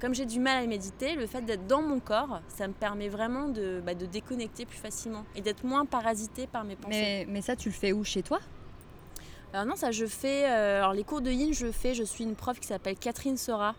comme 0.00 0.14
j'ai 0.14 0.26
du 0.26 0.38
mal 0.38 0.62
à 0.62 0.66
méditer, 0.66 1.16
le 1.16 1.26
fait 1.26 1.42
d'être 1.42 1.66
dans 1.66 1.82
mon 1.82 1.98
corps, 1.98 2.40
ça 2.48 2.68
me 2.68 2.72
permet 2.72 3.08
vraiment 3.08 3.48
de, 3.48 3.82
bah, 3.84 3.94
de 3.94 4.06
déconnecter 4.06 4.64
plus 4.64 4.78
facilement 4.78 5.24
et 5.34 5.40
d'être 5.40 5.64
moins 5.64 5.86
parasité 5.86 6.46
par 6.46 6.62
mes 6.64 6.76
pensées. 6.76 6.90
Mais, 6.90 7.26
mais 7.28 7.42
ça, 7.42 7.56
tu 7.56 7.68
le 7.68 7.74
fais 7.74 7.92
où? 7.92 8.04
Chez 8.04 8.22
toi? 8.22 8.38
Alors 9.52 9.66
non, 9.66 9.76
ça 9.76 9.90
je 9.90 10.06
fais. 10.06 10.44
Euh, 10.48 10.78
alors 10.78 10.92
les 10.92 11.04
cours 11.04 11.20
de 11.20 11.30
yin, 11.30 11.52
je 11.52 11.70
fais. 11.72 11.94
Je 11.94 12.04
suis 12.04 12.24
une 12.24 12.36
prof 12.36 12.58
qui 12.60 12.68
s'appelle 12.68 12.96
Catherine 12.96 13.36
Sora, 13.36 13.74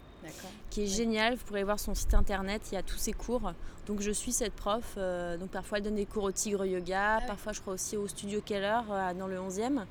qui 0.69 0.83
est 0.83 0.87
géniale. 0.87 1.35
Vous 1.35 1.45
pourrez 1.45 1.63
voir 1.63 1.79
son 1.79 1.95
site 1.95 2.13
internet. 2.13 2.61
Il 2.71 2.75
y 2.75 2.77
a 2.77 2.83
tous 2.83 2.97
ses 2.97 3.13
cours. 3.13 3.53
Donc 3.87 4.01
je 4.01 4.11
suis 4.11 4.33
cette 4.33 4.53
prof. 4.53 4.95
Euh, 4.97 5.37
donc 5.37 5.49
parfois 5.49 5.77
elle 5.77 5.85
donne 5.85 5.95
des 5.95 6.05
cours 6.05 6.23
au 6.23 6.31
Tigre 6.31 6.65
Yoga. 6.65 7.19
Ah 7.21 7.25
parfois 7.25 7.53
je 7.53 7.61
crois 7.61 7.73
aussi 7.73 7.95
au 7.95 8.07
Studio 8.07 8.41
Keller 8.41 8.79
euh, 8.91 9.13
dans 9.13 9.27
le 9.27 9.37
11e. 9.37 9.85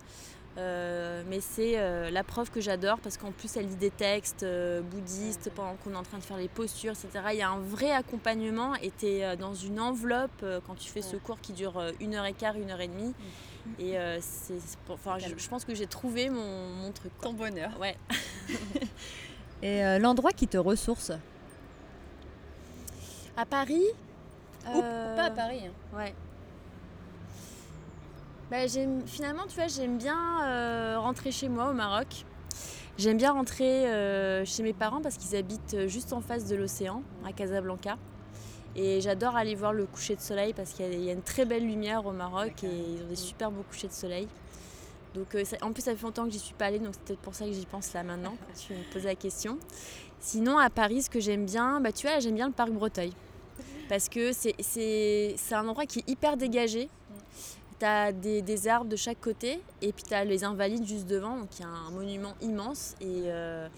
mais 1.31 1.41
c'est 1.41 2.11
la 2.11 2.25
prof 2.25 2.51
que 2.51 2.61
j'adore 2.61 2.99
parce 2.99 3.17
qu'en 3.17 3.33
plus 3.33 3.57
elle 3.57 3.67
lit 3.67 3.77
des 3.77 3.91
textes 3.91 4.45
bouddhistes 4.91 5.51
pendant 5.55 5.77
qu'on 5.77 5.95
est 5.95 5.97
en 5.97 6.03
train 6.03 6.19
de 6.19 6.23
faire 6.23 6.37
les 6.37 6.49
postures, 6.49 6.93
etc. 6.93 7.25
Il 7.33 7.39
y 7.39 7.43
a 7.43 7.49
un 7.49 7.61
vrai 7.61 7.91
accompagnement 7.91 8.75
et 8.75 8.93
tu 8.99 9.07
es 9.07 9.37
dans 9.39 9.55
une 9.55 9.81
enveloppe 9.81 10.45
quand 10.67 10.75
tu 10.75 10.91
fais 10.91 11.01
ce 11.01 11.17
cours 11.17 11.41
qui 11.41 11.55
dure 11.55 11.83
une 12.01 12.15
heure 12.15 12.27
et 12.27 12.35
quart, 12.35 12.57
une 12.57 12.71
heure 12.71 12.83
et 12.83 12.89
demie. 12.89 13.15
Et 13.79 13.99
euh, 13.99 14.19
c'est, 14.21 14.59
enfin, 14.89 15.19
je, 15.19 15.49
pense 15.49 15.65
que 15.65 15.75
j'ai 15.75 15.87
trouvé 15.87 16.31
mon, 16.31 16.69
mon 16.69 16.93
truc. 16.93 17.13
Ton 17.21 17.33
bonheur. 17.33 17.71
Ouais. 17.81 17.97
Et 19.63 19.85
euh, 19.85 19.99
l'endroit 19.99 20.33
qui 20.33 20.49
te 20.49 20.57
ressource? 20.57 21.13
À 23.37 23.45
Paris? 23.45 23.85
Ou 24.67 24.81
pas 24.81 25.25
à 25.25 25.31
Paris. 25.31 25.63
Hein. 25.67 25.97
Ouais. 25.97 26.15
Bah, 28.51 28.67
j'aime, 28.67 29.07
finalement, 29.07 29.45
tu 29.49 29.55
vois, 29.55 29.69
j'aime 29.69 29.99
bien 29.99 30.45
euh, 30.45 30.99
rentrer 30.99 31.31
chez 31.31 31.49
moi 31.49 31.71
au 31.71 31.75
Maroc. 31.75 32.25
J'aime 32.99 33.17
bien 33.17 33.33
rentrer 33.33 33.85
chez 34.45 34.63
mes 34.63 34.75
parents 34.75 35.01
parce 35.01 35.17
qu'ils 35.17 35.35
habitent 35.35 35.87
juste 35.87 36.13
en 36.13 36.21
face 36.21 36.47
de 36.47 36.57
l'océan, 36.57 37.03
à 37.27 37.33
Casablanca. 37.33 37.97
Et 38.77 39.01
j'adore 39.01 39.37
aller 39.37 39.55
voir 39.55 39.73
le 39.73 39.87
coucher 39.87 40.15
de 40.15 40.21
soleil 40.21 40.53
parce 40.53 40.73
qu'il 40.73 41.03
y, 41.03 41.11
a 41.11 41.13
une 41.13 41.23
très 41.23 41.45
belle 41.45 41.67
lumière 41.67 42.07
au 42.07 42.13
Maroc 42.13 42.63
et 42.63 42.69
ils 42.69 43.03
ont 43.03 43.09
des 43.09 43.17
super 43.17 43.51
beaux 43.51 43.65
couchers 43.65 43.89
de 43.89 43.93
soleil. 43.93 44.29
Donc, 45.15 45.35
euh, 45.35 45.43
en 45.63 45.73
plus, 45.73 45.83
ça 45.83 45.97
fait 45.97 46.03
longtemps 46.03 46.25
que 46.25 46.31
j'y 46.31 46.39
suis 46.39 46.55
pas 46.55 46.67
allée, 46.67 46.79
donc 46.79 46.95
c'est 46.95 47.03
peut-être 47.03 47.21
pour 47.21 47.35
ça 47.35 47.45
que 47.45 47.53
j'y 47.53 47.67
pense 47.67 47.93
là 47.95 48.05
maintenant, 48.05 48.37
quand 48.47 48.55
tu 48.55 48.75
me 48.75 48.93
poses 48.93 49.05
la 49.05 49.17
question. 49.17 49.59
Sinon, 50.21 50.57
à 50.59 50.71
Paris, 50.71 51.03
ce 51.03 51.11
que 51.11 51.19
j'aime 51.19 51.47
bien, 51.47 51.81
bah, 51.81 51.91
tu 51.91 52.07
vois, 52.07 52.21
j'aime 52.21 52.37
bien 52.37 52.47
le 52.47 52.53
parc 52.53 52.71
Breteuil. 52.71 53.13
Parce 53.89 54.09
que 54.09 54.31
c'est 54.33 55.35
un 55.51 55.67
endroit 55.67 55.85
qui 55.85 55.99
est 55.99 56.09
hyper 56.09 56.37
dégagé. 56.37 56.89
Tu 57.81 57.85
as 57.85 58.13
des, 58.13 58.41
des, 58.41 58.69
arbres 58.69 58.89
de 58.89 58.95
chaque 58.95 59.21
côté, 59.21 59.61
et 59.83 59.93
puis 59.93 60.05
tu 60.05 60.15
as 60.15 60.25
les 60.25 60.45
Invalides 60.45 60.87
juste 60.87 61.07
devant, 61.07 61.39
donc 61.39 61.49
il 61.59 61.63
y 61.63 61.65
a 61.65 61.69
un 61.69 61.91
monument 61.91 62.35
immense. 62.41 62.95
Et. 63.01 63.25
Euh, 63.27 63.69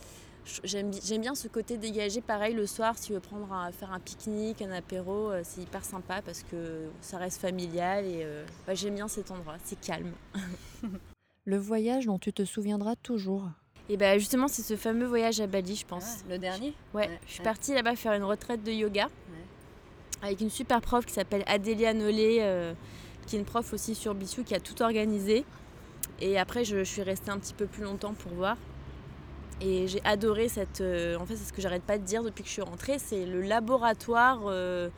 J'aime 0.64 0.90
bien 1.20 1.34
ce 1.34 1.48
côté 1.48 1.76
dégagé. 1.76 2.20
Pareil, 2.20 2.54
le 2.54 2.66
soir, 2.66 2.96
si 2.98 3.08
tu 3.08 3.12
veux 3.12 3.20
prendre 3.20 3.52
à 3.52 3.70
faire 3.72 3.92
un 3.92 4.00
pique-nique, 4.00 4.60
un 4.62 4.72
apéro, 4.72 5.30
euh, 5.30 5.42
c'est 5.44 5.60
hyper 5.60 5.84
sympa 5.84 6.20
parce 6.22 6.42
que 6.42 6.88
ça 7.00 7.18
reste 7.18 7.40
familial 7.40 8.04
et 8.04 8.22
euh, 8.24 8.44
bah, 8.66 8.74
j'aime 8.74 8.94
bien 8.94 9.08
cet 9.08 9.30
endroit. 9.30 9.54
C'est 9.64 9.80
calme. 9.80 10.12
le 11.44 11.56
voyage 11.56 12.06
dont 12.06 12.18
tu 12.18 12.32
te 12.32 12.44
souviendras 12.44 12.96
toujours 12.96 13.48
Et 13.88 13.96
bah 13.96 14.18
justement, 14.18 14.48
c'est 14.48 14.62
ce 14.62 14.76
fameux 14.76 15.06
voyage 15.06 15.40
à 15.40 15.46
Bali, 15.46 15.76
je 15.76 15.86
pense. 15.86 16.18
Ah, 16.20 16.30
le 16.30 16.38
dernier? 16.38 16.74
Ouais, 16.92 17.08
je 17.26 17.34
suis 17.34 17.42
partie 17.42 17.74
là-bas 17.74 17.94
faire 17.94 18.12
une 18.12 18.24
retraite 18.24 18.64
de 18.64 18.72
yoga 18.72 19.08
avec 20.22 20.40
une 20.40 20.50
super 20.50 20.80
prof 20.80 21.04
qui 21.04 21.12
s'appelle 21.12 21.42
Adélia 21.46 21.92
Nollet, 21.92 22.38
euh, 22.40 22.72
qui 23.26 23.36
est 23.36 23.38
une 23.38 23.44
prof 23.44 23.72
aussi 23.72 23.94
sur 23.94 24.14
Bissou, 24.14 24.44
qui 24.44 24.54
a 24.54 24.60
tout 24.60 24.80
organisé. 24.82 25.44
Et 26.20 26.38
après, 26.38 26.64
je, 26.64 26.78
je 26.78 26.84
suis 26.84 27.02
restée 27.02 27.30
un 27.30 27.38
petit 27.38 27.54
peu 27.54 27.66
plus 27.66 27.82
longtemps 27.82 28.14
pour 28.14 28.32
voir. 28.32 28.56
Et 29.60 29.86
j'ai 29.86 30.00
adoré 30.04 30.48
cette. 30.48 30.80
Euh, 30.80 31.16
en 31.18 31.26
fait, 31.26 31.36
c'est 31.36 31.44
ce 31.44 31.52
que 31.52 31.62
j'arrête 31.62 31.82
pas 31.82 31.98
de 31.98 32.04
dire 32.04 32.22
depuis 32.22 32.42
que 32.42 32.48
je 32.48 32.54
suis 32.54 32.62
rentrée 32.62 32.98
c'est 32.98 33.24
le 33.26 33.42
laboratoire 33.42 34.40
euh, 34.46 34.88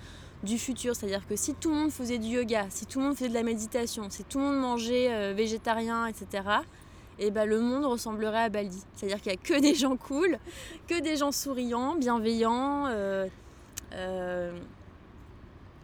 du 0.43 0.59
futur. 0.59 0.97
C'est-à-dire 0.97 1.27
que 1.27 1.37
si 1.37 1.55
tout 1.55 1.71
le 1.71 1.77
monde 1.77 1.91
faisait 1.91 2.19
du 2.19 2.29
yoga, 2.29 2.67
si 2.71 2.87
tout 2.87 3.01
le 3.01 3.07
monde 3.07 3.15
faisait 3.15 3.29
de 3.29 3.35
la 3.35 3.43
méditation, 3.43 4.09
si 4.11 4.25
tout 4.25 4.39
le 4.39 4.45
monde 4.45 4.61
mangeait 4.61 5.13
euh, 5.13 5.35
végétarien, 5.35 6.07
etc., 6.07 6.45
et 7.19 7.31
ben, 7.31 7.45
le 7.45 7.61
monde 7.61 7.85
ressemblerait 7.85 8.45
à 8.45 8.49
Bali. 8.49 8.83
C'est-à-dire 8.97 9.21
qu'il 9.21 9.31
n'y 9.33 9.39
a 9.39 9.41
que 9.41 9.61
des 9.61 9.75
gens 9.75 9.97
cool, 9.97 10.39
que 10.89 11.01
des 11.01 11.17
gens 11.17 11.31
souriants, 11.31 11.95
bienveillants 11.95 12.89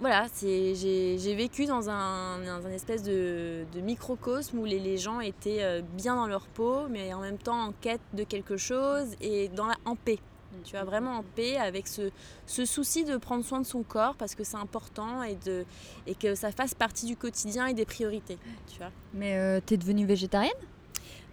voilà, 0.00 0.26
j'ai 0.40 1.34
vécu 1.34 1.66
dans 1.66 1.90
un, 1.90 2.40
espèce 2.72 3.02
de, 3.02 3.64
microcosme 3.82 4.58
où 4.58 4.64
les, 4.64 4.96
gens 4.96 5.20
étaient 5.20 5.62
euh, 5.62 5.82
bien 5.94 6.16
dans 6.16 6.26
leur 6.26 6.46
peau, 6.46 6.88
mais 6.88 7.12
en 7.12 7.20
même 7.20 7.38
temps 7.38 7.66
en 7.66 7.72
quête 7.72 8.00
de 8.14 8.24
quelque 8.24 8.56
chose 8.56 9.14
et 9.20 9.48
dans 9.48 9.66
la, 9.66 9.76
en 9.84 9.96
paix. 9.96 10.18
Tu 10.64 10.72
vois, 10.72 10.84
vraiment 10.84 11.18
en 11.18 11.22
paix 11.22 11.56
avec 11.58 11.86
ce, 11.86 12.10
souci 12.46 13.04
de 13.04 13.16
prendre 13.18 13.44
soin 13.44 13.60
de 13.60 13.66
son 13.66 13.82
corps 13.82 14.14
parce 14.16 14.34
que 14.34 14.42
c'est 14.42 14.56
important 14.56 15.22
et, 15.22 15.36
de, 15.36 15.64
et 16.06 16.14
que 16.14 16.34
ça 16.34 16.50
fasse 16.50 16.74
partie 16.74 17.06
du 17.06 17.16
quotidien 17.16 17.66
et 17.66 17.74
des 17.74 17.84
priorités. 17.84 18.38
Tu 18.68 18.78
vois. 18.78 18.90
Mais 19.14 19.36
euh, 19.36 19.60
tu 19.64 19.74
es 19.74 19.76
devenue 19.76 20.06
végétarienne? 20.06 20.50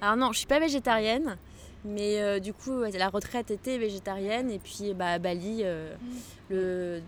Alors 0.02 0.18
non, 0.18 0.32
je 0.34 0.40
suis 0.40 0.48
pas 0.48 0.60
végétarienne. 0.60 1.38
Mais 1.86 2.22
euh, 2.22 2.40
du 2.40 2.54
coup, 2.54 2.82
la 2.82 3.10
retraite 3.10 3.50
était 3.50 3.78
végétarienne. 3.78 4.52
Et 4.52 4.60
puis 4.60 4.94
bah, 4.94 5.14
à 5.14 5.20
Bali, 5.20 5.64
mmh. 5.64 6.54
le, 6.54 7.02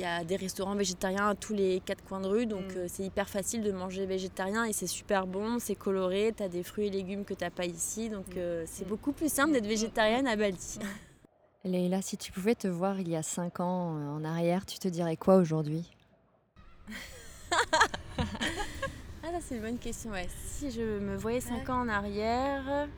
y 0.00 0.04
a 0.04 0.24
des 0.24 0.36
restaurants 0.36 0.74
végétariens 0.74 1.28
à 1.28 1.34
tous 1.34 1.54
les 1.54 1.80
quatre 1.80 2.02
coins 2.04 2.20
de 2.20 2.26
rue, 2.26 2.46
donc 2.46 2.74
mm. 2.74 2.78
euh, 2.78 2.86
c'est 2.88 3.04
hyper 3.04 3.28
facile 3.28 3.62
de 3.62 3.72
manger 3.72 4.06
végétarien 4.06 4.64
et 4.64 4.72
c'est 4.72 4.86
super 4.86 5.26
bon, 5.26 5.58
c'est 5.58 5.74
coloré, 5.74 6.32
tu 6.36 6.42
as 6.42 6.48
des 6.48 6.62
fruits 6.62 6.86
et 6.86 6.90
légumes 6.90 7.24
que 7.24 7.34
tu 7.34 7.44
n'as 7.44 7.50
pas 7.50 7.66
ici, 7.66 8.08
donc 8.08 8.28
mm. 8.28 8.38
euh, 8.38 8.64
c'est 8.66 8.84
mm. 8.84 8.88
beaucoup 8.88 9.12
plus 9.12 9.32
simple 9.32 9.52
d'être 9.52 9.66
végétarienne 9.66 10.26
à 10.26 10.36
Bali. 10.36 10.78
Leïla, 11.64 12.00
si 12.00 12.16
tu 12.16 12.32
pouvais 12.32 12.54
te 12.54 12.68
voir 12.68 12.98
il 13.00 13.08
y 13.08 13.16
a 13.16 13.22
cinq 13.22 13.60
ans 13.60 13.96
euh, 13.96 14.08
en 14.08 14.24
arrière, 14.24 14.64
tu 14.64 14.78
te 14.78 14.88
dirais 14.88 15.16
quoi 15.16 15.36
aujourd'hui? 15.36 15.90
Ah, 19.22 19.32
ça 19.32 19.38
c'est 19.46 19.56
une 19.56 19.62
bonne 19.62 19.78
question. 19.78 20.10
Ouais. 20.10 20.28
Si 20.46 20.70
je 20.70 20.98
me 20.98 21.16
voyais 21.16 21.40
cinq 21.40 21.68
ans 21.68 21.80
en 21.82 21.88
arrière, 21.88 22.88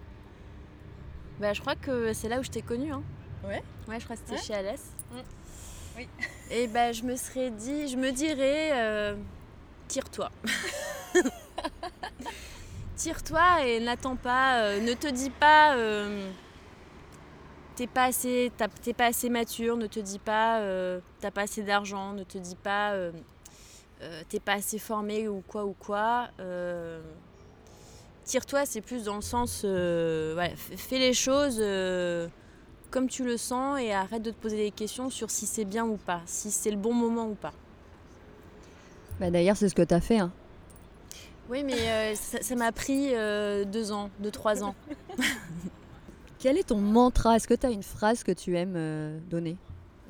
bah, 1.40 1.52
je 1.52 1.60
crois 1.60 1.74
que 1.74 2.12
c'est 2.12 2.28
là 2.28 2.38
où 2.38 2.42
je 2.42 2.50
t'ai 2.50 2.62
connue. 2.62 2.92
Hein. 2.92 3.02
Ouais 3.44 3.62
Ouais, 3.88 3.98
je 3.98 4.04
crois 4.04 4.16
que 4.16 4.22
c'était 4.24 4.40
chez 4.40 4.54
Alès. 4.54 4.80
Et 6.50 6.66
ben 6.66 6.92
je 6.92 7.02
me 7.02 7.16
serais 7.16 7.50
dit, 7.50 7.88
je 7.88 7.96
me 7.96 8.10
dirais, 8.10 8.70
euh, 8.74 9.14
tire-toi. 9.88 10.30
tire-toi 12.96 13.66
et 13.66 13.80
n'attends 13.80 14.16
pas, 14.16 14.60
euh, 14.60 14.80
ne 14.80 14.92
te 14.92 15.08
dis 15.08 15.30
pas, 15.30 15.76
euh, 15.76 16.30
t'es 17.74 17.86
pas 17.86 18.04
assez, 18.04 18.52
t'es 18.82 18.92
pas 18.92 19.06
assez 19.06 19.28
mature, 19.30 19.76
ne 19.76 19.86
te 19.86 20.00
dis 20.00 20.18
pas, 20.18 20.60
t'as 21.20 21.30
pas 21.30 21.42
assez 21.42 21.62
d'argent, 21.62 22.12
ne 22.12 22.24
te 22.24 22.38
dis 22.38 22.56
pas, 22.56 22.94
t'es 24.28 24.40
pas 24.40 24.54
assez 24.54 24.78
formé 24.78 25.28
ou 25.28 25.42
quoi 25.46 25.64
ou 25.64 25.72
quoi. 25.72 26.28
tire-toi, 28.24 28.66
c'est 28.66 28.82
plus 28.82 29.04
dans 29.04 29.16
le 29.16 29.22
sens, 29.22 29.62
fais 29.62 30.98
les 30.98 31.14
choses 31.14 31.60
comme 32.92 33.08
tu 33.08 33.24
le 33.24 33.36
sens 33.36 33.80
et 33.80 33.92
arrête 33.92 34.22
de 34.22 34.30
te 34.30 34.36
poser 34.36 34.58
des 34.58 34.70
questions 34.70 35.10
sur 35.10 35.30
si 35.30 35.46
c'est 35.46 35.64
bien 35.64 35.84
ou 35.84 35.96
pas, 35.96 36.20
si 36.26 36.52
c'est 36.52 36.70
le 36.70 36.76
bon 36.76 36.92
moment 36.92 37.26
ou 37.26 37.34
pas. 37.34 37.52
Bah, 39.18 39.30
D'ailleurs, 39.30 39.56
c'est 39.56 39.68
ce 39.68 39.74
que 39.74 39.82
tu 39.82 39.94
as 39.94 40.00
fait. 40.00 40.18
Hein. 40.18 40.30
Oui, 41.48 41.64
mais 41.64 41.90
euh, 41.90 42.14
ça 42.14 42.54
m'a 42.54 42.70
pris 42.70 43.14
euh, 43.14 43.64
deux 43.64 43.92
ans, 43.92 44.10
deux, 44.20 44.30
trois 44.30 44.62
ans. 44.62 44.74
Quel 46.38 46.58
est 46.58 46.68
ton 46.68 46.78
mantra? 46.78 47.36
Est-ce 47.36 47.48
que 47.48 47.54
tu 47.54 47.66
as 47.66 47.70
une 47.70 47.82
phrase 47.82 48.22
que 48.22 48.32
tu 48.32 48.56
aimes 48.56 48.74
euh, 48.76 49.18
donner? 49.30 49.56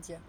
Dire. 0.02 0.20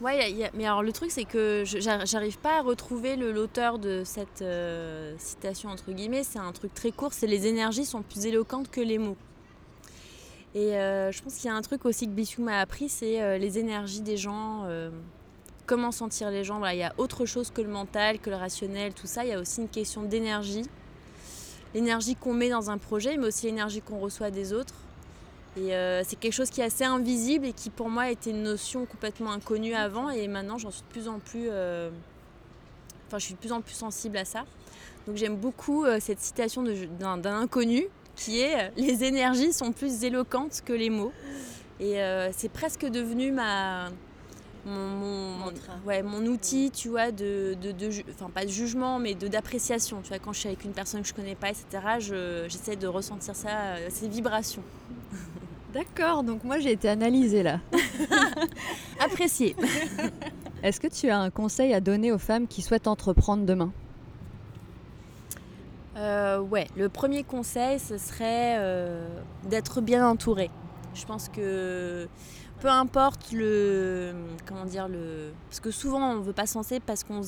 Ouais, 0.00 0.50
mais 0.52 0.66
alors 0.66 0.82
le 0.82 0.92
truc 0.92 1.10
c'est 1.10 1.24
que 1.24 1.64
j'arrive 1.64 2.38
pas 2.38 2.58
à 2.58 2.62
retrouver 2.62 3.16
l'auteur 3.16 3.78
de 3.78 4.02
cette 4.04 4.44
citation 5.18 5.70
entre 5.70 5.92
guillemets. 5.92 6.22
C'est 6.22 6.38
un 6.38 6.52
truc 6.52 6.74
très 6.74 6.90
court, 6.90 7.14
c'est 7.14 7.26
les 7.26 7.46
énergies 7.46 7.86
sont 7.86 8.02
plus 8.02 8.26
éloquentes 8.26 8.70
que 8.70 8.82
les 8.82 8.98
mots. 8.98 9.16
Et 10.56 10.72
je 10.72 11.22
pense 11.22 11.34
qu'il 11.36 11.46
y 11.46 11.52
a 11.52 11.54
un 11.54 11.60
truc 11.60 11.84
aussi 11.84 12.06
que 12.06 12.12
Bissou 12.12 12.42
m'a 12.42 12.60
appris, 12.60 12.88
c'est 12.88 13.38
les 13.38 13.58
énergies 13.58 14.00
des 14.00 14.16
gens 14.16 14.66
comment 15.66 15.92
sentir 15.92 16.30
les 16.30 16.44
gens. 16.44 16.64
il 16.66 16.78
y 16.78 16.82
a 16.82 16.94
autre 16.96 17.26
chose 17.26 17.50
que 17.50 17.60
le 17.60 17.68
mental, 17.68 18.18
que 18.18 18.30
le 18.30 18.36
rationnel, 18.36 18.94
tout 18.94 19.06
ça. 19.06 19.24
Il 19.24 19.30
y 19.30 19.32
a 19.32 19.40
aussi 19.40 19.60
une 19.60 19.68
question 19.68 20.02
d'énergie. 20.02 20.64
L'énergie 21.74 22.14
qu'on 22.14 22.32
met 22.32 22.48
dans 22.48 22.70
un 22.70 22.78
projet, 22.78 23.16
mais 23.16 23.26
aussi 23.26 23.46
l'énergie 23.46 23.82
qu'on 23.82 23.98
reçoit 23.98 24.30
des 24.30 24.52
autres. 24.52 24.74
Et 25.56 25.74
euh, 25.74 26.02
c'est 26.04 26.16
quelque 26.16 26.32
chose 26.32 26.50
qui 26.50 26.60
est 26.60 26.64
assez 26.64 26.84
invisible 26.84 27.46
et 27.46 27.52
qui 27.52 27.70
pour 27.70 27.88
moi 27.88 28.10
était 28.10 28.30
une 28.30 28.42
notion 28.42 28.86
complètement 28.86 29.32
inconnue 29.32 29.74
avant. 29.74 30.10
Et 30.10 30.28
maintenant, 30.28 30.58
j'en 30.58 30.70
suis 30.70 30.82
de 30.82 30.88
plus 30.88 31.08
en 31.08 31.18
plus. 31.18 31.48
Euh, 31.50 31.90
enfin, 33.06 33.18
je 33.18 33.24
suis 33.24 33.34
de 33.34 33.38
plus 33.38 33.52
en 33.52 33.60
plus 33.60 33.74
sensible 33.74 34.16
à 34.16 34.24
ça. 34.24 34.44
Donc 35.06 35.16
j'aime 35.16 35.36
beaucoup 35.36 35.84
euh, 35.84 35.98
cette 36.00 36.20
citation 36.20 36.64
d'un 36.98 37.24
inconnu 37.24 37.86
qui 38.16 38.40
est 38.40 38.72
Les 38.76 39.04
énergies 39.04 39.52
sont 39.52 39.72
plus 39.72 40.02
éloquentes 40.04 40.62
que 40.64 40.72
les 40.72 40.90
mots. 40.90 41.12
Et 41.78 41.98
c'est 42.32 42.50
presque 42.50 42.86
devenu 42.86 43.30
ma, 43.32 43.90
mon, 44.66 45.52
ouais, 45.86 46.02
mon 46.02 46.24
outil, 46.26 46.70
tu 46.70 46.88
vois, 46.88 47.12
de, 47.12 47.56
de, 47.60 47.88
enfin 48.10 48.30
pas 48.30 48.44
de 48.44 48.50
jugement, 48.50 48.98
mais 48.98 49.14
de 49.14 49.28
d'appréciation. 49.28 50.00
Tu 50.02 50.08
vois, 50.08 50.18
quand 50.18 50.32
je 50.32 50.40
suis 50.40 50.48
avec 50.48 50.64
une 50.64 50.72
personne 50.72 51.02
que 51.02 51.08
je 51.08 51.14
connais 51.14 51.34
pas, 51.34 51.50
etc., 51.50 51.66
j'essaie 52.48 52.76
de 52.76 52.86
ressentir 52.86 53.36
ça, 53.36 53.48
euh, 53.48 53.86
ces 53.90 54.08
vibrations. 54.08 54.62
D'accord, 55.74 56.22
donc 56.22 56.42
moi 56.42 56.58
j'ai 56.58 56.72
été 56.72 56.88
analysée 56.88 57.42
là. 57.42 57.60
Apprécié. 59.00 59.54
Est-ce 60.62 60.80
que 60.80 60.88
tu 60.88 61.10
as 61.10 61.18
un 61.18 61.30
conseil 61.30 61.74
à 61.74 61.80
donner 61.80 62.12
aux 62.12 62.18
femmes 62.18 62.48
qui 62.48 62.62
souhaitent 62.62 62.88
entreprendre 62.88 63.44
demain? 63.44 63.72
Euh, 65.96 66.40
Ouais, 66.40 66.66
le 66.76 66.88
premier 66.88 67.24
conseil, 67.24 67.78
ce 67.78 67.98
serait 67.98 68.56
euh, 68.58 69.06
d'être 69.44 69.80
bien 69.80 70.06
entourée. 70.06 70.50
Je 70.94 71.04
pense 71.04 71.28
que 71.28 72.08
peu 72.60 72.68
importe 72.68 73.32
le 73.32 74.14
comment 74.46 74.64
dire 74.64 74.88
le 74.88 75.32
parce 75.48 75.60
que 75.60 75.70
souvent 75.70 76.12
on 76.12 76.20
veut 76.20 76.32
pas 76.32 76.46
se 76.46 76.56
lancer 76.56 76.80
parce 76.80 77.04
qu'on 77.04 77.22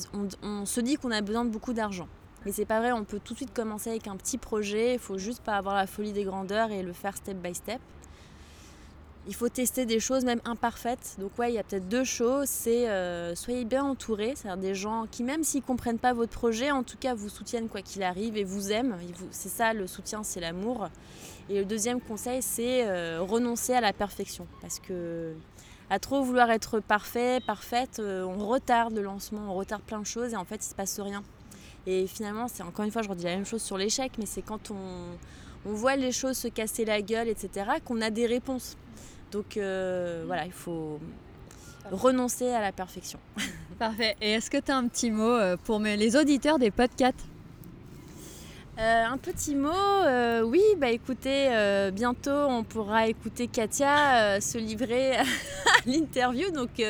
se 0.65 0.79
dit 0.81 0.95
qu'on 0.95 1.11
a 1.11 1.21
besoin 1.21 1.45
de 1.45 1.51
beaucoup 1.51 1.73
d'argent 1.73 2.07
mais 2.45 2.51
c'est 2.51 2.65
pas 2.65 2.79
vrai 2.79 2.91
on 2.91 3.03
peut 3.03 3.19
tout 3.23 3.33
de 3.33 3.37
suite 3.37 3.53
commencer 3.53 3.91
avec 3.91 4.07
un 4.07 4.15
petit 4.15 4.39
projet 4.39 4.93
il 4.93 4.99
faut 4.99 5.19
juste 5.19 5.43
pas 5.43 5.55
avoir 5.55 5.75
la 5.75 5.85
folie 5.85 6.13
des 6.13 6.23
grandeurs 6.23 6.71
et 6.71 6.81
le 6.81 6.93
faire 6.93 7.15
step 7.15 7.37
by 7.37 7.53
step 7.53 7.79
il 9.29 9.35
faut 9.35 9.47
tester 9.47 9.85
des 9.85 10.01
choses 10.01 10.25
même 10.25 10.41
imparfaites 10.43 11.15
donc 11.19 11.37
ouais 11.39 11.51
il 11.51 11.55
y 11.55 11.59
a 11.59 11.63
peut-être 11.63 11.87
deux 11.87 12.03
choses 12.03 12.49
c'est 12.49 12.89
euh, 12.89 13.35
soyez 13.35 13.63
bien 13.63 13.85
entouré 13.85 14.33
c'est-à-dire 14.35 14.61
des 14.61 14.75
gens 14.75 15.05
qui 15.09 15.23
même 15.23 15.43
s'ils 15.43 15.61
comprennent 15.61 15.99
pas 15.99 16.11
votre 16.13 16.31
projet 16.31 16.71
en 16.71 16.83
tout 16.83 16.97
cas 16.99 17.13
vous 17.13 17.29
soutiennent 17.29 17.69
quoi 17.69 17.81
qu'il 17.81 18.03
arrive 18.03 18.35
et 18.35 18.43
vous 18.43 18.71
aiment 18.71 18.97
c'est 19.31 19.49
ça 19.49 19.73
le 19.73 19.87
soutien 19.87 20.23
c'est 20.23 20.41
l'amour 20.41 20.89
et 21.49 21.57
le 21.57 21.65
deuxième 21.65 21.99
conseil, 21.99 22.43
c'est 22.43 22.87
euh, 22.87 23.21
renoncer 23.21 23.73
à 23.73 23.81
la 23.81 23.91
perfection. 23.91 24.45
Parce 24.61 24.79
que 24.79 25.33
à 25.89 25.97
trop 25.97 26.21
vouloir 26.21 26.51
être 26.51 26.79
parfait, 26.79 27.39
parfaite, 27.45 27.97
euh, 27.99 28.23
on 28.23 28.45
retarde 28.45 28.93
le 28.93 29.01
lancement, 29.01 29.51
on 29.51 29.55
retarde 29.55 29.81
plein 29.81 29.99
de 29.99 30.05
choses 30.05 30.33
et 30.33 30.35
en 30.35 30.45
fait, 30.45 30.63
il 30.63 30.69
se 30.69 30.75
passe 30.75 30.99
rien. 30.99 31.23
Et 31.87 32.05
finalement, 32.05 32.47
c'est 32.47 32.61
encore 32.61 32.85
une 32.85 32.91
fois, 32.91 33.01
je 33.01 33.09
redis 33.09 33.23
la 33.23 33.35
même 33.35 33.47
chose 33.47 33.63
sur 33.63 33.79
l'échec, 33.79 34.11
mais 34.19 34.27
c'est 34.27 34.43
quand 34.43 34.69
on, 34.69 35.17
voit 35.65 35.95
les 35.95 36.11
choses 36.11 36.37
se 36.37 36.47
casser 36.47 36.85
la 36.85 37.01
gueule, 37.01 37.27
etc., 37.27 37.65
qu'on 37.83 37.99
a 38.01 38.11
des 38.11 38.27
réponses. 38.27 38.77
Donc 39.31 39.57
euh, 39.57 40.23
voilà, 40.25 40.45
il 40.45 40.51
faut 40.51 40.99
renoncer 41.91 42.49
à 42.49 42.61
la 42.61 42.71
perfection. 42.71 43.19
Parfait. 43.79 44.15
Et 44.21 44.33
est-ce 44.33 44.49
que 44.49 44.57
tu 44.57 44.71
as 44.71 44.77
un 44.77 44.87
petit 44.87 45.11
mot 45.11 45.37
pour 45.63 45.79
les 45.79 46.15
auditeurs 46.15 46.59
des 46.59 46.71
podcasts? 46.71 47.25
Euh, 48.79 49.03
un 49.03 49.17
petit 49.17 49.55
mot, 49.55 49.69
euh, 49.73 50.41
oui, 50.41 50.61
bah 50.77 50.89
écoutez, 50.89 51.49
euh, 51.49 51.91
bientôt 51.91 52.31
on 52.31 52.63
pourra 52.63 53.07
écouter 53.07 53.47
Katia 53.47 54.39
se 54.39 54.57
livrer 54.57 55.17
à 55.17 55.23
l'interview, 55.85 56.49
donc 56.51 56.81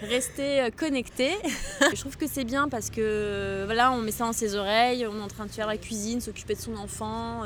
restez 0.00 0.70
connectés. 0.78 1.36
Je 1.94 2.00
trouve 2.00 2.16
que 2.16 2.26
c'est 2.26 2.44
bien 2.44 2.70
parce 2.70 2.88
que 2.88 3.64
voilà, 3.66 3.92
on 3.92 3.98
met 3.98 4.12
ça 4.12 4.24
dans 4.24 4.32
ses 4.32 4.54
oreilles, 4.54 5.06
on 5.06 5.18
est 5.18 5.22
en 5.22 5.28
train 5.28 5.44
de 5.44 5.50
faire 5.50 5.66
la 5.66 5.76
cuisine, 5.76 6.22
s'occuper 6.22 6.54
de 6.54 6.60
son 6.60 6.76
enfant, 6.76 7.42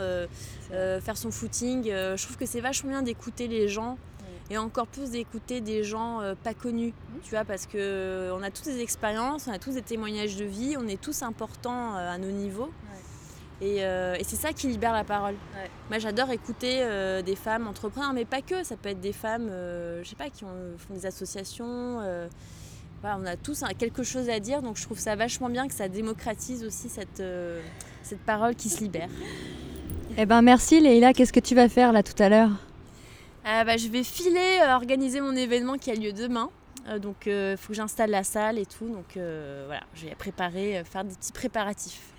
faire 0.70 1.16
son 1.16 1.32
footing. 1.32 1.86
je 1.90 2.22
trouve 2.22 2.36
que 2.36 2.46
c'est 2.46 2.60
vachement 2.60 2.90
bien 2.90 3.02
d'écouter 3.02 3.48
les 3.48 3.66
gens 3.66 3.98
et 4.50 4.58
encore 4.58 4.88
plus 4.88 5.10
d'écouter 5.10 5.60
des 5.60 5.84
gens 5.84 6.20
pas 6.42 6.54
connus, 6.54 6.92
tu 7.22 7.30
vois, 7.30 7.44
parce 7.44 7.66
que 7.66 8.30
on 8.32 8.42
a 8.42 8.50
toutes 8.50 8.64
des 8.64 8.80
expériences, 8.80 9.46
on 9.46 9.52
a 9.52 9.58
tous 9.58 9.74
des 9.74 9.82
témoignages 9.82 10.36
de 10.36 10.44
vie, 10.44 10.76
on 10.76 10.88
est 10.88 11.00
tous 11.00 11.22
importants 11.22 11.94
à 11.94 12.18
nos 12.18 12.30
niveaux. 12.30 12.70
Euh, 13.62 14.14
et, 14.18 14.24
c'est 14.24 14.36
ça 14.36 14.52
qui 14.52 14.68
libère 14.68 14.92
la 14.92 15.04
parole. 15.04 15.34
Moi, 15.90 15.98
j'adore 15.98 16.30
écouter 16.30 16.78
euh, 16.80 17.22
des 17.22 17.36
femmes 17.36 17.66
entrepreneurs, 17.66 18.12
mais 18.12 18.24
pas 18.24 18.40
que. 18.40 18.64
Ça 18.64 18.76
peut 18.76 18.88
être 18.88 19.00
des 19.00 19.12
femmes, 19.12 19.48
euh, 19.50 20.02
je 20.02 20.08
sais 20.08 20.16
pas, 20.16 20.30
qui 20.30 20.40
font 20.44 20.94
des 20.94 21.06
associations. 21.06 22.00
on 23.02 23.26
a 23.26 23.36
tous 23.36 23.64
quelque 23.78 24.02
chose 24.02 24.28
à 24.28 24.40
dire, 24.40 24.62
donc 24.62 24.76
je 24.76 24.84
trouve 24.84 24.98
ça 24.98 25.16
vachement 25.16 25.50
bien 25.50 25.68
que 25.68 25.74
ça 25.74 25.88
démocratise 25.88 26.64
aussi 26.64 26.88
cette, 26.88 27.22
cette 28.02 28.20
parole 28.20 28.54
qui 28.54 28.68
se 28.68 28.80
libère. 28.80 29.08
Eh 30.18 30.26
ben 30.26 30.42
merci 30.42 30.80
Leïla, 30.80 31.12
qu'est-ce 31.12 31.32
que 31.32 31.40
tu 31.40 31.54
vas 31.54 31.68
faire 31.68 31.92
là 31.92 32.02
tout 32.02 32.20
à 32.20 32.28
l'heure? 32.28 32.50
Bah, 33.44 33.76
Je 33.76 33.88
vais 33.88 34.04
filer, 34.04 34.60
organiser 34.68 35.20
mon 35.20 35.34
événement 35.34 35.76
qui 35.76 35.90
a 35.90 35.94
lieu 35.94 36.12
demain. 36.12 36.50
Euh, 36.88 36.98
donc 36.98 37.16
il 37.26 37.32
euh, 37.32 37.56
faut 37.56 37.68
que 37.68 37.74
j'installe 37.74 38.10
la 38.10 38.24
salle 38.24 38.58
et 38.58 38.66
tout. 38.66 38.88
Donc 38.88 39.16
euh, 39.16 39.64
voilà, 39.66 39.82
je 39.94 40.06
vais 40.06 40.14
préparer, 40.14 40.82
faire 40.84 41.04
des 41.04 41.14
petits 41.14 41.32
préparatifs. 41.32 42.12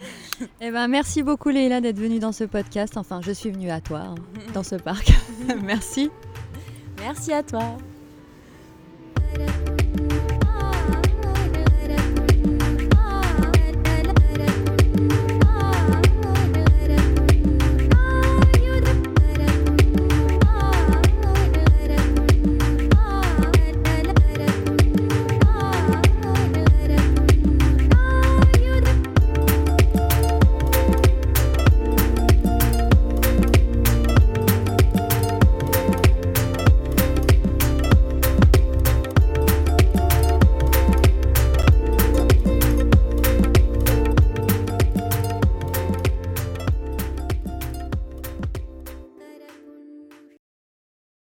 eh 0.61 0.71
ben, 0.71 0.87
merci 0.87 1.23
beaucoup 1.23 1.49
Leïla 1.49 1.81
d'être 1.81 1.99
venue 1.99 2.19
dans 2.19 2.31
ce 2.31 2.43
podcast. 2.43 2.97
Enfin, 2.97 3.21
je 3.21 3.31
suis 3.31 3.51
venue 3.51 3.71
à 3.71 3.81
toi, 3.81 3.99
hein, 3.99 4.15
dans 4.53 4.63
ce 4.63 4.75
parc. 4.75 5.11
merci. 5.63 6.11
Merci 6.99 7.33
à 7.33 7.43
toi. 7.43 7.77